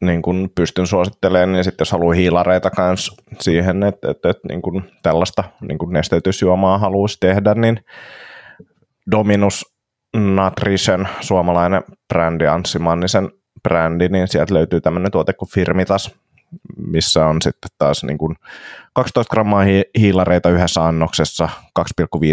niin 0.00 0.22
kun 0.22 0.50
pystyn 0.54 0.86
suosittelemaan, 0.86 1.52
niin 1.52 1.64
sitten 1.64 1.82
jos 1.82 1.92
haluaa 1.92 2.14
hiilareita 2.14 2.70
kanssa 2.70 3.14
siihen, 3.40 3.82
että, 3.82 4.10
että, 4.10 4.30
että 4.30 4.48
niin 4.48 4.62
kun 4.62 4.82
tällaista 5.02 5.44
niin 5.60 5.78
kun 5.78 5.92
nesteytysjuomaa 5.92 6.78
haluaisi 6.78 7.16
tehdä, 7.20 7.54
niin 7.54 7.84
Dominus 9.10 9.74
Nutrition, 10.16 11.08
suomalainen 11.20 11.82
brändi, 12.08 12.46
Anssi 12.46 12.78
Mannisen 12.78 13.30
brändi, 13.62 14.08
niin 14.08 14.28
sieltä 14.28 14.54
löytyy 14.54 14.80
tämmöinen 14.80 15.10
tuote 15.10 15.32
kuin 15.32 15.48
Firmitas, 15.48 16.14
missä 16.86 17.26
on 17.26 17.42
sitten 17.42 17.70
taas 17.78 18.04
niin 18.04 18.18
kuin 18.18 18.36
12 18.92 19.30
grammaa 19.30 19.64
hiilareita 19.98 20.50
yhdessä 20.50 20.84
annoksessa, 20.84 21.48
2,5 21.80 21.84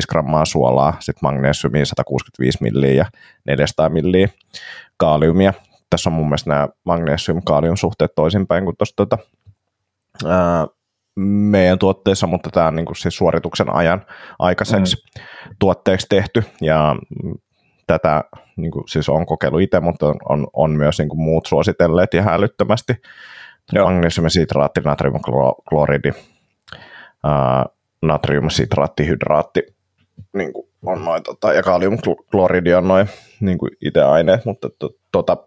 grammaa 0.09 0.45
suolaa, 0.45 0.97
sitten 0.99 1.19
magnesiumia 1.21 1.85
165 1.85 2.57
milliä 2.61 2.91
ja 2.91 3.05
400 3.45 3.89
milliä 3.89 4.29
kaaliumia. 4.97 5.53
Tässä 5.89 6.09
on 6.09 6.13
mun 6.13 6.25
mielestä 6.25 6.49
nämä 6.49 6.67
magnesium-kaalium 6.83 7.77
suhteet 7.77 8.11
toisinpäin 8.15 8.63
kuin 8.63 8.77
tuossa 8.77 8.95
tuota, 8.95 9.17
ää, 10.25 10.67
meidän 11.19 11.79
tuotteessa, 11.79 12.27
mutta 12.27 12.49
tämä 12.49 12.67
on 12.67 12.75
niin 12.75 12.85
kuin 12.85 12.95
siis 12.95 13.17
suorituksen 13.17 13.75
ajan 13.75 14.05
aikaiseksi 14.39 14.95
mm. 14.95 15.23
tuotteeksi 15.59 16.07
tehty 16.09 16.43
ja 16.61 16.95
tätä 17.87 18.23
niin 18.55 18.71
kuin, 18.71 18.83
siis 18.87 19.09
on 19.09 19.25
kokeillut 19.25 19.61
itse, 19.61 19.79
mutta 19.79 20.05
on, 20.05 20.15
on, 20.29 20.47
on 20.53 20.71
myös 20.71 20.99
niin 20.99 21.09
kuin 21.09 21.19
muut 21.19 21.45
suositelleet 21.45 22.13
ihan 22.13 22.33
älyttömästi. 22.33 22.93
Magnesiumisitraatti, 23.83 24.81
natriumkloridi, 24.81 26.11
natriumsitraattihydraatti 28.01 29.77
niin 30.33 30.53
kuin 30.53 30.67
on 30.85 31.05
noin, 31.05 31.23
tota, 31.23 31.53
ja 31.53 31.63
kaliumkloridi 31.63 32.73
on 32.73 32.87
noin 32.87 33.09
niin 33.39 33.57
kuin 33.57 33.71
itse 33.81 34.03
aineet, 34.03 34.45
mutta 34.45 34.69
to, 34.79 34.89
tota 35.11 35.37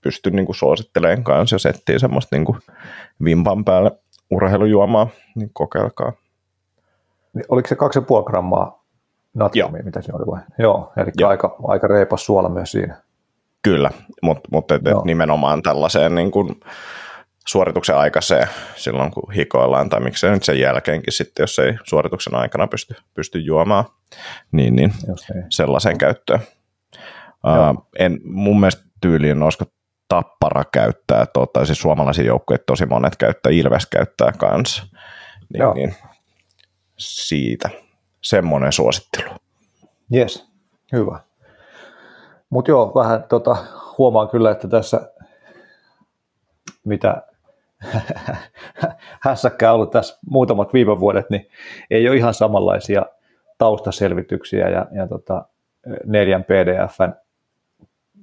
pystyn 0.00 0.36
niin 0.36 0.46
kuin 0.46 0.56
suosittelemaan 0.56 1.24
kanssa, 1.24 1.54
jos 1.54 1.66
etsii 1.66 1.98
semmoista 1.98 2.36
niin 2.36 2.44
kuin 2.44 2.58
vimpan 3.24 3.64
päälle 3.64 3.90
urheilujuomaa, 4.30 5.08
niin 5.34 5.50
kokeilkaa. 5.52 6.12
Niin 7.34 7.44
oliko 7.48 7.68
se 7.68 7.74
2,5 7.74 8.24
grammaa 8.24 8.75
natriumia, 9.36 9.82
mitä 9.82 10.02
se 10.02 10.12
oli 10.14 10.26
vai? 10.26 10.40
Joo, 10.58 10.92
eli 10.96 11.10
Joo. 11.18 11.30
aika, 11.30 11.56
aika 11.64 11.86
reipas 11.86 12.26
suola 12.26 12.48
myös 12.48 12.72
siinä. 12.72 12.96
Kyllä, 13.62 13.90
mutta 14.22 14.48
mut, 14.52 14.70
et, 14.70 14.86
et 14.86 15.04
nimenomaan 15.04 15.62
tällaiseen 15.62 16.14
niin 16.14 16.30
kuin 16.30 16.60
suorituksen 17.46 17.96
aikaiseen 17.96 18.48
silloin, 18.76 19.10
kun 19.10 19.32
hikoillaan, 19.32 19.88
tai 19.88 20.00
miksei 20.00 20.30
nyt 20.30 20.42
sen 20.42 20.60
jälkeenkin 20.60 21.12
sitten, 21.12 21.42
jos 21.42 21.58
ei 21.58 21.74
suorituksen 21.84 22.34
aikana 22.34 22.66
pysty, 22.66 22.94
pysty 23.14 23.38
juomaan, 23.38 23.84
niin, 24.52 24.76
niin, 24.76 24.92
niin. 25.06 25.44
sellaisen 25.50 25.98
käyttöön. 25.98 26.40
Uh, 27.46 27.86
en, 27.98 28.20
mun 28.24 28.60
mielestä 28.60 28.82
tyyliin 29.00 29.42
olisiko 29.42 29.64
Tappara 30.08 30.64
käyttää, 30.72 31.26
tota, 31.26 31.64
siis 31.64 31.78
suomalaisia 31.78 32.24
joukkueita 32.24 32.64
tosi 32.66 32.86
monet 32.86 33.16
käyttää, 33.16 33.52
Ilves 33.52 33.86
käyttää 33.86 34.32
kanssa. 34.32 34.82
Niin, 35.52 35.74
niin, 35.74 35.94
siitä 36.98 37.70
semmoinen 38.26 38.72
suosittelu. 38.72 39.30
Yes, 40.14 40.48
hyvä. 40.92 41.20
Mutta 42.50 42.70
joo, 42.70 42.92
vähän 42.94 43.24
tota, 43.28 43.56
huomaan 43.98 44.28
kyllä, 44.28 44.50
että 44.50 44.68
tässä 44.68 45.10
mitä 46.84 47.22
hässäkkää 49.24 49.72
ollut 49.72 49.90
tässä 49.90 50.18
muutamat 50.30 50.72
viime 50.72 51.00
vuodet, 51.00 51.30
niin 51.30 51.48
ei 51.90 52.08
ole 52.08 52.16
ihan 52.16 52.34
samanlaisia 52.34 53.06
taustaselvityksiä 53.58 54.68
ja, 54.68 54.86
ja 54.92 55.06
tota, 55.08 55.44
neljän 56.04 56.44
PDFn 56.44 57.12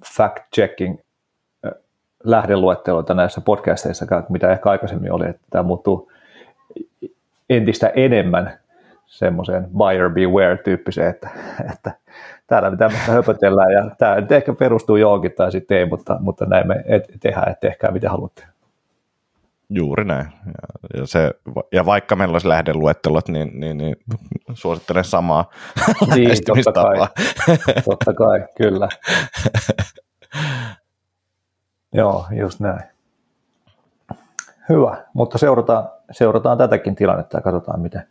fact-checking 0.05 0.97
lähdeluetteloita 2.23 3.13
näissä 3.13 3.41
podcasteissa, 3.41 4.05
mitä 4.29 4.51
ehkä 4.51 4.69
aikaisemmin 4.69 5.11
oli, 5.11 5.29
että 5.29 5.47
tämä 5.49 5.63
muuttuu 5.63 6.11
entistä 7.49 7.87
enemmän 7.87 8.59
semmoiseen 9.05 9.67
buyer 9.77 10.09
beware-tyyppiseen, 10.09 11.09
että, 11.09 11.29
että 11.73 11.91
täällä 12.47 12.69
me 12.69 12.77
tämmöistä 12.77 13.11
höpötellään 13.11 13.71
ja 13.71 13.95
tämä 13.97 14.15
ehkä 14.29 14.53
perustuu 14.53 14.95
johonkin 14.95 15.31
tai 15.31 15.51
sitten 15.51 15.77
ei, 15.77 15.85
mutta, 15.85 16.17
mutta 16.19 16.45
näin 16.45 16.67
me 16.67 16.83
tehdään, 17.19 17.51
että 17.51 17.67
tehkää 17.67 17.91
mitä 17.91 18.09
haluatte. 18.09 18.43
Juuri 19.69 20.05
näin. 20.05 20.25
Ja, 20.45 20.99
ja, 20.99 21.07
se, 21.07 21.31
ja 21.71 21.85
vaikka 21.85 22.15
meillä 22.15 22.33
olisi 22.33 22.47
lähdeluettelot, 22.47 23.27
niin, 23.27 23.59
niin, 23.59 23.77
niin 23.77 23.95
suosittelen 24.53 25.03
samaa 25.03 25.49
niin, 26.15 26.29
totta 26.45 26.71
kai, 26.71 26.97
totta 27.85 28.13
kai, 28.13 28.45
kyllä. 28.57 28.89
Joo, 31.93 32.25
just 32.31 32.59
näin. 32.59 32.83
Hyvä, 34.69 34.97
mutta 35.13 35.37
seurataan, 35.37 35.89
seurataan 36.11 36.57
tätäkin 36.57 36.95
tilannetta 36.95 37.37
ja 37.37 37.41
katsotaan, 37.41 37.79
miten, 37.79 38.07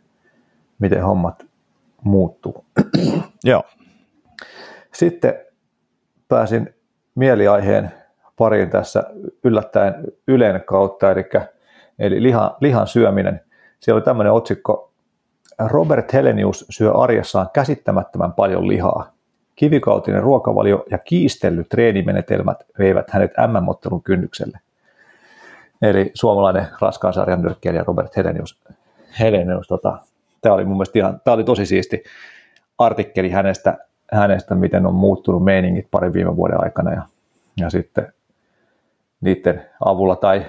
miten 0.83 1.03
hommat 1.03 1.45
muuttuu. 2.03 2.65
Joo. 3.43 3.63
Sitten 4.93 5.33
pääsin 6.27 6.75
mieliaiheen 7.15 7.91
pariin 8.37 8.69
tässä 8.69 9.03
yllättäen 9.43 9.95
Ylen 10.27 10.63
kautta, 10.65 11.11
eli, 11.11 11.23
eli 11.99 12.23
lihan, 12.23 12.51
lihan 12.61 12.87
syöminen. 12.87 13.41
Siellä 13.79 13.97
oli 13.97 14.05
tämmöinen 14.05 14.33
otsikko, 14.33 14.91
Robert 15.59 16.13
Helenius 16.13 16.65
syö 16.69 16.91
arjessaan 16.93 17.49
käsittämättömän 17.53 18.33
paljon 18.33 18.67
lihaa. 18.67 19.13
Kivikautinen 19.55 20.23
ruokavalio 20.23 20.85
ja 20.91 20.97
kiistellyt 20.97 21.69
treenimenetelmät 21.69 22.63
veivät 22.79 23.09
hänet 23.09 23.31
MM-ottelun 23.47 24.03
kynnykselle. 24.03 24.59
Eli 25.81 26.11
suomalainen 26.13 26.67
raskaan 26.81 27.13
sarjan 27.13 27.41
nyrkkeilijä 27.41 27.83
Robert 27.83 28.17
Helenius. 28.17 28.59
Helenius 29.19 29.67
tota, 29.67 29.97
tämä 30.43 30.55
oli 30.55 30.65
mun 30.65 30.77
mielestä 30.77 30.99
ihan, 30.99 31.21
tämä 31.23 31.35
oli 31.35 31.43
tosi 31.43 31.65
siisti 31.65 32.03
artikkeli 32.77 33.29
hänestä, 33.29 33.77
hänestä, 34.11 34.55
miten 34.55 34.85
on 34.85 34.95
muuttunut 34.95 35.43
meiningit 35.43 35.87
parin 35.91 36.13
viime 36.13 36.35
vuoden 36.35 36.63
aikana 36.63 36.91
ja, 36.93 37.01
ja 37.59 37.69
sitten 37.69 38.13
niiden 39.21 39.65
avulla 39.85 40.15
tai, 40.15 40.45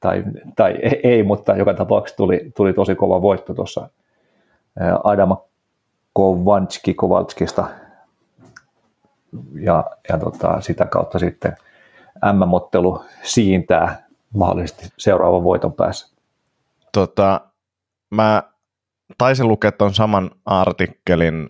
tai, 0.00 0.24
tai 0.56 0.78
ei, 1.02 1.22
mutta 1.22 1.56
joka 1.56 1.74
tapauksessa 1.74 2.16
tuli, 2.16 2.52
tuli 2.56 2.72
tosi 2.72 2.94
kova 2.94 3.22
voitto 3.22 3.54
tuossa 3.54 3.88
Adama 5.04 5.44
Kovanski 6.12 6.94
Kovalskista 6.94 7.66
ja, 9.54 9.84
ja 10.08 10.18
tota, 10.18 10.60
sitä 10.60 10.84
kautta 10.84 11.18
sitten 11.18 11.56
M-mottelu 12.32 13.04
siintää 13.22 14.06
mahdollisesti 14.34 14.88
seuraavan 14.98 15.44
voiton 15.44 15.72
päässä. 15.72 16.16
Tota, 16.92 17.40
mä 18.10 18.42
taisin 19.18 19.48
lukea 19.48 19.72
tuon 19.72 19.94
saman 19.94 20.30
artikkelin, 20.44 21.48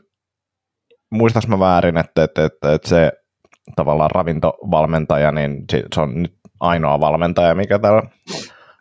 muistas 1.11 1.49
mä 1.49 1.59
väärin, 1.59 1.97
että, 1.97 2.25
että, 2.25 2.45
että, 2.45 2.73
että 2.73 2.89
se 2.89 3.13
tavallaan 3.77 4.11
ravintovalmentaja, 4.11 5.33
niin 5.33 5.65
se 5.95 6.01
on 6.01 6.23
nyt 6.23 6.35
ainoa 6.61 7.01
valmentaja, 7.01 7.55
mikä 7.55 7.79
täällä 7.79 8.03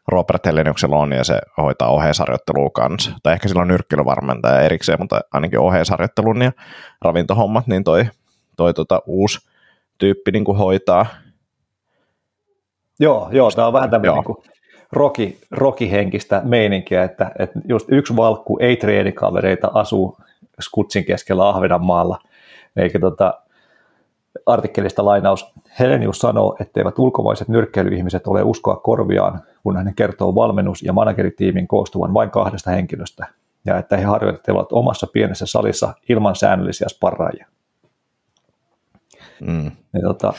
Robert 0.07 0.45
Helleniuksella 0.45 0.97
on, 0.97 1.11
ja 1.11 1.23
se 1.23 1.39
hoitaa 1.57 1.89
oheisarjoittelua 1.89 2.69
kanssa. 2.69 3.11
Tai 3.23 3.33
ehkä 3.33 3.47
sillä 3.47 3.61
on 3.61 3.67
nyrkkeilyvarmentaja 3.67 4.61
erikseen, 4.61 4.99
mutta 4.99 5.21
ainakin 5.33 5.59
oheisarjoittelun 5.59 6.41
ja 6.41 6.51
ravintohommat, 7.01 7.67
niin 7.67 7.83
toi, 7.83 8.05
toi 8.57 8.73
tota 8.73 9.01
uusi 9.05 9.49
tyyppi 9.97 10.31
niin 10.31 10.45
kuin 10.45 10.57
hoitaa. 10.57 11.05
Joo, 12.99 13.29
joo, 13.31 13.51
tämä 13.51 13.67
on 13.67 13.73
vähän 13.73 13.89
tämmöinen 13.89 14.15
niin 14.15 14.50
roki, 14.91 15.39
rokihenkistä 15.51 16.41
meininkiä, 16.43 17.03
että, 17.03 17.31
että 17.39 17.59
just 17.67 17.85
yksi 17.89 18.15
valkku 18.15 18.57
ei 18.61 18.75
treenikavereita 18.75 19.71
asuu 19.73 20.17
skutsin 20.61 21.05
keskellä 21.05 21.49
Ahvenanmaalla, 21.49 22.19
eikä 22.75 22.99
tota, 22.99 23.41
artikkelista 24.45 25.05
lainaus. 25.05 25.53
Helenius 25.79 26.19
sanoo, 26.19 26.57
etteivät 26.59 26.99
ulkomaiset 26.99 27.47
nyrkkeilyihmiset 27.47 28.27
ole 28.27 28.43
uskoa 28.43 28.75
korviaan, 28.75 29.41
kun 29.63 29.77
hän 29.77 29.93
kertoo 29.95 30.35
valmennus- 30.35 30.83
ja 30.83 30.93
manageritiimin 30.93 31.67
koostuvan 31.67 32.13
vain 32.13 32.29
kahdesta 32.29 32.71
henkilöstä, 32.71 33.25
ja 33.65 33.77
että 33.77 33.97
he 33.97 34.03
harjoittelevat 34.03 34.71
omassa 34.71 35.07
pienessä 35.13 35.45
salissa 35.45 35.93
ilman 36.09 36.35
säännöllisiä 36.35 36.87
sparraajia. 36.89 37.47
Mm. 39.41 39.65
Ja 39.93 40.01
tota, 40.03 40.33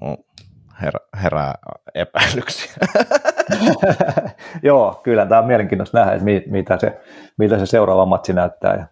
no, 0.00 0.16
her, 0.82 0.94
herää 1.22 1.54
epäilyksiä. 1.94 2.72
Joo, 4.62 5.00
kyllä 5.02 5.26
tämä 5.26 5.40
on 5.40 5.46
mielenkiintoista 5.46 5.98
nähdä, 5.98 6.12
että 6.12 6.24
mitä 6.50 6.78
se, 6.78 7.00
mitä 7.38 7.58
se 7.58 7.66
seuraava 7.66 8.06
matsi 8.06 8.32
näyttää 8.32 8.76
ja 8.76 8.86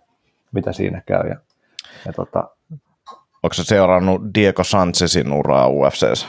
mitä 0.52 0.72
siinä 0.72 1.02
käy. 1.06 1.28
Ja, 1.28 1.36
ja 2.06 2.12
tota, 2.12 2.48
Onko 3.42 3.54
se 3.54 3.64
seurannut 3.64 4.22
Diego 4.34 4.64
Sanchezin 4.64 5.32
uraa 5.32 5.68
UFCssä? 5.68 6.26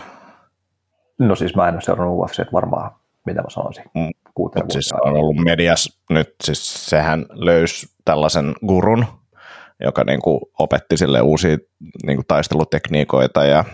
No 1.19 1.35
siis 1.35 1.55
mä 1.55 1.67
en 1.67 1.73
ole 1.73 1.81
seurannut 1.81 2.19
UFC 2.19 2.53
varmaan, 2.53 2.91
mitä 3.25 3.41
mä 3.41 3.49
sanoisin, 3.49 3.83
mm. 3.95 4.09
kuuteen 4.35 4.71
siis 4.71 4.93
on 4.93 5.13
ollut 5.13 5.35
medias 5.35 5.99
nyt, 6.09 6.35
siis 6.43 6.89
sehän 6.89 7.25
löysi 7.29 7.87
tällaisen 8.05 8.55
gurun, 8.67 9.05
joka 9.79 10.03
niin 10.03 10.21
kuin 10.21 10.39
opetti 10.59 10.97
sille 10.97 11.21
uusia 11.21 11.57
niin 12.05 12.17
kuin 12.17 12.27
taistelutekniikoita 12.27 13.45
ja 13.45 13.65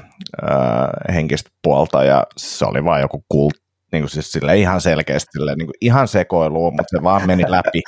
henkistä 1.13 1.49
puolta, 1.63 2.03
ja 2.03 2.23
se 2.37 2.65
oli 2.65 2.85
vain 2.85 3.01
joku 3.01 3.23
kult, 3.29 3.53
niin 3.91 4.03
kuin 4.03 4.09
siis 4.09 4.31
sille 4.31 4.57
ihan 4.57 4.81
selkeästi 4.81 5.27
sille, 5.31 5.55
niin 5.55 5.67
kuin 5.67 5.75
ihan 5.81 6.07
sekoiluun, 6.07 6.73
mutta 6.73 6.97
se 6.97 7.03
vaan 7.03 7.27
meni 7.27 7.43
läpi. 7.47 7.81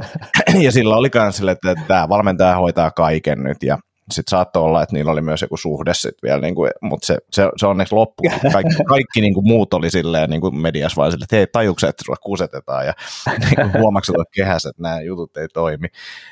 ja 0.64 0.72
sillä 0.72 0.96
oli 0.96 1.08
myös 1.14 1.36
sille, 1.36 1.50
että 1.50 1.74
tämä 1.88 2.08
valmentaja 2.08 2.56
hoitaa 2.56 2.90
kaiken 2.90 3.42
nyt, 3.42 3.62
ja 3.62 3.78
sitten 4.10 4.30
saattoi 4.30 4.62
olla, 4.62 4.82
että 4.82 4.94
niillä 4.94 5.12
oli 5.12 5.20
myös 5.20 5.42
joku 5.42 5.56
suhde 5.56 5.94
sitten 5.94 6.28
vielä, 6.28 6.40
niin 6.40 6.54
kuin, 6.54 6.70
mutta 6.80 7.06
se, 7.06 7.18
se, 7.30 7.48
se 7.56 7.66
onneksi 7.66 7.94
loppu. 7.94 8.22
Kaikki, 8.52 8.84
kaikki 8.88 9.20
niin 9.20 9.34
kuin 9.34 9.46
muut 9.46 9.74
oli 9.74 9.90
silleen 9.90 10.30
niin 10.30 10.40
kuin 10.40 10.56
mediassa 10.56 10.96
vaan 10.96 11.12
silleen, 11.12 11.24
että 11.24 11.36
hei, 11.36 11.46
tajukset, 11.46 11.88
että 11.88 12.02
sulla 12.06 12.18
kusetetaan 12.22 12.86
ja 12.86 12.92
niin 13.40 13.72
huomaksut 13.78 14.16
kehässä, 14.34 14.68
että 14.68 14.82
nämä 14.82 15.00
jutut 15.00 15.36
ei 15.36 15.48
toimi. 15.48 15.86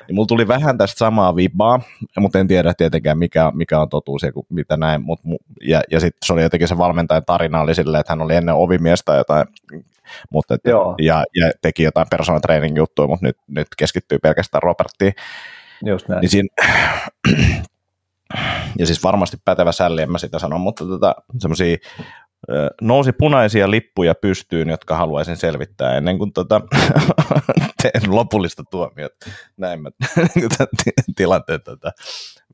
Niin 0.07 0.15
mulla 0.15 0.27
tuli 0.27 0.47
vähän 0.47 0.77
tästä 0.77 0.97
samaa 0.97 1.35
vibaa, 1.35 1.81
mutta 2.19 2.39
en 2.39 2.47
tiedä 2.47 2.73
tietenkään 2.73 3.17
mikä, 3.17 3.51
mikä 3.55 3.79
on 3.79 3.89
totuus 3.89 4.23
ja 4.23 4.31
mitä 4.49 4.77
näin. 4.77 5.01
Mut, 5.01 5.19
ja, 5.67 5.81
ja 5.91 5.99
sitten 5.99 6.19
se 6.25 6.33
oli 6.33 6.41
jotenkin 6.43 6.67
se 6.67 6.77
valmentajan 6.77 7.25
tarina 7.25 7.61
oli 7.61 7.75
silleen, 7.75 7.99
että 7.99 8.11
hän 8.11 8.21
oli 8.21 8.35
ennen 8.35 8.55
ovimiestä 8.55 9.15
jotain 9.15 9.47
mutta 10.29 10.53
et, 10.53 10.61
ja, 11.01 11.23
ja, 11.35 11.51
teki 11.61 11.83
jotain 11.83 12.07
personal 12.09 12.39
training 12.39 12.77
juttuja, 12.77 13.07
mutta 13.07 13.25
nyt, 13.25 13.37
nyt 13.47 13.67
keskittyy 13.77 14.19
pelkästään 14.19 14.63
Roberttiin. 14.63 15.13
Just 15.85 16.07
näin. 16.07 16.21
Niin 16.21 16.29
siinä, 16.29 16.49
ja 18.79 18.85
siis 18.85 19.03
varmasti 19.03 19.37
pätevä 19.45 19.71
sälli, 19.71 20.01
en 20.01 20.11
mä 20.11 20.17
sitä 20.17 20.39
sano, 20.39 20.57
mutta 20.57 20.85
tota, 20.85 21.15
semmoisia 21.39 21.77
nousi 22.81 23.11
punaisia 23.11 23.71
lippuja 23.71 24.15
pystyyn, 24.15 24.69
jotka 24.69 24.97
haluaisin 24.97 25.37
selvittää 25.37 25.97
ennen 25.97 26.17
kuin 26.17 26.33
tota, 26.33 26.61
teen 27.81 28.15
lopullista 28.15 28.63
tuomiota. 28.71 29.29
Näin 29.57 29.81
mä 29.81 29.89
tilanteen 31.15 31.61
tota, 31.61 31.91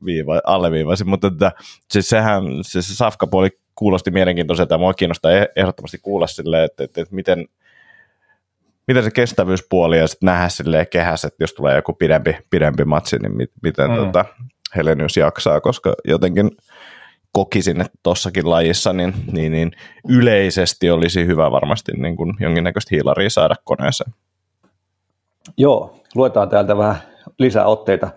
viiva, 0.04 0.40
alleviivasin, 0.44 1.08
mutta 1.08 1.30
tota, 1.30 1.52
siis 1.90 2.08
sehän, 2.08 2.44
siis 2.62 2.88
se 2.88 2.94
safkapuoli 2.94 3.50
kuulosti 3.74 4.10
mielenkiintoiselta 4.10 4.74
ja 4.74 4.78
mua 4.78 4.94
kiinnostaa 4.94 5.32
e-, 5.32 5.48
ehdottomasti 5.56 5.98
kuulla 6.02 6.26
silleen, 6.26 6.64
että, 6.64 6.84
että, 6.84 7.00
että 7.00 7.14
miten, 7.14 7.46
miten 8.90 9.04
se 9.04 9.10
kestävyyspuoli 9.10 9.98
ja 9.98 10.06
sitten 10.06 10.26
nähdä 10.26 10.48
silleen 10.48 10.86
kehässä, 10.90 11.28
että 11.28 11.42
jos 11.42 11.54
tulee 11.54 11.76
joku 11.76 11.92
pidempi, 11.92 12.36
pidempi 12.50 12.84
matsi, 12.84 13.18
niin 13.18 13.36
mit, 13.36 13.50
miten 13.62 13.90
mm. 13.90 13.96
tota, 13.96 14.24
Helenius 14.76 15.16
jaksaa, 15.16 15.60
koska 15.60 15.94
jotenkin 16.04 16.50
kokisin, 17.32 17.80
että 17.80 17.98
tuossakin 18.02 18.50
lajissa 18.50 18.92
niin, 18.92 19.14
niin, 19.32 19.52
niin 19.52 19.72
yleisesti 20.08 20.90
olisi 20.90 21.26
hyvä 21.26 21.50
varmasti 21.50 21.92
niin 21.92 22.16
kuin 22.16 22.34
jonkinnäköistä 22.40 22.88
hiilaria 22.94 23.30
saada 23.30 23.54
koneeseen. 23.64 24.14
Joo, 25.56 26.02
luetaan 26.14 26.48
täältä 26.48 26.76
vähän 26.76 26.96
lisää 27.38 27.66
otteita. 27.66 28.10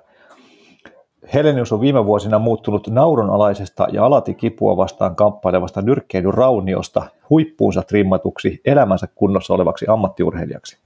Helenius 1.33 1.71
on 1.71 1.81
viime 1.81 2.05
vuosina 2.05 2.39
muuttunut 2.39 2.87
naurunalaisesta 2.87 3.87
ja 3.91 4.05
alati 4.05 4.33
kipua 4.33 4.77
vastaan 4.77 5.15
kamppailevasta 5.15 5.81
nyrkkeilyn 5.81 6.33
rauniosta 6.33 7.03
huippuunsa 7.29 7.81
trimmatuksi 7.81 8.61
elämänsä 8.65 9.07
kunnossa 9.15 9.53
olevaksi 9.53 9.85
ammattiurheilijaksi. 9.89 10.77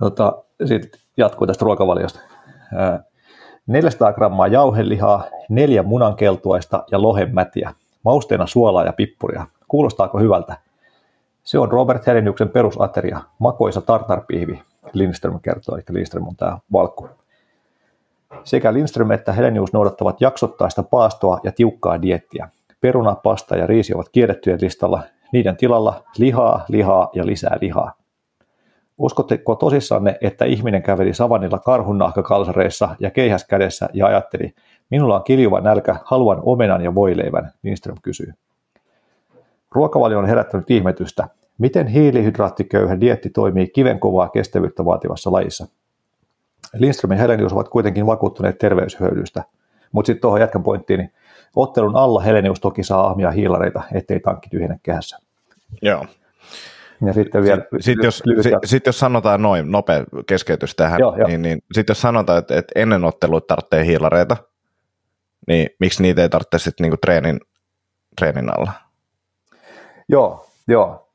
Tota, 0.00 0.42
Sitten 0.64 1.00
jatkuu 1.16 1.46
tästä 1.46 1.64
ruokavaliosta. 1.64 2.20
400 3.66 4.12
grammaa 4.12 4.46
jauhelihaa, 4.46 5.24
neljä 5.48 5.82
munankeltuaista 5.82 6.84
ja 6.90 7.02
lohenmätiä. 7.02 7.74
Mausteena 8.04 8.46
suolaa 8.46 8.84
ja 8.84 8.92
pippuria. 8.92 9.46
Kuulostaako 9.68 10.18
hyvältä? 10.18 10.56
Se 11.44 11.58
on 11.58 11.72
Robert 11.72 12.06
Heleniuksen 12.06 12.48
perusateria, 12.48 13.20
makoisa 13.38 13.80
tartarpihvi, 13.80 14.62
Lindström 14.92 15.40
kertoo, 15.40 15.76
eli 15.76 15.84
Lindström 15.90 16.28
on 16.28 16.36
tämä 16.36 16.58
valkku. 16.72 17.08
Sekä 18.44 18.72
Lindström 18.72 19.10
että 19.10 19.32
Helenius 19.32 19.72
noudattavat 19.72 20.20
jaksottaista 20.20 20.82
paastoa 20.82 21.40
ja 21.44 21.52
tiukkaa 21.52 22.02
diettiä. 22.02 22.48
Peruna, 22.80 23.14
pasta 23.14 23.56
ja 23.56 23.66
riisi 23.66 23.94
ovat 23.94 24.08
kiellettyjen 24.08 24.58
listalla. 24.62 25.02
Niiden 25.32 25.56
tilalla 25.56 26.04
lihaa, 26.18 26.64
lihaa 26.68 27.10
ja 27.14 27.26
lisää 27.26 27.58
lihaa. 27.60 27.92
Uskotteko 28.98 29.54
tosissanne, 29.54 30.18
että 30.20 30.44
ihminen 30.44 30.82
käveli 30.82 31.14
savannilla 31.14 31.58
karhunnahkakalsareissa 31.58 32.88
ja 33.00 33.10
keihäs 33.10 33.44
kädessä 33.44 33.88
ja 33.92 34.06
ajatteli, 34.06 34.54
minulla 34.90 35.16
on 35.16 35.24
kiljuva 35.24 35.60
nälkä, 35.60 35.96
haluan 36.04 36.40
omenan 36.42 36.80
ja 36.80 36.94
voileivän, 36.94 37.52
Lindström 37.62 37.96
kysyy. 38.02 38.32
Ruokavalio 39.72 40.18
on 40.18 40.26
herättänyt 40.26 40.70
ihmetystä. 40.70 41.28
Miten 41.58 41.86
hiilihydraattiköyhä 41.86 43.00
dietti 43.00 43.30
toimii 43.30 43.68
kivenkovaa 43.68 44.28
kestävyyttä 44.28 44.84
vaativassa 44.84 45.32
lajissa? 45.32 45.66
Lindström 46.74 47.12
ja 47.12 47.18
Helenius 47.18 47.52
ovat 47.52 47.68
kuitenkin 47.68 48.06
vakuuttuneet 48.06 48.58
terveyshyödystä. 48.58 49.44
Mutta 49.92 50.06
sitten 50.06 50.20
tuohon 50.20 50.40
jatkan 50.40 50.62
pointtiin, 50.62 50.98
niin 50.98 51.12
ottelun 51.56 51.96
alla 51.96 52.20
Helenius 52.20 52.60
toki 52.60 52.82
saa 52.82 53.06
ahmia 53.06 53.30
hiilareita, 53.30 53.82
ettei 53.94 54.20
tankki 54.20 54.48
tyhjene 54.50 54.80
kehässä. 54.82 55.18
Joo. 55.82 56.06
Ja 57.06 57.12
sitten 57.12 57.42
vielä... 57.42 57.62
Sitten 57.62 57.82
sit 57.82 58.04
jos, 58.04 58.22
sit, 58.40 58.52
sit 58.64 58.86
jos 58.86 58.98
sanotaan 58.98 59.42
noin, 59.42 59.70
nopea 59.70 60.04
keskeytys 60.26 60.74
tähän, 60.74 61.00
joo, 61.00 61.16
joo. 61.16 61.28
niin, 61.28 61.42
niin 61.42 61.62
sitten 61.72 61.90
jos 61.90 62.00
sanotaan, 62.00 62.38
että, 62.38 62.58
että 62.58 62.72
ennen 62.80 63.04
otteluita 63.04 63.46
tarvitsee 63.46 63.84
hiilareita, 63.84 64.36
niin 65.48 65.70
miksi 65.80 66.02
niitä 66.02 66.22
ei 66.22 66.28
tarvitse 66.28 66.58
sitten 66.58 66.84
niinku 66.84 66.96
treenin, 66.96 67.40
treenin 68.18 68.58
alla? 68.58 68.72
Joo, 70.08 70.46
joo, 70.68 71.08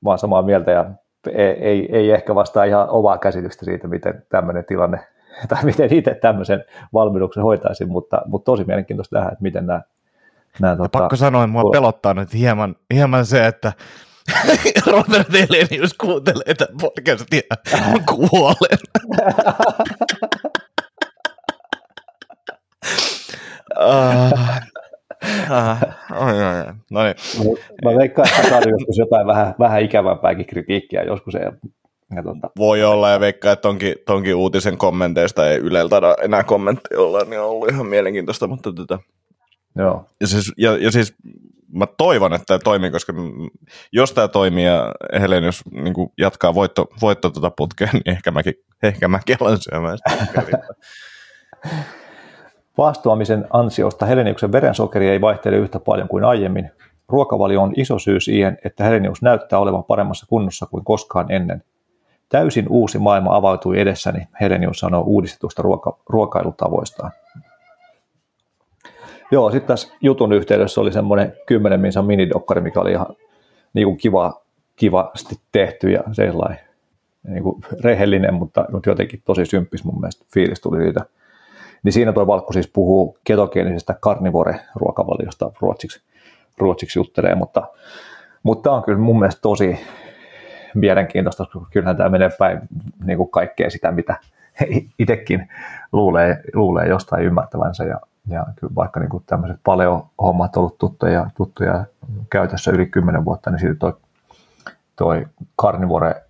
mä 0.00 0.10
oon 0.10 0.18
samaa 0.18 0.42
mieltä 0.42 0.70
ja 0.70 0.90
ei, 1.34 1.50
ei, 1.50 1.88
ei 1.92 2.10
ehkä 2.10 2.34
vastaa 2.34 2.64
ihan 2.64 2.90
omaa 2.90 3.18
käsitystä 3.18 3.64
siitä, 3.64 3.88
miten 3.88 4.22
tämmöinen 4.28 4.64
tilanne, 4.64 4.98
tai 5.48 5.64
miten 5.64 5.94
itse 5.94 6.14
tämmöisen 6.14 6.64
valmennuksen 6.92 7.42
hoitaisin, 7.42 7.88
mutta, 7.88 8.22
mutta 8.26 8.44
tosi 8.44 8.64
mielenkiintoista 8.64 9.16
nähdä, 9.16 9.30
että 9.32 9.42
miten 9.42 9.66
nämä 9.66 9.82
Nämä, 10.60 10.76
tota, 10.76 10.98
pakko 10.98 11.16
sanoa, 11.16 11.44
että 11.44 11.52
mua 11.52 11.70
pelottaa 11.70 12.14
nyt 12.14 12.34
hieman, 12.34 12.76
hieman 12.94 13.26
se, 13.26 13.46
että 13.46 13.72
Robert 14.92 15.34
Elenius 15.34 15.94
kuuntelee 15.94 16.54
tätä 16.54 16.72
podcastia, 16.80 17.42
kuolen. 18.06 18.78
uh, 23.78 24.38
no 26.90 27.02
niin. 27.04 27.14
Mä 27.84 27.90
veikkaan, 27.98 28.28
että 28.28 28.42
saadaan 28.48 28.70
joskus 28.70 28.98
jotain 28.98 29.26
vähän, 29.26 29.54
vähän 29.58 29.82
ikävämpääkin 29.82 30.46
kritiikkiä 30.46 31.02
joskus. 31.02 31.34
Ja, 31.34 31.52
ja 32.16 32.22
tuota. 32.22 32.50
Voi 32.58 32.84
olla, 32.84 33.10
ja 33.10 33.20
veikkaa, 33.20 33.52
että 33.52 33.62
tonkin, 33.62 33.94
tonkin 34.06 34.34
uutisen 34.34 34.76
kommenteista 34.76 35.50
ei 35.50 35.58
Yleltä 35.58 35.96
enää 36.22 36.44
kommentteja 36.44 37.00
olla, 37.00 37.24
niin 37.24 37.40
on 37.40 37.46
ollut 37.46 37.70
ihan 37.70 37.86
mielenkiintoista, 37.86 38.46
mutta 38.46 38.72
tätä. 38.72 38.94
Tota- 38.94 39.16
Joo. 39.78 40.10
Ja 40.20 40.26
siis, 40.26 40.52
ja, 40.58 40.76
ja 40.76 40.90
siis 40.92 41.14
mä 41.72 41.86
toivon, 41.96 42.34
että 42.34 42.44
tämä 42.46 42.58
toimii, 42.58 42.90
koska 42.90 43.12
jos 43.92 44.12
tämä 44.12 44.28
toimii 44.28 44.64
ja 44.64 44.92
Helenius 45.20 45.62
niin 45.70 45.94
jatkaa 46.18 46.54
voitto, 46.54 46.86
voitto 47.00 47.30
tuota 47.30 47.50
putkea, 47.50 47.88
niin 47.92 48.02
ehkä 48.06 48.30
mäkin, 48.30 48.54
ehkä 48.82 49.08
mäkin 49.08 49.36
alan 49.40 49.58
syömään 49.60 49.98
sitä 49.98 50.42
Vaastoamisen 52.78 53.46
ansiosta 53.50 54.06
Heleniuksen 54.06 54.52
verensokeri 54.52 55.08
ei 55.08 55.20
vaihtele 55.20 55.56
yhtä 55.56 55.80
paljon 55.80 56.08
kuin 56.08 56.24
aiemmin. 56.24 56.70
Ruokavalio 57.08 57.62
on 57.62 57.72
iso 57.76 57.98
syy 57.98 58.20
siihen, 58.20 58.58
että 58.64 58.84
Helenius 58.84 59.22
näyttää 59.22 59.58
olevan 59.58 59.84
paremmassa 59.84 60.26
kunnossa 60.28 60.66
kuin 60.66 60.84
koskaan 60.84 61.32
ennen. 61.32 61.62
Täysin 62.28 62.66
uusi 62.68 62.98
maailma 62.98 63.36
avautui 63.36 63.80
edessäni, 63.80 64.28
Helenius 64.40 64.78
sanoo 64.78 65.02
uudistetusta 65.02 65.62
ruoka- 65.62 65.98
ruokailutavoistaan. 66.08 67.10
Joo, 69.30 69.50
sitten 69.50 69.68
tässä 69.68 69.94
jutun 70.00 70.32
yhteydessä 70.32 70.80
oli 70.80 70.92
semmoinen 70.92 71.32
10 71.46 71.80
minsa 71.80 72.02
minidokkari, 72.02 72.60
mikä 72.60 72.80
oli 72.80 72.90
ihan 72.90 73.06
niin 73.74 73.86
kuin 73.86 73.96
kiva, 73.96 74.42
kivasti 74.76 75.40
tehty 75.52 75.90
ja 75.90 76.02
sellainen 76.12 76.58
niin 77.28 77.42
kuin 77.42 77.62
rehellinen, 77.80 78.34
mutta, 78.34 78.64
jotenkin 78.86 79.22
tosi 79.24 79.46
symppis 79.46 79.84
mun 79.84 80.00
mielestä 80.00 80.24
fiilis 80.34 80.60
tuli 80.60 80.82
siitä. 80.82 81.00
Niin 81.86 81.92
siinä 81.92 82.12
tuo 82.12 82.26
Valkku 82.26 82.52
siis 82.52 82.68
puhuu 82.68 83.18
ketogeenisestä 83.24 83.94
karnivore-ruokavaliosta 84.00 85.52
ruotsiksi, 85.60 86.02
ruotsiksi 86.58 86.98
juttelee, 86.98 87.34
mutta, 87.34 87.68
mutta 88.42 88.62
tämä 88.62 88.76
on 88.76 88.82
kyllä 88.82 88.98
mun 88.98 89.18
mielestä 89.18 89.40
tosi 89.40 89.80
mielenkiintoista, 90.74 91.44
koska 91.44 91.68
kyllähän 91.70 91.96
tämä 91.96 92.08
menee 92.08 92.30
päin 92.38 92.60
niin 93.04 93.18
kuin 93.18 93.30
kaikkea 93.30 93.70
sitä, 93.70 93.92
mitä 93.92 94.16
itsekin 94.98 95.48
luulee, 95.92 96.42
luulee 96.54 96.88
jostain 96.88 97.24
ymmärtävänsä. 97.24 97.84
Ja 97.84 98.00
ja 98.28 98.46
kyllä 98.60 98.74
vaikka 98.74 99.00
niin 99.00 99.22
tämmöiset 99.26 99.60
paleo-hommat 99.64 100.56
ollut 100.56 100.78
tuttuja, 100.78 101.30
tuttuja 101.36 101.84
käytössä 102.30 102.70
yli 102.70 102.86
10 102.86 103.24
vuotta, 103.24 103.50
niin 103.50 103.60
sitten 103.60 103.78
toi, 103.78 103.92
toi 104.96 105.26
carnivore 105.62 106.22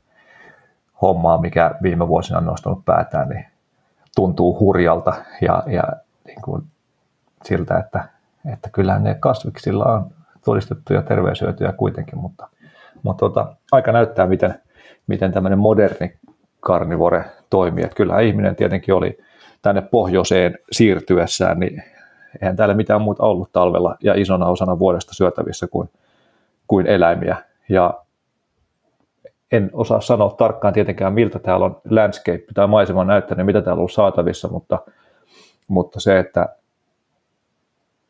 homma, 1.02 1.38
mikä 1.38 1.74
viime 1.82 2.08
vuosina 2.08 2.38
on 2.38 2.46
nostanut 2.46 2.84
päätään, 2.84 3.28
niin 3.28 3.46
tuntuu 4.16 4.58
hurjalta 4.60 5.14
ja, 5.40 5.62
ja 5.66 5.82
niin 6.26 6.42
kuin 6.42 6.62
siltä, 7.44 7.78
että, 7.78 8.08
että 8.52 8.70
kyllähän 8.70 9.04
ne 9.04 9.14
kasviksilla 9.14 9.84
on 9.84 10.10
todistettuja 10.44 11.02
terveyshyötyjä 11.02 11.72
kuitenkin, 11.72 12.18
mutta, 12.18 12.48
mutta 13.02 13.20
tota, 13.20 13.54
aika 13.72 13.92
näyttää, 13.92 14.26
miten, 14.26 14.60
miten 15.06 15.32
tämmöinen 15.32 15.58
moderni 15.58 16.14
karnivore 16.60 17.24
toimii. 17.50 17.84
Että 17.84 17.96
kyllähän 17.96 18.24
ihminen 18.24 18.56
tietenkin 18.56 18.94
oli 18.94 19.18
tänne 19.62 19.82
pohjoiseen 19.82 20.58
siirtyessään, 20.72 21.60
niin 21.60 21.82
eihän 22.42 22.56
täällä 22.56 22.74
mitään 22.74 23.02
muuta 23.02 23.22
ollut 23.22 23.52
talvella 23.52 23.96
ja 24.02 24.14
isona 24.14 24.46
osana 24.46 24.78
vuodesta 24.78 25.14
syötävissä 25.14 25.66
kuin, 25.66 25.90
kuin 26.66 26.86
eläimiä. 26.86 27.36
Ja 27.68 28.00
en 29.52 29.70
osaa 29.72 30.00
sanoa 30.00 30.30
tarkkaan 30.30 30.74
tietenkään, 30.74 31.12
miltä 31.12 31.38
täällä 31.38 31.66
on 31.66 31.80
landscape 31.90 32.44
tai 32.54 32.66
maisema 32.66 33.04
näyttänyt, 33.04 33.46
mitä 33.46 33.62
täällä 33.62 33.82
on 33.82 33.90
saatavissa, 33.90 34.48
mutta, 34.48 34.78
mutta 35.68 36.00
se, 36.00 36.18
että, 36.18 36.48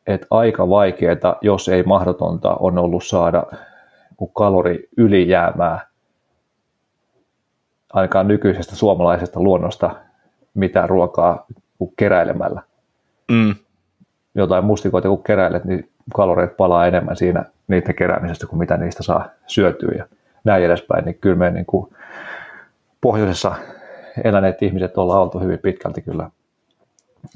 että 0.07 0.26
aika 0.30 0.68
vaikeaa, 0.68 1.37
jos 1.41 1.68
ei 1.68 1.82
mahdotonta, 1.82 2.55
on 2.55 2.78
ollut 2.78 3.05
saada 3.05 3.43
kalori 4.32 4.89
ylijäämää 4.97 5.87
ainakaan 7.93 8.28
nykyisestä 8.28 8.76
suomalaisesta 8.76 9.41
luonnosta 9.41 9.97
mitään 10.55 10.89
ruokaa 10.89 11.47
keräilemällä. 11.97 12.62
Mm. 13.30 13.55
Jotain 14.34 14.64
mustikoita 14.64 15.09
kun 15.09 15.22
keräilet, 15.22 15.64
niin 15.64 15.91
kaloreet 16.14 16.57
palaa 16.57 16.87
enemmän 16.87 17.16
siinä 17.16 17.45
niiden 17.68 17.95
keräämisestä 17.95 18.47
kuin 18.47 18.59
mitä 18.59 18.76
niistä 18.76 19.03
saa 19.03 19.28
syötyä 19.47 19.95
ja 19.99 20.07
näin 20.47 20.64
edespäin. 20.64 21.05
Niin 21.05 21.18
kyllä 21.20 21.36
me 21.36 21.51
niin 21.51 21.66
kuin 21.66 21.94
pohjoisessa 23.01 23.55
eläneet 24.24 24.62
ihmiset 24.62 24.99
ollaan 24.99 25.22
oltu 25.22 25.38
hyvin 25.38 25.59
pitkälti 25.59 26.03
kyllä 26.03 26.30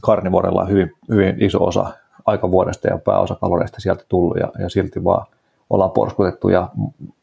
karnivorella 0.03 0.65
hyvin, 0.65 0.93
hyvin 1.09 1.37
iso 1.43 1.65
osa, 1.65 1.93
aika 2.27 2.51
vuodesta 2.51 2.89
ja 2.89 2.99
pääosa 2.99 3.35
kaloreista 3.35 3.81
sieltä 3.81 4.05
tullut 4.09 4.37
ja, 4.37 4.53
ja 4.59 4.69
silti 4.69 5.05
vaan 5.05 5.27
ollaan 5.71 5.91
porskutettu 5.91 6.49
ja 6.49 6.69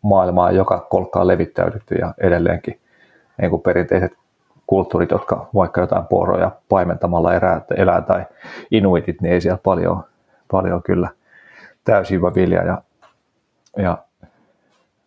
maailmaa 0.01 0.51
joka 0.51 0.87
kolkkaan 0.89 1.27
levittäydytty 1.27 1.95
ja 1.95 2.13
edelleenkin 2.17 2.79
niin 3.41 3.49
kuin 3.49 3.61
perinteiset 3.61 4.11
kulttuurit, 4.67 5.11
jotka 5.11 5.49
vaikka 5.55 5.81
jotain 5.81 6.05
poroja 6.05 6.51
paimentamalla 6.69 7.33
erää, 7.33 7.61
elää 7.77 8.01
tai 8.01 8.25
inuitit, 8.71 9.21
niin 9.21 9.33
ei 9.33 9.41
siellä 9.41 9.59
paljon, 9.63 10.03
paljon 10.51 10.83
kyllä 10.83 11.09
täysin 11.83 12.21
vilja 12.21 12.63
ja, 12.63 12.81
ja 13.77 13.97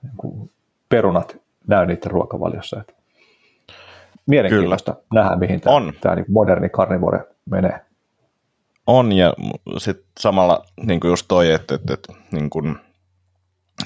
niin 0.02 0.50
perunat 0.90 1.36
näy 1.66 1.86
niiden 1.86 2.10
ruokavaliossa. 2.10 2.80
Että 2.80 2.92
mielenkiintoista 4.26 4.92
Kyllä. 4.92 5.22
nähdä, 5.22 5.36
mihin 5.36 5.60
tämä, 5.60 5.76
on. 5.76 5.92
tämä 6.00 6.14
niin 6.14 6.26
moderni 6.28 6.68
karnivore 6.68 7.24
menee. 7.50 7.80
On, 8.86 9.12
ja 9.12 9.34
sitten 9.78 10.06
samalla 10.20 10.64
niin 10.86 11.00
kuin 11.00 11.08
just 11.08 11.26
toi, 11.28 11.50
että, 11.50 11.74
että, 11.74 11.94
että 11.94 12.12
niin 12.32 12.50
kuin, 12.50 12.76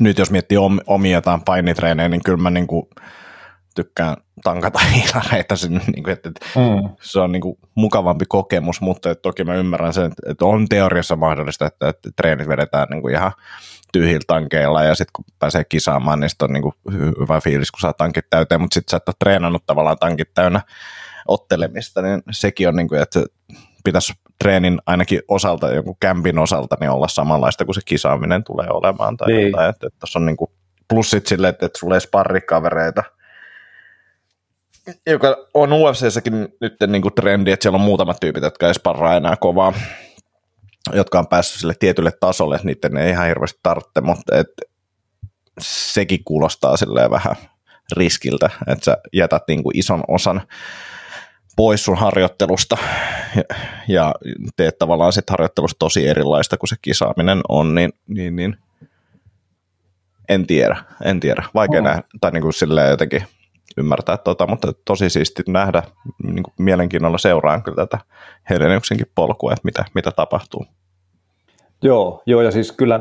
nyt 0.01 0.19
jos 0.19 0.31
miettii 0.31 0.59
omia 0.87 1.17
jotain 1.17 1.41
painitreenejä, 1.45 2.09
niin 2.09 2.25
kyllä 2.25 2.43
mä 2.43 2.51
niin 2.51 2.67
kuin, 2.67 2.87
tykkään 3.75 4.17
tankata 4.43 4.79
hiilareita, 4.95 5.55
niin 5.69 6.03
kuin, 6.03 6.13
että, 6.13 6.29
että 6.29 6.47
mm. 6.57 6.89
se 7.03 7.21
on 7.21 7.33
niin 7.33 7.43
kuin, 7.43 7.59
mukavampi 7.75 8.25
kokemus, 8.29 8.81
mutta 8.81 9.11
että 9.11 9.23
toki 9.23 9.45
mä 9.45 9.55
ymmärrän 9.55 9.93
sen, 9.93 10.05
että, 10.05 10.23
että 10.31 10.45
on 10.45 10.69
teoriassa 10.69 11.17
mahdollista, 11.17 11.67
että, 11.67 11.89
että 11.89 12.11
treenit 12.17 12.49
vedetään 12.49 12.89
niin 12.91 13.03
kuin 13.03 13.15
ihan 13.15 13.33
tyhjillä 13.95 14.25
tankeilla 14.27 14.83
ja 14.83 14.95
sitten 14.95 15.13
kun 15.13 15.25
pääsee 15.39 15.65
kisaamaan, 15.65 16.21
niin 16.21 16.31
on 16.43 16.53
niin 16.53 16.63
kuin 16.63 16.75
hyvä 17.21 17.41
fiilis, 17.41 17.71
kun 17.71 17.81
saa 17.81 17.93
tankit 17.93 18.31
täyteen, 18.31 18.61
mutta 18.61 18.75
sitten 18.75 18.91
sä 18.91 18.97
et 18.97 19.09
ole 19.09 19.15
treenannut 19.19 19.67
tavallaan 19.67 19.99
tankit 19.99 20.35
täynnä 20.35 20.61
ottelemista, 21.29 22.03
niin 22.03 22.23
sekin 22.31 22.69
on 22.69 22.77
niin 22.77 22.89
kuin, 22.89 23.03
että 23.03 23.25
pitäisi 23.85 24.13
treenin 24.39 24.81
ainakin 24.87 25.21
osalta, 25.29 25.71
joku 25.71 25.97
kämpin 26.01 26.39
osalta, 26.39 26.77
niin 26.81 26.91
olla 26.91 27.09
samanlaista 27.09 27.65
kuin 27.65 27.75
se 27.75 27.81
kisaaminen 27.85 28.45
tulee 28.45 28.67
olemaan. 28.71 29.17
Tai 29.17 29.29
niin. 29.29 29.47
jotain, 29.47 29.71
että, 29.71 29.87
että 29.87 30.07
on 30.17 30.27
niin 30.27 30.37
kuin 30.37 30.51
plussit 30.89 31.27
sille, 31.27 31.49
että, 31.49 31.67
että 31.67 31.79
sulla 31.79 31.95
ei 31.95 32.01
sparrikavereita, 32.01 33.05
joka 35.07 35.37
on 35.55 35.73
UFCssäkin 35.73 36.49
nyt 36.61 36.77
niin 36.87 37.03
kuin 37.03 37.15
trendi, 37.15 37.53
että 37.53 37.63
siellä 37.63 37.77
on 37.77 37.85
muutamat 37.85 38.21
tyypit, 38.21 38.43
jotka 38.43 38.69
ei 38.69 38.75
sparraa 38.75 39.17
enää 39.17 39.37
kovaa, 39.37 39.73
jotka 40.93 41.19
on 41.19 41.27
päässyt 41.27 41.61
sille 41.61 41.75
tietylle 41.79 42.13
tasolle, 42.21 42.61
niiden 42.63 42.97
ei 42.97 43.11
ihan 43.11 43.27
hirveästi 43.27 43.61
tarvitse, 43.63 44.01
mutta 44.01 44.39
et, 44.39 44.49
sekin 45.61 46.25
kuulostaa 46.25 46.77
silleen 46.77 47.11
vähän 47.11 47.37
riskiltä, 47.97 48.51
että 48.67 48.85
sä 48.85 48.97
jätät 49.13 49.43
niin 49.49 49.63
kuin 49.63 49.79
ison 49.79 50.05
osan 50.09 50.43
pois 51.57 51.85
sun 51.85 51.99
harjoittelusta 51.99 52.77
ja, 53.37 53.43
ja 53.89 54.15
teet 54.57 54.79
tavallaan 54.79 55.13
sit 55.13 55.31
harjoittelusta 55.31 55.79
tosi 55.79 56.09
erilaista 56.09 56.57
kuin 56.57 56.69
se 56.69 56.77
kisaaminen 56.83 57.41
on, 57.49 57.75
niin, 57.75 57.93
niin, 58.07 58.37
niin 58.37 58.57
en 60.29 60.47
tiedä, 60.47 60.77
en 61.05 61.21
tiedä. 61.21 61.43
Vaikea 61.55 61.81
oh. 61.81 61.85
nähdä, 61.85 62.03
tai 62.21 62.31
niin 62.31 62.43
kuin 62.43 62.53
silleen 62.53 62.91
jotenkin 62.91 63.25
ymmärtää 63.77 64.17
tota, 64.17 64.47
mutta 64.47 64.73
tosi 64.85 65.11
siisti 65.11 65.43
nähdä, 65.49 65.83
niin 66.23 66.43
kuin 66.43 66.55
mielenkiinnolla 66.59 67.19
seuraan 67.19 67.63
kyllä 67.63 67.77
tätä 67.77 67.99
Heleniuksenkin 68.51 69.07
polkua, 69.15 69.53
että 69.53 69.65
mitä, 69.65 69.85
mitä 69.95 70.11
tapahtuu. 70.11 70.67
Joo, 71.83 72.23
joo, 72.27 72.43
ja 72.43 72.51
siis 72.51 72.73
kyllä 72.73 73.01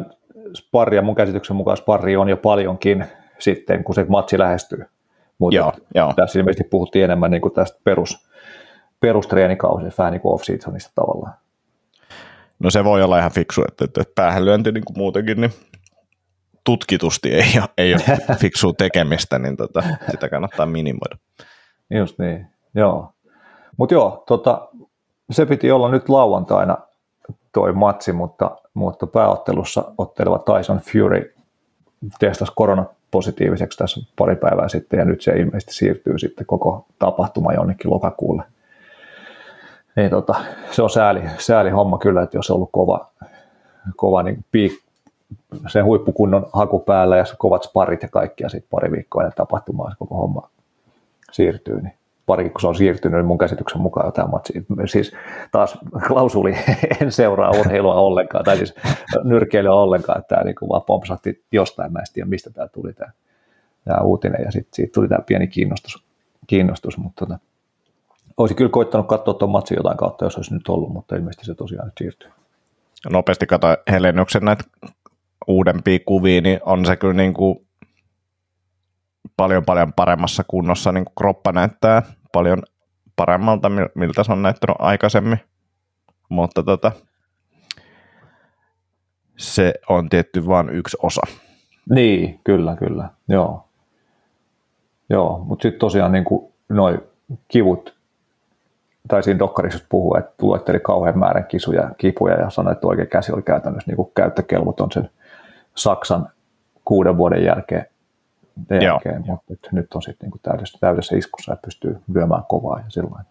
sparria, 0.58 1.02
mun 1.02 1.16
käsityksen 1.16 1.56
mukaan 1.56 1.78
sparri 1.78 2.18
on 2.18 2.30
jo 2.30 2.38
paljonkin 2.38 3.06
sitten, 3.40 3.84
kun 3.84 3.96
se 3.96 4.06
matsi 4.10 4.40
lähestyy. 4.40 4.86
Mutta 5.40 5.56
joo, 5.56 5.74
joo. 5.96 6.14
tässä 6.16 6.40
ilmeisesti 6.40 6.70
puhuttiin 6.70 7.06
enemmän 7.06 7.32
niin 7.32 7.42
kuin 7.42 7.54
tästä 7.54 7.80
perus, 7.84 8.30
perustreenikausista, 9.00 10.04
vähän 10.04 10.14
niin 10.14 10.22
kuin 10.22 10.34
off-seasonista 10.34 10.92
tavallaan. 10.96 11.34
No 12.60 12.70
se 12.70 12.84
voi 12.84 13.04
olla 13.04 13.20
ihan 13.20 13.32
fiksu, 13.32 13.64
että, 13.68 13.86
että 13.86 14.04
päähänlyönti 14.16 14.72
niin 14.72 14.86
kuin 14.86 14.98
muutenkin, 14.98 15.42
niin 15.42 15.54
tutkitusti 16.64 17.34
ei 17.34 17.52
ole, 17.58 17.70
ei 17.78 17.94
ole 17.94 18.18
fiksua 18.42 18.74
tekemistä, 18.78 19.40
niin 19.40 19.58
tota, 19.58 19.84
sitä 20.12 20.30
kannattaa 20.30 20.66
minimoida. 20.66 21.18
Just 21.90 22.20
niin, 22.20 22.48
joo. 22.76 23.14
Mutta 23.78 23.96
joo, 23.96 24.24
tota, 24.28 24.68
se 25.32 25.46
piti 25.46 25.72
olla 25.72 25.92
nyt 25.92 26.10
lauantaina 26.10 26.78
toi 27.54 27.74
matsi, 27.74 28.14
mutta, 28.14 28.58
mutta 28.74 29.08
pääottelussa 29.08 29.84
otteleva 29.98 30.40
Tyson 30.40 30.80
Fury 30.80 31.36
testasi 32.20 32.52
koronapositiiviseksi 32.56 33.78
tässä 33.78 34.02
pari 34.18 34.36
päivää 34.36 34.68
sitten 34.68 34.98
ja 34.98 35.06
nyt 35.06 35.22
se 35.22 35.32
ilmeisesti 35.32 35.74
siirtyy 35.74 36.20
sitten 36.20 36.46
koko 36.46 36.86
tapahtuma 37.00 37.54
jonnekin 37.54 37.92
lokakuulle. 37.92 38.44
Niin 39.96 40.10
tota, 40.10 40.36
se 40.72 40.82
on 40.82 40.90
sääli, 40.90 41.22
sääli 41.38 41.70
homma 41.70 41.98
kyllä, 41.98 42.24
että 42.24 42.38
jos 42.38 42.50
on 42.50 42.56
ollut 42.56 42.70
kova, 42.72 43.08
kova 43.96 44.24
niin 44.24 44.46
piik, 44.52 44.83
huippukunnon 45.84 46.50
haku 46.54 46.80
päällä 46.80 47.18
ja 47.18 47.26
kovat 47.38 47.64
sparit 47.64 48.02
ja 48.02 48.10
kaikki 48.10 48.44
ja 48.44 48.50
sitten 48.50 48.70
pari 48.70 48.92
viikkoa 48.92 49.22
ennen 49.22 49.34
tapahtumaa 49.36 49.90
se 49.90 49.96
koko 50.00 50.16
homma 50.16 50.50
siirtyy, 51.32 51.82
niin 51.82 51.94
pari 52.26 52.50
kun 52.50 52.62
se 52.62 52.68
on 52.68 52.76
siirtynyt, 52.76 53.18
niin 53.18 53.26
mun 53.26 53.38
käsityksen 53.38 53.82
mukaan 53.82 54.08
jotain 54.08 54.30
matsia. 54.30 54.62
Siis 54.86 55.12
taas 55.52 55.78
klausuli, 56.08 56.56
en 57.02 57.12
seuraa 57.12 57.52
urheilua 57.60 57.96
ollenkaan, 57.96 58.46
tai 58.46 58.58
siis 58.58 58.76
nyrkeilyä 59.24 59.74
ollenkaan, 59.74 60.20
että 60.20 60.36
tämä 60.36 60.44
niin 60.44 60.56
vaan 60.70 60.82
pompsahti 60.82 61.44
jostain, 61.52 61.94
mä 61.94 62.00
en 62.00 62.06
tiedä 62.14 62.30
mistä 62.30 62.50
tämä 62.50 62.68
tuli 62.68 62.94
tämä, 62.94 63.12
tämä 63.86 64.02
uutinen, 64.02 64.42
ja 64.46 64.52
sitten 64.52 64.74
siitä 64.74 64.94
tuli 64.94 65.08
tämä 65.08 65.22
pieni 65.26 65.48
kiinnostus, 65.48 66.04
kiinnostus 66.48 66.98
mutta 66.98 67.26
tota, 67.26 67.40
olisi 68.38 68.56
kyllä 68.56 68.70
koittanut 68.70 69.08
katsoa 69.08 69.34
tuon 69.34 69.52
matsin 69.52 69.78
jotain 69.78 69.98
kautta, 69.98 70.26
jos 70.26 70.38
olisi 70.38 70.54
nyt 70.54 70.70
ollut, 70.70 70.94
mutta 70.94 71.16
ilmeisesti 71.16 71.46
se 71.46 71.56
tosiaan 71.56 71.86
nyt 71.86 71.98
siirtyy. 71.98 72.30
Nopeasti 73.10 73.46
katsoin 73.46 73.78
Helennyksen 73.92 74.46
näitä 74.46 74.64
uudempia 75.48 76.00
kuvia, 76.06 76.42
niin 76.42 76.60
on 76.66 76.86
se 76.86 76.96
kyllä 76.96 77.14
niin 77.14 77.34
kuin 77.34 77.68
paljon 79.38 79.66
paljon 79.66 79.94
paremmassa 79.94 80.44
kunnossa, 80.48 80.92
niin 80.92 81.06
kuin 81.06 81.14
kroppa 81.18 81.52
näyttää 81.52 82.02
paljon 82.32 82.64
paremmalta, 83.16 83.72
miltä 83.96 84.24
se 84.24 84.32
on 84.32 84.42
näyttänyt 84.42 84.76
aikaisemmin, 84.80 85.40
mutta 86.30 86.64
tota, 86.64 86.92
se 89.38 89.74
on 89.90 90.10
tietty 90.10 90.48
vain 90.48 90.70
yksi 90.70 90.98
osa. 91.02 91.22
Niin, 91.90 92.40
kyllä, 92.44 92.76
kyllä, 92.76 93.10
joo. 93.28 93.68
Joo, 95.10 95.40
mutta 95.40 95.64
sitten 95.64 95.80
tosiaan 95.80 96.12
niin 96.12 96.26
noin 96.70 97.00
kivut, 97.48 97.96
tai 99.08 99.24
siinä 99.24 99.40
dokkarissa 99.40 99.86
puhua, 99.90 100.20
että 100.20 100.34
luetteli 100.42 100.80
kauhean 100.80 101.20
määrän 101.20 101.46
kisuja, 101.46 101.90
kipuja 101.98 102.36
ja 102.36 102.50
sanoi, 102.50 102.74
että 102.74 102.88
oikein 102.88 103.10
käsi 103.10 103.32
oli 103.32 103.42
käytännössä 103.42 103.92
niin 103.92 104.12
käyttökelvoton 104.16 104.92
sen 104.92 105.10
Saksan 105.76 106.30
kuuden 106.86 107.18
vuoden 107.18 107.44
jälkeen, 107.44 107.86
jälkeen 108.82 109.24
mutta 109.28 109.70
nyt 109.72 109.94
on 109.94 110.02
sitten 110.02 110.30
niin 110.30 110.40
täydessä, 110.44 110.78
täydessä 110.82 111.16
iskussa, 111.16 111.54
että 111.54 111.66
pystyy 111.66 111.98
lyömään 112.14 112.44
kovaa 112.50 112.80
ja 112.80 112.86
silloin. 112.88 113.26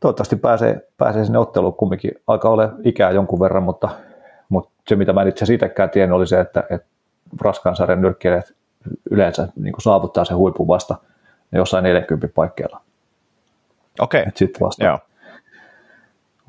Toivottavasti 0.00 0.36
pääsee, 0.36 0.88
pääsee 0.98 1.24
sinne 1.24 1.38
otteluun 1.38 1.74
kumminkin. 1.74 2.12
Aika 2.26 2.48
ole 2.48 2.70
ikää 2.84 3.10
jonkun 3.10 3.40
verran, 3.40 3.62
mutta, 3.62 3.88
mutta 4.48 4.70
se 4.88 4.96
mitä 4.96 5.12
mä 5.12 5.22
en 5.22 5.28
itse 5.28 5.46
siitäkään 5.46 5.90
tiennyt 5.90 6.16
oli 6.16 6.26
se, 6.26 6.40
että, 6.40 6.64
että 6.70 6.88
raskaan 7.40 7.76
sarjan 7.76 8.02
nyrkkeilijät 8.02 8.52
yleensä 9.10 9.48
niin 9.56 9.72
kuin 9.72 9.82
saavuttaa 9.82 10.24
sen 10.24 10.36
huipun 10.36 10.68
vasta 10.68 10.96
jossain 11.52 11.84
40 11.84 12.34
paikkeilla. 12.34 12.80
Okei, 14.00 14.20
okay. 14.20 14.32
Sitten 14.34 14.60
vasta 14.60 14.84
Joo. 14.84 14.98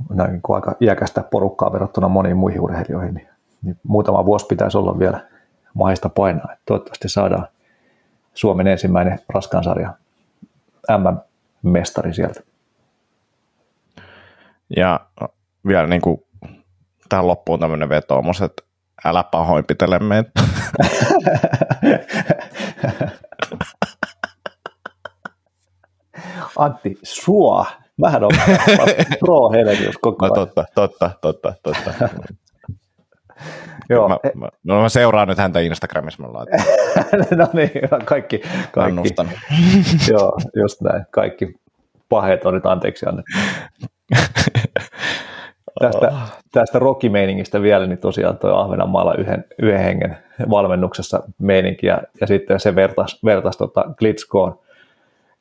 näin 0.09 0.31
niin 0.31 0.41
kuin 0.41 0.55
aika 0.55 0.75
iäkästä 0.81 1.23
porukkaa 1.23 1.73
verrattuna 1.73 2.07
moniin 2.07 2.37
muihin 2.37 2.61
urheilijoihin, 2.61 3.13
niin 3.13 3.28
niin 3.61 3.79
muutama 3.83 4.25
vuosi 4.25 4.45
pitäisi 4.45 4.77
olla 4.77 4.99
vielä 4.99 5.27
maista 5.73 6.09
painaa. 6.09 6.55
Toivottavasti 6.65 7.09
saadaan 7.09 7.47
Suomen 8.33 8.67
ensimmäinen 8.67 9.19
raskansarja 9.29 9.93
MM-mestari 10.97 12.13
sieltä. 12.13 12.41
Ja 14.77 14.99
vielä 15.67 15.87
niin 15.87 16.01
kuin 16.01 16.25
tähän 17.09 17.27
loppuun 17.27 17.59
tämmöinen 17.59 17.89
vetoomus, 17.89 18.41
että 18.41 18.63
älä 19.05 19.23
pahoinpitele 19.23 19.99
meitä. 19.99 20.31
Antti, 26.57 26.99
sua. 27.03 27.65
Mähän 27.97 28.23
on 28.23 28.31
pro 29.19 29.49
koko 30.01 30.25
ajan. 30.25 30.35
No 30.37 30.45
totta, 30.45 30.65
totta, 30.75 31.11
totta, 31.21 31.53
totta. 31.63 31.93
Joo. 33.89 34.09
Mä, 34.09 34.17
mä, 34.35 34.49
no 34.63 34.81
mä 34.81 34.89
seuraan 34.89 35.27
nyt 35.27 35.37
häntä 35.37 35.59
Instagramissa, 35.59 36.23
mä 36.23 36.33
laitan. 36.33 36.59
no 37.37 37.47
niin, 37.53 37.71
kaikki. 38.05 38.41
kaikki. 38.71 39.09
Joo, 40.11 40.37
just 40.55 40.81
näin. 40.81 41.05
Kaikki 41.11 41.53
paheet 42.09 42.45
on 42.45 42.53
nyt 42.53 42.65
anteeksi 42.65 43.05
annettu. 43.05 43.31
tästä, 45.79 46.11
tästä 46.51 46.79
rockimeiningistä 46.79 47.61
vielä, 47.61 47.87
niin 47.87 47.99
tosiaan 47.99 48.37
tuo 48.37 48.51
Ahvenanmaalla 48.51 49.13
yhden, 49.13 49.45
yhden 49.61 49.79
hengen 49.79 50.17
valmennuksessa 50.49 51.23
meininki, 51.39 51.87
ja, 51.87 52.01
ja 52.21 52.27
sitten 52.27 52.59
se 52.59 52.75
vertas, 52.75 53.19
vertas 53.25 53.57
tota 53.57 53.85
Glitskoon, 53.97 54.59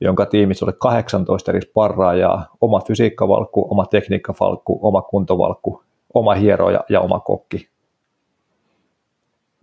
jonka 0.01 0.27
tiimissä 0.27 0.65
oli 0.65 0.73
18 0.79 1.51
eri 1.51 1.61
sparraajaa, 1.61 2.47
oma 2.61 2.81
fysiikkavalkku, 2.81 3.67
oma 3.71 3.87
tekniikkavalkku, 3.87 4.79
oma 4.83 5.03
kuntovalkku, 5.03 5.83
oma 6.15 6.35
hieroja 6.35 6.81
ja 6.89 7.01
oma 7.01 7.21
kokki. 7.21 7.69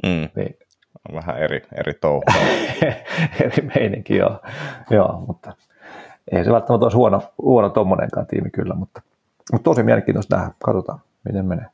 Mm. 0.04 0.30
Niin. 0.36 0.58
On 1.10 1.16
vähän 1.16 1.38
eri, 1.38 1.62
eri 1.80 1.94
touhu. 1.94 2.24
eri 3.46 3.70
meininki, 3.76 4.16
joo. 4.16 4.40
joo. 4.90 5.24
mutta 5.28 5.54
ei 6.32 6.44
se 6.44 6.52
välttämättä 6.52 6.86
olisi 6.86 6.98
huono, 6.98 7.22
huono 7.38 7.70
tuommoinenkaan 7.70 8.28
tiimi 8.28 8.50
kyllä, 8.50 8.74
mutta, 8.74 9.02
mutta 9.52 9.64
tosi 9.64 9.84
mielenkiintoista 9.84 10.36
nähdä. 10.38 10.52
Katsotaan, 10.66 11.00
miten 11.26 11.46
menee. 11.46 11.66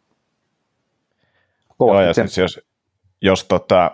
Joo, 1.80 2.02
ja 2.02 2.14
siis 2.14 2.38
jos, 2.38 2.62
jos 3.22 3.44
tota, 3.44 3.92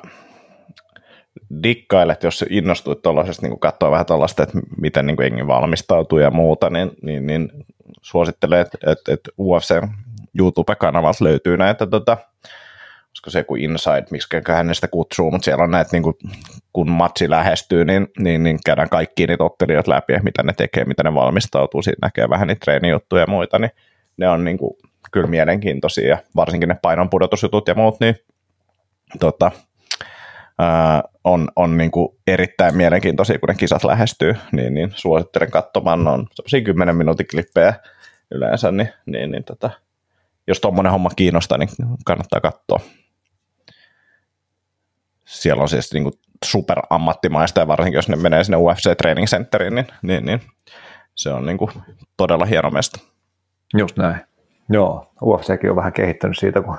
dikkailet, 1.63 2.23
jos 2.23 2.45
innostuit 2.49 3.01
tuollaisesta 3.01 3.47
niin 3.47 3.59
katsoa 3.59 3.91
vähän 3.91 4.05
tuollaista, 4.05 4.43
että 4.43 4.59
miten 4.81 5.05
niin 5.05 5.17
jengi 5.21 5.47
valmistautuu 5.47 6.19
ja 6.19 6.31
muuta, 6.31 6.69
niin, 6.69 6.91
niin, 7.01 7.27
niin 7.27 7.51
suosittelen, 8.01 8.61
että, 8.61 8.77
että, 8.91 9.13
että 9.13 9.31
UFC 9.39 9.81
YouTube-kanavalta 10.39 11.23
löytyy 11.23 11.57
näitä, 11.57 11.87
tota, 11.87 12.17
koska 13.17 13.31
se 13.31 13.43
kuin 13.43 13.61
Inside, 13.61 14.05
miksi 14.11 14.27
hän 14.47 14.75
sitä 14.75 14.87
kutsuu, 14.87 15.31
mutta 15.31 15.45
siellä 15.45 15.63
on 15.63 15.71
näitä, 15.71 15.89
niin 15.93 16.03
kuin, 16.03 16.15
kun 16.73 16.91
matsi 16.91 17.29
lähestyy, 17.29 17.85
niin, 17.85 18.07
niin, 18.19 18.43
niin 18.43 18.59
käydään 18.65 18.89
kaikki 18.89 19.27
niitä 19.27 19.43
ottelijat 19.43 19.87
läpi, 19.87 20.13
mitä 20.23 20.43
ne 20.43 20.53
tekee, 20.53 20.85
mitä 20.85 21.03
ne 21.03 21.13
valmistautuu, 21.13 21.81
siitä 21.81 22.05
näkee 22.05 22.29
vähän 22.29 22.47
niitä 22.47 22.59
treenijuttuja 22.59 23.21
ja 23.21 23.27
muita, 23.27 23.59
niin 23.59 23.71
ne 24.17 24.29
on 24.29 24.43
niin 24.43 24.57
kuin, 24.57 24.77
kyllä 25.11 25.27
mielenkiintoisia, 25.27 26.17
varsinkin 26.35 26.69
ne 26.69 26.75
painonpudotusjutut 26.81 27.67
ja 27.67 27.75
muut, 27.75 27.99
niin 27.99 28.15
tota, 29.19 29.51
ää, 30.59 31.03
on, 31.23 31.47
on 31.55 31.77
niin 31.77 31.91
kuin 31.91 32.09
erittäin 32.27 32.77
mielenkiintoisia, 32.77 33.39
kun 33.39 33.49
ne 33.49 33.55
kisat 33.55 33.83
lähestyy, 33.83 34.35
niin, 34.51 34.73
niin 34.73 34.91
suosittelen 34.95 35.51
katsomaan, 35.51 36.07
on 36.07 36.27
semmoisia 36.33 36.61
10 36.61 36.95
minuutin 36.95 37.27
klippejä 37.31 37.73
yleensä, 38.31 38.71
niin, 38.71 38.89
niin, 39.05 39.31
niin 39.31 39.43
tota, 39.43 39.69
jos 40.47 40.59
tuommoinen 40.59 40.91
homma 40.91 41.09
kiinnostaa, 41.15 41.57
niin 41.57 41.69
kannattaa 42.05 42.41
katsoa. 42.41 42.79
Siellä 45.27 45.61
on 45.61 45.69
siis 45.69 45.93
niin 45.93 46.03
kuin 46.03 46.13
super 46.45 46.79
ammattimaista, 46.89 47.59
ja 47.59 47.67
varsinkin 47.67 47.97
jos 47.97 48.09
ne 48.09 48.15
menee 48.15 48.43
sinne 48.43 48.57
UFC 48.57 48.97
Training 48.97 49.27
Centeriin, 49.27 49.75
niin, 49.75 49.87
niin, 50.01 50.25
niin 50.25 50.41
se 51.15 51.29
on 51.29 51.45
niin 51.45 51.57
kuin 51.57 51.71
todella 52.17 52.45
hieno 52.45 52.69
mesta. 52.69 52.99
Just 53.77 53.97
näin. 53.97 54.17
Joo, 54.69 55.11
UFCkin 55.21 55.69
on 55.69 55.75
vähän 55.75 55.93
kehittänyt 55.93 56.37
siitä, 56.37 56.61
kun 56.61 56.77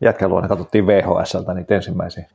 jätkän 0.00 0.30
luona 0.30 0.48
katsottiin 0.48 0.86
VHSltä 0.86 1.54
niitä 1.54 1.74
ensimmäisiä. 1.74 2.28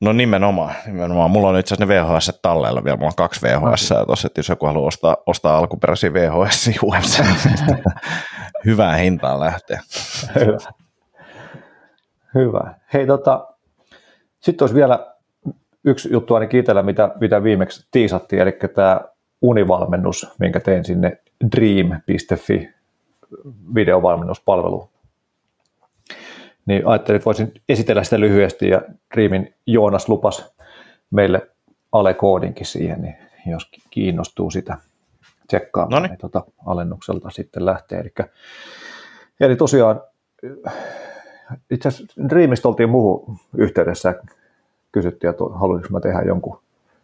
No 0.00 0.12
nimenomaan, 0.12 0.74
nimenomaan. 0.86 1.30
Mulla 1.30 1.48
on 1.48 1.58
itse 1.58 1.74
asiassa 1.74 1.94
ne 1.94 2.00
VHS 2.00 2.38
talleilla 2.42 2.84
vielä, 2.84 2.96
mulla 2.96 3.08
on 3.08 3.14
kaksi 3.16 3.40
VHS 3.42 3.90
no, 3.90 4.06
tuossa, 4.06 4.26
että 4.26 4.38
jos 4.38 4.48
joku 4.48 4.66
haluaa 4.66 4.86
ostaa, 4.86 5.16
ostaa 5.26 5.58
alkuperäisiä 5.58 6.12
VHS 6.12 6.70
UFC, 6.84 7.22
hyvää 8.66 8.96
hintaan 8.96 9.40
lähteä. 9.40 9.80
Hyvä. 10.34 10.58
Hyvä. 12.34 12.74
Hei 12.92 13.06
tota, 13.06 13.51
sitten 14.42 14.62
olisi 14.62 14.74
vielä 14.74 15.14
yksi 15.84 16.12
juttu 16.12 16.34
ainakin 16.34 16.60
itsellä, 16.60 16.82
mitä, 16.82 17.10
mitä 17.20 17.42
viimeksi 17.42 17.86
tiisattiin, 17.90 18.42
eli 18.42 18.52
tämä 18.74 19.00
univalmennus, 19.42 20.26
minkä 20.38 20.60
tein 20.60 20.84
sinne 20.84 21.18
dream.fi 21.56 22.70
videovalmennuspalvelu. 23.74 24.88
Niin 26.66 26.86
ajattelin, 26.86 27.16
että 27.16 27.24
voisin 27.24 27.52
esitellä 27.68 28.04
sitä 28.04 28.20
lyhyesti 28.20 28.68
ja 28.68 28.82
Dreamin 29.14 29.54
Joonas 29.66 30.08
lupas 30.08 30.54
meille 31.10 31.50
alekoodinkin 31.92 32.66
siihen, 32.66 33.02
niin 33.02 33.16
jos 33.46 33.70
kiinnostuu 33.90 34.50
sitä 34.50 34.76
tsekkaamaan, 35.46 36.02
niin 36.02 36.18
tuota 36.18 36.44
alennukselta 36.66 37.30
sitten 37.30 37.66
lähtee. 37.66 38.00
Eli, 38.00 38.28
eli 39.40 39.56
tosiaan 39.56 40.00
itse 41.70 41.88
asiassa 41.88 42.28
Dreamista 42.28 42.68
oltiin 42.68 42.90
muuhun 42.90 43.36
yhteydessä 43.56 44.14
kysyttiin, 44.92 45.30
että 45.30 45.44
haluaisinko 45.54 45.92
mä 45.92 46.00
tehdä 46.00 46.22
jonkun, 46.22 46.58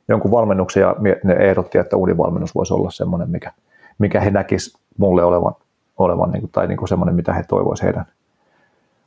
jonkun 0.09 0.31
valmennuksen 0.31 0.81
ja 0.81 0.97
ne 1.25 1.35
ehdotti, 1.35 1.79
että 1.79 1.97
univalmennus 1.97 2.55
voisi 2.55 2.75
olla 2.75 2.91
semmoinen, 2.91 3.31
mikä, 3.31 3.53
mikä 3.99 4.21
he 4.21 4.31
näkisivät 4.31 4.81
mulle 4.99 5.25
olevan 5.25 5.55
olevan 5.99 6.31
niin 6.31 6.41
kuin, 6.41 6.51
tai 6.53 6.67
niin 6.67 6.79
kuin 6.79 6.89
semmoinen, 6.89 7.15
mitä 7.15 7.33
he 7.33 7.45
toivoisivat 7.49 7.87
heidän 7.87 8.07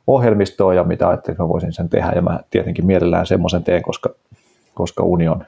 ohjelmistoon 0.06 0.76
ja 0.76 0.84
mitä 0.84 1.08
ajattelin, 1.08 1.34
että 1.34 1.42
mä 1.42 1.48
voisin 1.48 1.72
sen 1.72 1.88
tehdä. 1.88 2.12
Ja 2.14 2.22
mä 2.22 2.40
tietenkin 2.50 2.86
mielellään 2.86 3.26
semmoisen 3.26 3.64
teen, 3.64 3.82
koska, 3.82 4.10
koska 4.74 5.02
uni 5.02 5.28
on 5.28 5.44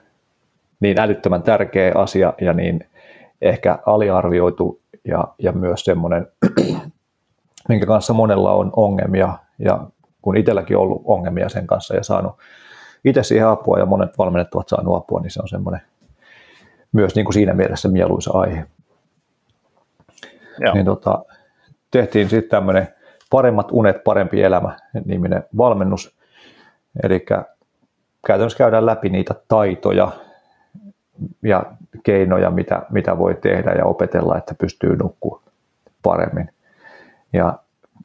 niin 0.80 1.01
älyttömän 1.01 1.42
tärkeä 1.42 1.92
asia 1.95 2.34
ja 2.40 2.53
niin 2.53 2.86
ehkä 3.42 3.78
aliarvioitu 3.86 4.80
ja, 5.05 5.28
ja 5.38 5.53
myös 5.53 5.84
semmoinen, 5.84 6.26
minkä 7.68 7.86
kanssa 7.86 8.12
monella 8.12 8.53
on 8.53 8.72
ongelmia 8.76 9.38
ja 9.59 9.86
kun 10.22 10.36
itselläkin 10.36 10.76
on 10.76 10.82
ollut 10.82 11.02
ongelmia 11.05 11.48
sen 11.48 11.66
kanssa 11.66 11.96
ja 11.96 12.02
saanut 12.02 12.38
itse 13.05 13.22
siihen 13.22 13.48
apua 13.48 13.78
ja 13.78 13.86
monet 13.86 14.18
valmennet 14.18 14.55
ovat 14.55 14.68
saanut 14.68 14.96
apua, 14.96 15.20
niin 15.20 15.30
se 15.30 15.42
on 15.42 15.48
semmoinen 15.48 15.80
myös 16.92 17.14
niin 17.14 17.24
kuin 17.24 17.34
siinä 17.34 17.55
mielessä 17.55 17.88
mieluisa 17.88 18.30
aihe. 18.38 18.66
Joo. 20.59 20.74
Niin 20.74 20.86
tota, 20.86 21.24
tehtiin 21.90 22.28
sitten 22.28 22.50
tämmöinen 22.50 22.88
Paremmat 23.30 23.68
unet, 23.72 24.05
parempi 24.05 24.42
elämä 24.42 24.76
niminen 25.05 25.44
valmennus. 25.57 26.16
Eli 27.02 27.24
käytännössä 28.26 28.59
käydään 28.59 28.86
läpi 28.86 29.09
niitä 29.09 29.34
taitoja 29.48 30.12
ja 31.42 31.64
keinoja, 32.02 32.50
mitä, 32.50 32.82
mitä 32.90 33.18
voi 33.18 33.34
tehdä 33.34 33.72
ja 33.72 33.84
opetella, 33.84 34.38
että 34.38 34.55
pystyy 34.55 34.96
nukkua 34.96 35.42
paremmin. 36.02 36.50
Ja 37.32 37.59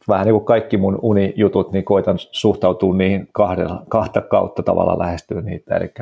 vähän 0.08 0.26
niin 0.26 0.34
kuin 0.34 0.46
kaikki 0.46 0.78
mun 0.78 1.00
unijutut, 1.02 1.72
niin 1.72 1.86
koitan 1.86 2.16
suhtautua 2.32 2.96
niihin 2.96 3.30
kahdella, 3.32 3.84
kahta 3.90 4.22
kautta 4.22 4.64
tavalla 4.64 5.00
lähestyä 5.00 5.42
niitä. 5.42 5.76
Eli, 5.76 5.94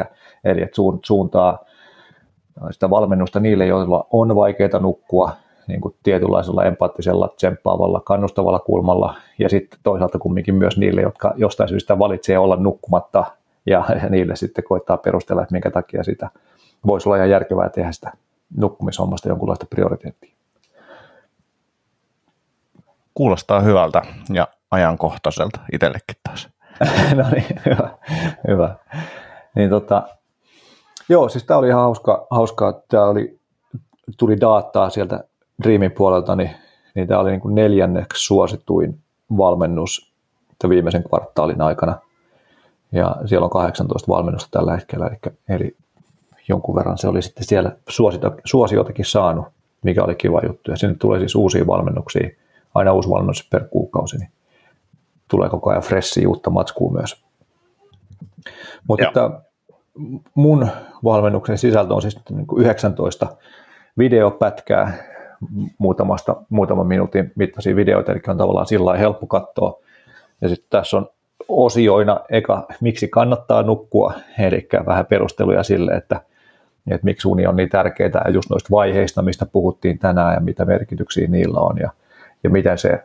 eli 0.44 0.62
että 0.62 0.82
suuntaa 1.06 1.66
sitä 2.72 2.90
valmennusta 2.90 3.40
niille, 3.40 3.66
joilla 3.66 4.08
on 4.12 4.36
vaikeaa 4.36 4.80
nukkua, 4.80 5.32
niin 5.68 5.82
kuin 5.82 5.96
tietynlaisella 6.04 6.66
empaattisella, 6.66 7.28
tsemppaavalla, 7.28 8.02
kannustavalla 8.06 8.60
kulmalla 8.60 9.16
ja 9.40 9.50
sitten 9.50 9.80
toisaalta 9.84 10.20
kumminkin 10.20 10.56
myös 10.56 10.78
niille, 10.78 11.02
jotka 11.02 11.34
jostain 11.36 11.70
syystä 11.70 12.00
valitsee 12.00 12.38
olla 12.38 12.56
nukkumatta 12.56 13.26
ja, 13.66 13.86
ja 14.04 14.10
niille 14.10 14.36
sitten 14.36 14.64
koittaa 14.64 14.98
perustella, 14.98 15.42
että 15.42 15.54
minkä 15.54 15.72
takia 15.72 16.04
sitä 16.04 16.30
voisi 16.88 17.10
olla 17.10 17.16
ihan 17.16 17.30
järkevää 17.30 17.70
tehdä 17.70 17.92
sitä 17.92 18.12
nukkumishommasta 18.58 19.30
jonkunlaista 19.30 19.66
prioriteettia. 19.70 20.37
Kuulostaa 23.18 23.60
hyvältä 23.60 24.02
ja 24.34 24.48
ajankohtaiselta 24.72 25.60
itsellekin 25.74 26.16
taas. 26.24 26.50
no 27.18 27.26
niin, 27.32 27.46
hyvä. 27.66 27.90
hyvä. 28.48 28.76
Niin 29.56 29.70
tota, 29.70 30.04
joo, 31.10 31.30
siis 31.30 31.44
tämä 31.44 31.58
oli 31.58 31.68
ihan 31.68 31.82
hauska, 31.82 32.28
hauskaa. 32.30 32.74
Tämä 32.74 33.06
oli, 33.06 33.40
tuli 34.18 34.42
dataa 34.42 34.90
sieltä 34.90 35.24
Dreamin 35.64 35.92
puolelta, 35.92 36.36
niin, 36.36 36.50
niin 36.96 37.08
tämä 37.08 37.20
oli 37.20 37.32
niin 37.32 37.42
kuin 37.42 37.56
neljänneksi 37.56 38.26
suosituin 38.26 39.00
valmennus 39.38 40.14
viimeisen 40.70 41.04
kvartaalin 41.04 41.62
aikana. 41.62 41.96
Ja 42.92 43.16
siellä 43.26 43.46
on 43.46 43.52
18 43.52 44.08
valmennusta 44.08 44.50
tällä 44.52 44.76
hetkellä, 44.76 45.08
eli, 45.08 45.34
eli 45.50 45.76
jonkun 46.50 46.76
verran 46.76 46.98
se 46.98 47.08
oli 47.08 47.22
sitten 47.22 47.44
siellä 47.44 47.72
suosita, 47.90 48.32
suosiotakin 48.46 49.06
saanut, 49.06 49.46
mikä 49.84 50.04
oli 50.04 50.16
kiva 50.16 50.42
juttu. 50.48 50.72
Ja 50.72 50.78
sinne 50.78 50.96
tulee 50.96 51.20
siis 51.20 51.36
uusia 51.36 51.68
valmennuksia, 51.68 52.30
aina 52.78 52.94
uusi 52.94 53.10
valmennus 53.10 53.48
per 53.52 53.64
kuukausi, 53.70 54.18
niin 54.18 54.30
tulee 55.28 55.50
koko 55.50 55.70
ajan 55.70 55.82
freshiä 55.82 56.28
uutta 56.28 56.50
matskua 56.50 56.92
myös. 56.92 57.26
Mutta 58.88 59.42
mun 60.36 60.68
valmennuksen 61.04 61.58
sisältö 61.58 61.94
on 61.94 62.02
siis 62.02 62.20
19 62.58 63.28
videopätkää, 63.98 64.94
muutamasta, 65.78 66.36
muutaman 66.50 66.88
minuutin 66.88 67.32
mittaisia 67.36 67.76
videoita, 67.76 68.12
eli 68.12 68.22
on 68.28 68.38
tavallaan 68.38 68.68
sillä 68.68 68.98
helppo 68.98 69.28
katsoa. 69.28 69.80
Ja 70.42 70.50
sitten 70.50 70.68
tässä 70.70 70.98
on 70.98 71.10
osioina 71.48 72.20
eka, 72.30 72.66
miksi 72.82 73.08
kannattaa 73.08 73.64
nukkua, 73.64 74.14
eli 74.40 74.68
vähän 74.86 75.06
perusteluja 75.06 75.64
sille, 75.64 75.92
että, 75.92 76.22
että 76.92 77.06
miksi 77.06 77.28
uni 77.28 77.48
on 77.48 77.56
niin 77.56 77.70
tärkeää, 77.70 78.22
ja 78.26 78.32
just 78.32 78.50
noista 78.50 78.70
vaiheista, 78.72 79.22
mistä 79.22 79.46
puhuttiin 79.46 80.00
tänään, 80.00 80.34
ja 80.34 80.40
mitä 80.40 80.66
merkityksiä 80.66 81.28
niillä 81.28 81.60
on, 81.60 81.78
ja, 81.78 81.90
ja 82.48 82.52
miten 82.52 82.78
se 82.78 83.04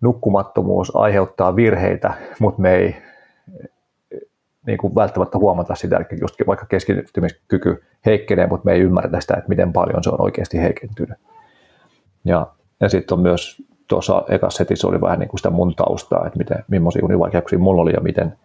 nukkumattomuus 0.00 0.96
aiheuttaa 0.96 1.56
virheitä, 1.56 2.14
mutta 2.40 2.62
me 2.62 2.74
ei 2.74 2.96
niin 4.66 4.78
kuin 4.78 4.94
välttämättä 4.94 5.38
huomata 5.38 5.74
sitä, 5.74 5.96
eli 5.96 6.20
just 6.20 6.34
vaikka 6.46 6.66
keskittymiskyky 6.66 7.84
heikkenee, 8.06 8.46
mutta 8.46 8.64
me 8.64 8.72
ei 8.72 8.80
ymmärretä 8.80 9.20
sitä, 9.20 9.34
että 9.34 9.48
miten 9.48 9.72
paljon 9.72 10.04
se 10.04 10.10
on 10.10 10.22
oikeasti 10.22 10.58
heikentynyt. 10.58 11.18
Ja, 12.24 12.46
ja 12.80 12.88
sitten 12.88 13.14
on 13.14 13.22
myös 13.22 13.62
tuossa 13.88 14.24
ekassa 14.28 14.58
setissä 14.58 14.88
oli 14.88 15.00
vähän 15.00 15.18
niin 15.18 15.28
kuin 15.28 15.38
sitä 15.38 15.50
mun 15.50 15.74
taustaa, 15.74 16.26
että 16.26 16.38
miten, 16.38 16.64
millaisia 16.68 17.04
univaikeuksia 17.04 17.58
mulla 17.58 17.82
oli 17.82 17.92
ja 17.92 18.00
miten 18.00 18.36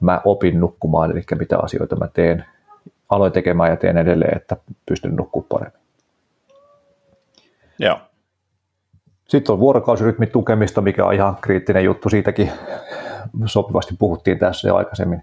mä 0.00 0.20
opin 0.24 0.60
nukkumaan, 0.60 1.10
eli 1.10 1.22
mitä 1.38 1.58
asioita 1.58 1.96
mä 1.96 2.08
teen, 2.08 2.44
aloin 3.08 3.32
tekemään 3.32 3.70
ja 3.70 3.76
teen 3.76 3.98
edelleen, 3.98 4.36
että 4.36 4.56
pystyn 4.88 5.16
nukkumaan 5.16 5.48
paremmin. 5.48 5.80
Joo. 7.78 8.07
Sitten 9.28 9.52
on 9.52 9.60
vuorokausirytmin 9.60 10.30
tukemista, 10.30 10.80
mikä 10.80 11.04
on 11.04 11.14
ihan 11.14 11.36
kriittinen 11.40 11.84
juttu. 11.84 12.08
Siitäkin 12.08 12.50
sopivasti 13.44 13.94
puhuttiin 13.98 14.38
tässä 14.38 14.68
jo 14.68 14.76
aikaisemmin 14.76 15.22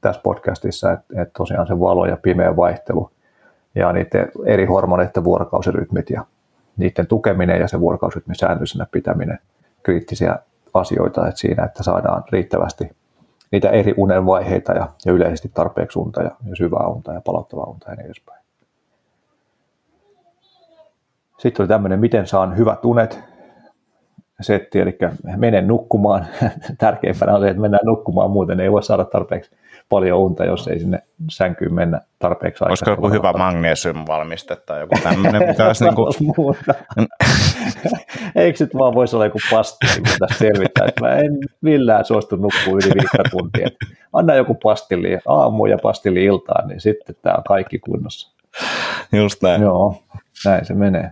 tässä 0.00 0.20
podcastissa, 0.22 0.92
että, 0.92 1.22
että 1.22 1.32
tosiaan 1.38 1.66
se 1.66 1.80
valo 1.80 2.06
ja 2.06 2.16
pimeä 2.16 2.56
vaihtelu 2.56 3.10
ja 3.74 3.92
niiden 3.92 4.32
eri 4.46 4.64
hormoneiden 4.66 5.24
vuorokausirytmit 5.24 6.10
ja 6.10 6.24
niiden 6.76 7.06
tukeminen 7.06 7.60
ja 7.60 7.68
se 7.68 7.80
vuorokausirytmin 7.80 8.36
säännöllisenä 8.36 8.86
pitäminen 8.92 9.38
kriittisiä 9.82 10.38
asioita 10.74 11.28
että 11.28 11.40
siinä, 11.40 11.64
että 11.64 11.82
saadaan 11.82 12.24
riittävästi 12.32 12.90
niitä 13.52 13.70
eri 13.70 13.94
unen 13.96 14.26
vaiheita 14.26 14.72
ja, 14.72 14.88
ja 15.06 15.12
yleisesti 15.12 15.50
tarpeeksi 15.54 15.98
unta 15.98 16.22
ja, 16.22 16.30
ja 16.48 16.56
syvää 16.56 16.86
unta 16.86 17.12
ja 17.12 17.20
palauttavaa 17.20 17.66
unta 17.66 17.90
ja 17.90 17.96
niin 17.96 18.06
edespäin. 18.06 18.40
Sitten 21.38 21.62
oli 21.62 21.68
tämmöinen, 21.68 22.00
miten 22.00 22.26
saan 22.26 22.56
hyvät 22.56 22.84
unet 22.84 23.35
setti, 24.40 24.80
eli 24.80 24.98
menen 25.36 25.68
nukkumaan. 25.68 26.26
Tärkeimpänä 26.78 27.34
on 27.34 27.40
se, 27.40 27.48
että 27.48 27.60
mennään 27.60 27.86
nukkumaan, 27.86 28.30
muuten 28.30 28.60
ei 28.60 28.72
voi 28.72 28.82
saada 28.82 29.04
tarpeeksi 29.04 29.50
paljon 29.88 30.18
unta, 30.18 30.44
jos 30.44 30.68
ei 30.68 30.78
sinne 30.78 30.98
sänkyyn 31.30 31.74
mennä 31.74 32.00
tarpeeksi 32.18 32.64
aikaa. 32.64 32.70
Olisiko 32.70 32.90
joku 32.90 33.10
hyvä 33.10 33.32
magnesium-valmiste 33.32 34.56
tai 34.66 34.80
joku 34.80 34.94
tämmöinen, 35.02 35.48
mikä 35.48 35.66
olisi 35.66 35.84
niin 36.20 36.34
kuin... 36.34 36.56
Eikö 38.36 38.64
nyt 38.64 38.74
vaan 38.74 38.94
voisi 38.94 39.16
olla 39.16 39.24
joku 39.24 39.38
pastilli, 39.50 39.94
kun 39.94 40.16
tässä 40.18 40.38
selvittää, 40.38 40.86
että 40.88 41.04
mä 41.04 41.14
en 41.14 41.38
millään 41.60 42.04
suostu 42.04 42.36
nukkua 42.36 42.72
yli 42.72 42.94
viikko 42.94 43.22
tuntia. 43.30 43.68
Anna 44.12 44.34
joku 44.34 44.54
pastilli 44.54 45.18
aamu 45.26 45.66
ja 45.66 45.78
pastilli 45.82 46.24
iltaan, 46.24 46.68
niin 46.68 46.80
sitten 46.80 47.16
tämä 47.22 47.34
on 47.34 47.44
kaikki 47.48 47.78
kunnossa. 47.78 48.36
Just 49.12 49.42
näin. 49.42 49.62
Joo, 49.62 50.02
näin 50.44 50.64
se 50.64 50.74
menee. 50.74 51.10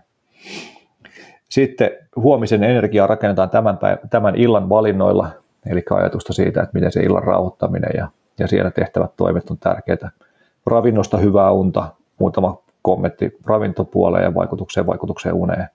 Sitten 1.55 1.90
huomisen 2.16 2.64
energiaa 2.64 3.07
rakennetaan 3.07 3.50
tämän, 3.50 3.78
päivän, 3.78 4.09
tämän 4.11 4.36
illan 4.36 4.68
valinnoilla, 4.68 5.30
eli 5.66 5.82
ajatusta 5.90 6.32
siitä, 6.32 6.62
että 6.62 6.74
miten 6.74 6.92
se 6.92 7.00
illan 7.00 7.22
rauhoittaminen 7.22 7.90
ja, 7.96 8.09
ja 8.38 8.48
siellä 8.48 8.70
tehtävät 8.70 9.16
toimet 9.16 9.50
on 9.50 9.59
tärkeitä. 9.59 10.11
Ravinnosta 10.66 11.18
hyvää 11.18 11.50
unta, 11.50 11.88
muutama 12.18 12.62
kommentti 12.82 13.38
ravintopuoleen 13.46 14.24
ja 14.24 14.34
vaikutukseen, 14.34 14.86
vaikutukseen 14.86 15.34
uneen. 15.34 15.68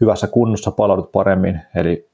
Hyvässä 0.00 0.26
kunnossa 0.26 0.70
palaudut 0.70 1.12
paremmin, 1.12 1.60
eli 1.74 2.08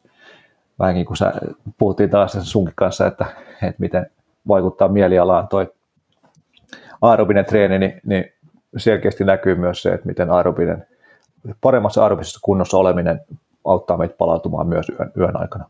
vähän 0.78 0.94
niin 0.94 1.06
kuin 1.06 1.16
sä 1.16 1.32
puhuttiin 1.78 2.10
taas 2.10 2.38
sunkin 2.40 2.74
kanssa, 2.76 3.06
että, 3.06 3.26
että 3.62 3.80
miten 3.80 4.06
vaikuttaa 4.48 4.88
mielialaan 4.88 5.48
toi 5.48 5.72
aerobinen 7.02 7.44
treeni, 7.44 7.78
niin, 7.78 8.00
niin 8.04 8.24
selkeästi 8.76 9.24
näkyy 9.24 9.54
myös 9.54 9.82
se, 9.82 9.90
että 9.90 10.06
miten 10.06 10.30
aerobinen– 10.30 10.86
paremmassa 11.60 12.02
aerobisessa 12.02 12.40
kunnossa 12.42 12.78
oleminen 12.78 13.20
auttaa 13.64 13.96
meitä 13.96 14.14
palautumaan 14.18 14.66
myös 14.66 14.88
yön, 14.88 15.12
yön 15.18 15.40
aikana. 15.40 15.64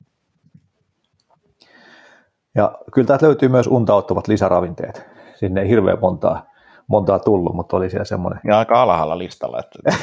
Ja 2.54 2.78
kyllä 2.92 3.06
täältä 3.06 3.26
löytyy 3.26 3.48
myös 3.48 3.66
unta 3.66 3.94
ottavat 3.94 4.28
lisäravinteet. 4.28 5.06
Sinne 5.34 5.60
ei 5.60 5.68
hirveän 5.68 5.98
montaa, 6.00 6.46
montaa 6.86 7.18
tullut, 7.18 7.54
mutta 7.54 7.76
oli 7.76 7.90
siellä 7.90 8.04
semmoinen. 8.04 8.40
Ja 8.44 8.58
aika 8.58 8.82
alhaalla 8.82 9.18
listalla, 9.18 9.58
että 9.58 9.92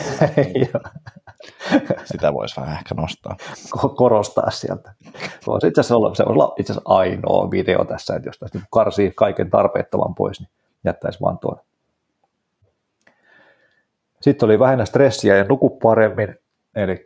sitä 2.11 2.34
voisi 2.34 2.61
vähän 2.61 2.78
ehkä 2.78 2.95
nostaa. 2.95 3.36
Korostaa 3.95 4.51
sieltä. 4.51 4.93
Voisi 5.47 5.68
itse 5.68 5.82
asiassa 5.82 5.95
olla, 5.95 6.16
se 6.16 6.24
olla 6.24 6.53
itse 6.59 6.74
asiassa 6.74 6.93
ainoa 6.93 7.51
video 7.51 7.86
tässä, 7.86 8.16
että 8.16 8.30
jos 8.30 8.39
tässä 8.39 8.59
karsii 8.72 9.13
kaiken 9.16 9.49
tarpeettoman 9.49 10.16
pois, 10.16 10.39
niin 10.39 10.49
jättäisi 10.84 11.22
vaan 11.22 11.38
tuon 11.38 11.59
sitten 14.26 14.47
oli 14.47 14.59
vähennä 14.59 14.86
stressiä 14.86 15.38
ja 15.38 15.43
nuku 15.49 15.69
paremmin, 15.69 16.36
eli 16.76 17.03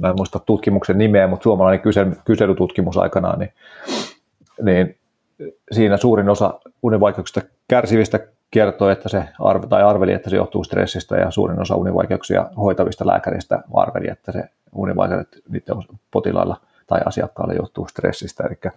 mä 0.00 0.08
en 0.08 0.16
muista 0.16 0.38
tutkimuksen 0.38 0.98
nimeä, 0.98 1.26
mutta 1.26 1.42
suomalainen 1.42 1.80
kysely, 1.80 2.12
kyselytutkimus 2.24 2.98
aikanaan, 2.98 3.38
niin, 3.38 3.52
niin 4.62 4.98
siinä 5.72 5.96
suurin 5.96 6.28
osa 6.28 6.60
univaikeuksista 6.82 7.40
kärsivistä 7.68 8.20
kertoi, 8.50 8.92
että 8.92 9.08
se 9.08 9.24
arve, 9.38 9.66
tai 9.66 9.82
arveli, 9.82 10.12
että 10.12 10.30
se 10.30 10.36
johtuu 10.36 10.64
stressistä 10.64 11.16
ja 11.16 11.30
suurin 11.30 11.60
osa 11.60 11.76
univaikeuksia 11.76 12.46
hoitavista 12.56 13.06
lääkäristä 13.06 13.62
arveli, 13.74 14.08
että 14.10 14.32
se 14.32 14.44
univaikeudet 14.74 15.42
niiden 15.48 15.76
potilailla 16.10 16.56
tai 16.86 17.00
asiakkaille 17.04 17.54
johtuu 17.54 17.88
stressistä. 17.88 18.44
Eli, 18.44 18.72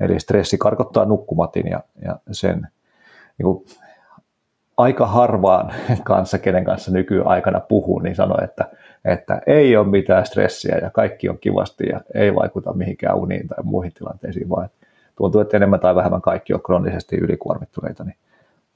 eli 0.00 0.20
stressi 0.20 0.58
karkottaa 0.58 1.04
nukkumatin 1.04 1.66
ja, 1.70 1.80
ja 2.04 2.16
sen 2.30 2.68
niin 3.38 3.44
kuin 3.44 3.64
aika 4.76 5.06
harvaan 5.06 5.72
kanssa, 6.04 6.38
kenen 6.38 6.64
kanssa 6.64 6.90
nykyaikana 6.90 7.60
puhuu, 7.60 7.98
niin 7.98 8.16
sanoo, 8.16 8.38
että, 8.44 8.68
että 9.04 9.40
ei 9.46 9.76
ole 9.76 9.86
mitään 9.88 10.26
stressiä 10.26 10.78
ja 10.82 10.90
kaikki 10.90 11.28
on 11.28 11.38
kivasti 11.38 11.84
ja 11.88 12.00
ei 12.14 12.34
vaikuta 12.34 12.72
mihinkään 12.72 13.16
uniin 13.16 13.48
tai 13.48 13.64
muihin 13.64 13.92
tilanteisiin, 13.92 14.48
vaan 14.48 14.68
tuntuu, 15.16 15.40
että 15.40 15.56
enemmän 15.56 15.80
tai 15.80 15.94
vähemmän 15.94 16.22
kaikki 16.22 16.54
on 16.54 16.62
kroonisesti 16.62 17.16
ylikuormittuneita, 17.16 18.04
niin, 18.04 18.16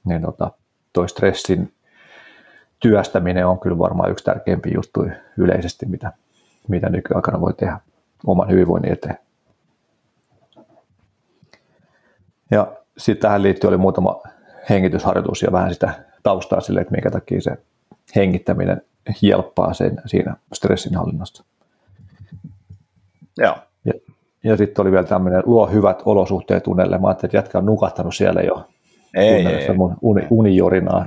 niin 0.05 0.23
tota, 0.23 0.51
toi 0.93 1.09
stressin 1.09 1.73
työstäminen 2.81 3.47
on 3.47 3.61
kyllä 3.61 3.79
varmaan 3.79 4.11
yksi 4.11 4.25
tärkeimpiä 4.25 4.73
juttuja 4.75 5.13
yleisesti, 5.37 5.87
mitä, 5.87 6.13
mitä 6.69 6.89
nykyaikana 6.89 7.41
voi 7.41 7.55
tehdä 7.55 7.81
oman 8.27 8.51
hyvinvoinnin 8.51 8.93
eteen. 8.93 9.19
Ja 12.51 12.73
sitten 12.99 13.23
tähän 13.23 13.43
liittyen 13.43 13.69
oli 13.69 13.77
muutama 13.77 14.23
hengitysharjoitus 14.71 15.43
ja 15.43 15.53
vähän 15.53 15.75
sitä 15.75 15.95
taustaa 16.23 16.61
sille, 16.61 16.81
että 16.81 16.93
minkä 16.93 17.11
takia 17.11 17.41
se 17.41 17.57
hengittäminen 18.17 18.83
helppaa 19.23 19.75
sen 19.75 20.03
siinä 20.07 20.37
stressinhallinnassa. 20.53 21.45
Joo. 23.39 23.57
Ja, 23.85 23.93
ja 24.45 24.57
sitten 24.57 24.83
oli 24.83 24.93
vielä 24.93 25.07
tämmöinen, 25.07 25.43
luo 25.47 25.67
hyvät 25.67 26.03
olosuhteet 26.05 26.67
unelle. 26.67 26.99
Mä 26.99 27.09
ajattelin, 27.09 27.29
että 27.29 27.37
jätkä 27.37 27.59
on 27.59 27.67
nukahtanut 27.67 28.15
siellä 28.15 28.41
jo. 28.41 28.69
Ei, 29.15 29.47
ei, 29.47 29.75
mun 29.75 29.97
uni, 30.03 30.27
unijorinaa. 30.31 31.07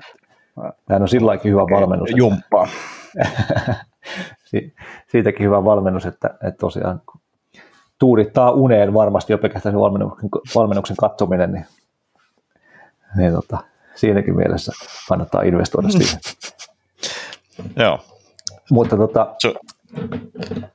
Tämä 0.85 1.01
on 1.01 1.07
silläkin 1.07 1.51
hyvä 1.51 1.61
valmennus. 1.61 2.09
Jumppa. 2.15 2.67
si, 4.49 4.73
siitäkin 5.07 5.45
hyvä 5.45 5.65
valmennus, 5.65 6.05
että, 6.05 6.27
että 6.27 6.57
tosiaan 6.59 7.01
tuudittaa 7.99 8.51
uneen 8.51 8.93
varmasti 8.93 9.33
jo 9.33 9.37
pelkästään 9.37 9.73
se 9.73 9.79
valmennuksen, 9.79 10.29
valmennuksen 10.55 10.97
katsominen, 10.97 11.51
niin 11.51 11.65
niin 13.17 13.33
tota, 13.33 13.57
siinäkin 13.95 14.35
mielessä 14.35 14.71
kannattaa 15.09 15.41
investoida 15.41 15.89
siihen. 15.89 16.19
Joo. 17.75 17.99
Mutta 18.71 18.97
tota, 18.97 19.35
Su- 19.47 19.59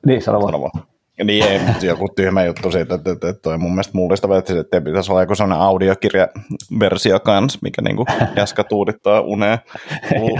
niin 0.05 0.21
sano 0.21 0.41
vaan. 0.41 0.85
Niin, 1.23 1.45
ei, 1.45 1.61
joku 1.81 2.09
tyhmä 2.15 2.43
juttu 2.43 2.71
siitä, 2.71 2.95
että, 2.95 3.11
että, 3.11 3.29
että 3.29 3.41
toi 3.41 3.57
mun 3.57 3.71
mielestä 3.71 3.97
mullistava, 3.97 4.37
että, 4.37 4.59
että 4.59 4.81
pitäisi 4.81 5.11
olla 5.11 5.21
joku 5.21 5.35
sellainen 5.35 5.65
audiokirjaversio 5.65 7.19
kanssa, 7.19 7.59
mikä 7.61 7.81
niin 7.81 7.95
kuin 7.95 8.07
jaska 8.35 8.63
tuudittaa 8.63 9.21
uneen. 9.21 9.59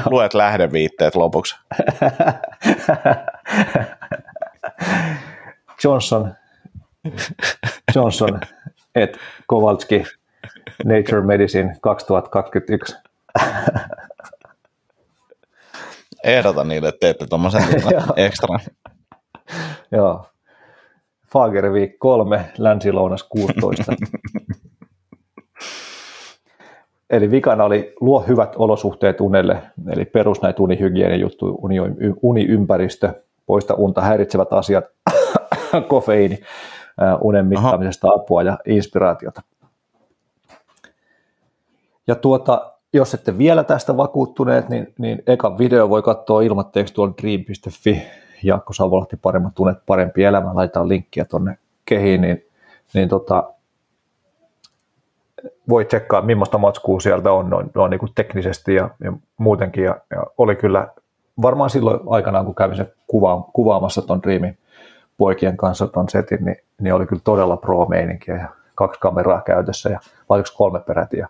Luet 0.06 0.34
lähdeviitteet 0.34 1.16
lopuksi. 1.16 1.56
Johnson, 5.84 6.34
Johnson 7.96 8.40
et 8.96 9.18
Kowalski 9.48 10.04
Nature 10.84 11.22
Medicine 11.22 11.76
2021. 11.82 12.96
Ehdota 16.24 16.64
niille, 16.64 16.88
että 16.88 17.00
teette 17.00 17.26
tuommoisen 17.28 17.64
ekstra. 18.16 18.60
Joo. 19.92 20.26
Fagervik 21.28 22.00
3, 22.00 22.46
Länsi-Lounas 22.58 23.24
16. 23.24 23.94
Eli 27.10 27.32
vikana 27.32 27.64
oli 27.64 27.94
luo 28.02 28.20
hyvät 28.28 28.56
olosuhteet 28.56 29.22
unelle, 29.22 29.62
eli 29.90 30.06
perus 30.06 30.42
näitä 30.42 30.62
juttuja, 31.20 31.54
uni, 31.58 31.80
uniympäristö, 32.22 33.24
poista 33.46 33.74
unta 33.74 34.02
häiritsevät 34.02 34.54
asiat, 34.54 34.86
kofeiini, 35.88 36.40
unen 37.22 37.46
mittaamisesta 37.46 38.08
apua 38.16 38.44
ja 38.44 38.58
inspiraatiota. 38.66 39.42
Ja 42.08 42.16
tuota, 42.16 42.72
jos 42.94 43.14
ette 43.14 43.38
vielä 43.38 43.64
tästä 43.64 43.98
vakuuttuneet, 43.98 44.70
niin, 44.70 44.94
niin 44.98 45.24
eka 45.28 45.58
video 45.58 45.90
voi 45.90 46.02
katsoa 46.02 46.42
ilmatteeksi 46.42 46.94
tuolla 46.94 47.14
dream.fi. 47.22 48.04
Jaakko 48.44 48.74
Savolahti, 48.74 49.18
paremmat 49.18 49.56
tunnet, 49.56 49.78
parempi 49.86 50.24
elämä. 50.24 50.56
Laitetaan 50.56 50.90
linkkiä 50.90 51.26
tuonne 51.26 51.58
kehiin, 51.86 52.22
niin, 52.22 52.46
niin 52.94 53.10
tota, 53.10 53.44
voi 55.70 55.86
tsekkaa, 55.86 56.22
millaista 56.22 56.58
matskua 56.58 57.00
sieltä 57.00 57.32
on 57.32 57.50
noin, 57.50 57.72
noin 57.76 57.90
niin 57.90 58.00
kuin 58.00 58.12
teknisesti 58.16 58.76
ja, 58.76 58.90
ja 59.04 59.14
muutenkin. 59.38 59.84
Ja, 59.84 59.96
ja, 60.12 60.26
oli 60.38 60.56
kyllä 60.56 60.88
varmaan 61.42 61.70
silloin 61.70 62.00
aikanaan, 62.10 62.46
kun 62.46 62.56
kävin 62.56 62.78
se 62.78 62.94
kuva, 63.08 63.50
kuvaamassa 63.54 64.02
tuon 64.02 64.24
Dreamin 64.24 64.58
poikien 65.18 65.58
kanssa 65.58 65.88
tuon 65.88 66.10
setin, 66.10 66.46
niin, 66.46 66.58
niin 66.82 66.94
oli 66.94 67.06
kyllä 67.06 67.22
todella 67.26 67.58
pro-meininkiä 67.58 68.36
ja 68.36 68.48
kaksi 68.76 69.00
kameraa 69.00 69.42
käytössä 69.42 69.90
ja 69.90 70.00
vai 70.30 70.44
kolme 70.58 70.80
peräti. 70.80 71.18
Ja, 71.18 71.28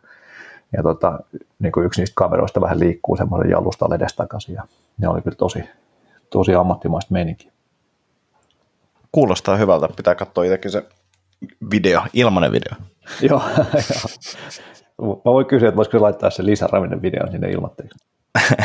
ja 0.77 0.83
tota, 0.83 1.19
niin 1.59 1.71
kuin 1.71 1.85
yksi 1.85 2.01
niistä 2.01 2.13
kameroista 2.15 2.61
vähän 2.61 2.79
liikkuu 2.79 3.15
semmoisen 3.15 3.51
jalustalle 3.51 3.95
edestakaisin 3.95 4.55
ja 4.55 4.63
ne 4.97 5.07
oli 5.07 5.21
kyllä 5.21 5.35
tosi, 5.35 5.63
tosi 6.29 6.55
ammattimaista 6.55 7.13
meininkiä. 7.13 7.51
kuulostaa 9.11 9.57
hyvältä. 9.57 9.89
Pitää 9.95 10.15
katsoa 10.15 10.43
itsekin 10.43 10.71
se 10.71 10.83
video, 11.71 12.01
ilmanen 12.13 12.51
video. 12.51 12.73
Joo, 13.29 13.41
Mä 15.01 15.31
voin 15.31 15.45
kysyä, 15.45 15.69
että 15.69 15.77
voisiko 15.77 16.01
laittaa 16.01 16.29
se 16.29 16.45
lisäravinnevideon 16.45 17.31
sinne 17.31 17.51
ilmatteeksi. 17.51 17.99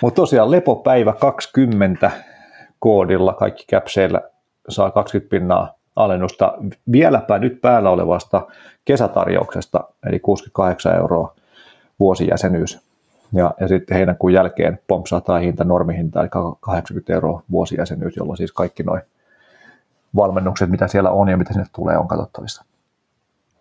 Mutta 0.00 0.16
tosiaan 0.16 0.50
lepopäivä 0.50 1.12
20 1.12 2.10
koodilla 2.78 3.32
kaikki 3.34 3.64
käpseillä 3.68 4.20
saa 4.68 4.90
20 4.90 5.30
pinnaa 5.30 5.74
alennusta 5.96 6.54
vieläpä 6.92 7.38
nyt 7.38 7.60
päällä 7.60 7.90
olevasta 7.90 8.46
kesätarjouksesta, 8.84 9.84
eli 10.06 10.20
68 10.20 10.96
euroa 10.96 11.34
vuosijäsenyys. 12.00 12.78
Ja, 13.32 13.54
ja 13.60 13.68
sitten 13.68 13.96
heinäkuun 13.96 14.32
jälkeen 14.32 14.78
pompsataan 14.86 15.40
hinta 15.42 15.64
normihinta, 15.64 16.20
eli 16.20 16.28
80 16.60 17.12
euroa 17.12 17.42
vuosijäsenyys, 17.50 18.16
jolloin 18.16 18.36
siis 18.36 18.52
kaikki 18.52 18.82
noin 18.82 19.02
valmennukset, 20.16 20.70
mitä 20.70 20.88
siellä 20.88 21.10
on 21.10 21.28
ja 21.28 21.36
mitä 21.36 21.52
sinne 21.52 21.66
tulee, 21.74 21.98
on 21.98 22.08
katsottavissa. 22.08 22.64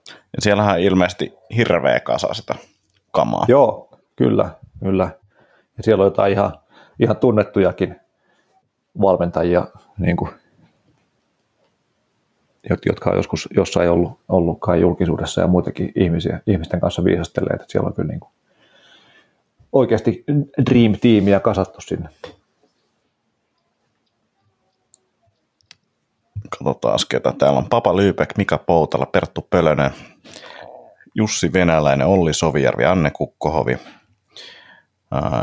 Ja 0.10 0.42
siellähän 0.42 0.76
on 0.76 0.80
ilmeisesti 0.80 1.38
hirveä 1.56 2.00
kasa 2.00 2.34
sitä 2.34 2.56
kamaa. 3.12 3.46
Joo, 3.48 3.90
kyllä, 4.16 4.50
kyllä. 4.80 5.10
Ja 5.78 5.84
siellä 5.84 6.02
on 6.02 6.08
jotain 6.08 6.32
ihan, 6.32 6.54
ihan 7.00 7.18
tunnettujakin 7.18 8.00
valmentajia, 9.02 9.68
niin 9.98 10.18
kuin, 10.18 10.32
jotka 12.86 13.10
on 13.10 13.16
joskus 13.16 13.50
jossain 13.56 13.90
ollut, 13.90 14.20
ollut 14.30 14.60
kai 14.60 14.82
julkisuudessa 14.82 15.42
ja 15.42 15.48
muitakin 15.48 15.92
ihmisiä, 15.96 16.40
ihmisten 16.48 16.80
kanssa 16.80 17.04
viisastelleet, 17.04 17.62
että 17.62 17.72
siellä 17.72 17.88
on 17.88 17.94
kyllä 17.94 18.08
niin 18.08 18.20
kuin 18.20 18.32
oikeasti 19.72 20.24
dream 20.70 20.96
teamia 21.02 21.40
kasattu 21.40 21.82
sinne. 21.82 22.10
Katsotaan 26.50 27.00
ketä 27.10 27.34
täällä 27.38 27.58
on. 27.58 27.70
Papa 27.70 27.96
Lyypek, 27.96 28.38
Mika 28.38 28.58
Poutala, 28.58 29.06
Perttu 29.06 29.48
Pölönen, 29.50 29.92
Jussi 31.16 31.54
Venäläinen, 31.54 32.08
Olli 32.08 32.34
Sovijärvi, 32.34 32.86
Anne 32.86 33.12
Kukkohovi, 33.12 33.78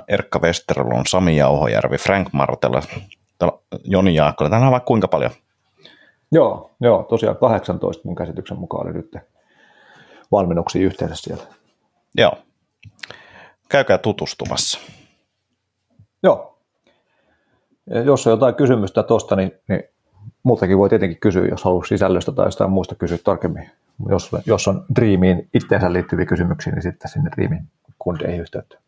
Erkka 0.08 0.38
Westerlund, 0.38 1.06
Sami 1.08 1.36
Jauhojärvi, 1.36 1.96
Frank 1.96 2.28
Martela, 2.32 2.82
Joni 3.84 4.14
Jaakkola. 4.14 4.50
Tänään 4.50 4.66
on 4.66 4.72
vaikka 4.72 4.86
kuinka 4.86 5.08
paljon? 5.08 5.30
Joo, 6.32 6.70
joo, 6.80 7.02
tosiaan 7.02 7.36
18 7.36 8.02
mun 8.04 8.14
käsityksen 8.14 8.58
mukaan 8.58 8.86
oli 8.86 8.94
nyt 8.94 9.16
valmennuksia 10.32 10.82
yhteydessä 10.86 11.22
siellä. 11.22 11.54
Joo. 12.14 12.32
Käykää 13.68 13.98
tutustumassa. 13.98 14.78
Joo. 16.22 16.58
Ja 17.90 18.00
jos 18.00 18.26
on 18.26 18.30
jotain 18.30 18.54
kysymystä 18.54 19.02
tuosta, 19.02 19.36
niin, 19.36 19.52
niin 19.68 19.82
multakin 20.42 20.78
voi 20.78 20.88
tietenkin 20.88 21.20
kysyä, 21.20 21.46
jos 21.46 21.64
haluaa 21.64 21.84
sisällöstä 21.84 22.32
tai 22.32 22.46
jostain 22.46 22.70
muusta 22.70 22.94
kysyä 22.94 23.18
tarkemmin. 23.24 23.70
Jos, 24.08 24.30
jos 24.46 24.68
on 24.68 24.84
Dreamiin 24.96 25.48
itseensä 25.54 25.92
liittyviä 25.92 26.26
kysymyksiä, 26.26 26.72
niin 26.72 26.82
sitten 26.82 27.10
sinne 27.10 27.30
Dreamin 27.36 27.68
kundeihin 27.98 28.40
yhteyttä. 28.40 28.78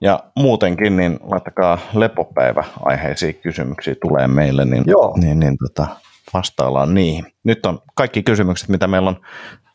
Ja 0.00 0.24
muutenkin, 0.36 0.96
niin 0.96 1.18
laittakaa 1.22 1.78
lepopäivä-aiheisia 1.94 3.32
kysymyksiä 3.32 3.94
tulee 4.02 4.28
meille, 4.28 4.64
niin, 4.64 4.84
Joo. 4.86 5.16
niin, 5.16 5.40
niin 5.40 5.56
tota, 5.58 5.86
vastaillaan 6.34 6.94
niihin. 6.94 7.32
Nyt 7.44 7.66
on 7.66 7.78
kaikki 7.94 8.22
kysymykset, 8.22 8.68
mitä 8.68 8.86
meillä 8.86 9.08
on 9.08 9.20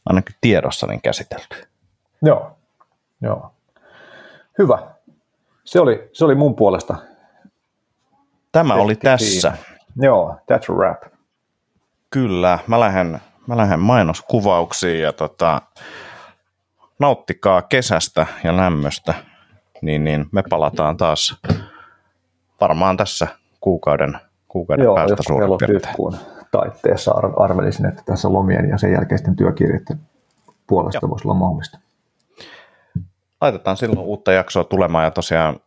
ainakin 0.05 0.35
tiedossa, 0.41 0.87
niin 0.87 1.01
käsitelty. 1.01 1.67
Joo, 2.21 2.55
Joo. 3.21 3.51
Hyvä. 4.57 4.79
Se 5.63 5.79
oli, 5.79 6.09
se 6.13 6.25
oli 6.25 6.35
mun 6.35 6.55
puolesta. 6.55 6.95
Tämä 8.51 8.73
Tehti 8.73 8.83
oli 8.83 8.95
tässä. 8.95 9.51
Siinä. 9.51 9.57
Joo, 10.01 10.35
that's 10.51 10.73
a 10.73 10.77
wrap. 10.77 11.03
Kyllä, 12.09 12.59
mä 12.67 12.79
lähden, 12.79 13.21
mä 13.47 13.57
lähden 13.57 13.79
mainoskuvauksiin 13.79 15.01
ja 15.01 15.13
tota, 15.13 15.61
nauttikaa 16.99 17.61
kesästä 17.61 18.27
ja 18.43 18.57
lämmöstä, 18.57 19.13
niin, 19.81 20.03
niin 20.03 20.25
me 20.31 20.43
palataan 20.49 20.97
taas 20.97 21.41
varmaan 22.61 22.97
tässä 22.97 23.27
kuukauden, 23.59 24.19
kuukauden 24.47 24.83
Joo, 24.83 24.95
päästä 24.95 25.23
suurin 25.27 25.49
piirtein. 25.67 25.95
Taitteessa 26.57 27.11
arvelisin, 27.37 27.85
että 27.85 28.01
tässä 28.05 28.33
lomien 28.33 28.69
ja 28.69 28.77
sen 28.77 28.91
jälkeisten 28.91 29.35
työkirjoiden 29.35 29.99
puolesta 30.67 30.99
Joo. 31.01 31.09
voisi 31.09 31.27
olla 31.27 31.39
mahdollista. 31.39 31.79
Laitetaan 33.41 33.77
silloin 33.77 34.07
uutta 34.07 34.31
jaksoa 34.31 34.63
tulemaan 34.63 35.03
ja 35.03 35.11
tosiaan 35.11 35.59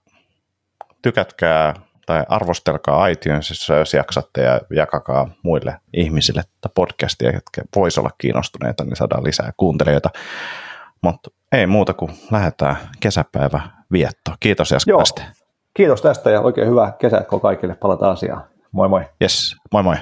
tykätkää 1.02 1.74
tai 2.06 2.24
arvostelkaa 2.28 3.06
iTunesissa, 3.06 3.74
jos 3.74 3.94
jaksatte, 3.94 4.42
ja 4.42 4.60
jakakaa 4.70 5.28
muille 5.42 5.76
ihmisille 5.92 6.42
tätä 6.42 6.74
podcastia, 6.74 7.30
jotka 7.30 7.62
vois 7.76 7.98
olla 7.98 8.10
kiinnostuneita, 8.18 8.84
niin 8.84 8.96
saadaan 8.96 9.24
lisää 9.24 9.52
kuuntelijoita. 9.56 10.10
Mutta 11.02 11.30
ei 11.52 11.66
muuta 11.66 11.94
kuin 11.94 12.12
lähdetään 12.30 12.76
kesäpäivä 13.00 13.60
viettoon. 13.92 14.36
Kiitos 14.40 14.70
Jaska 14.70 14.92
tästä. 14.98 15.22
Kiitos 15.74 16.02
tästä 16.02 16.30
ja 16.30 16.40
oikein 16.40 16.68
hyvää 16.68 16.92
kesää 16.92 17.24
kaikille. 17.42 17.74
Palataan 17.74 18.12
asiaan. 18.12 18.44
Moi 18.72 18.88
moi. 18.88 19.04
Yes, 19.22 19.56
moi 19.72 19.82
moi. 19.82 19.96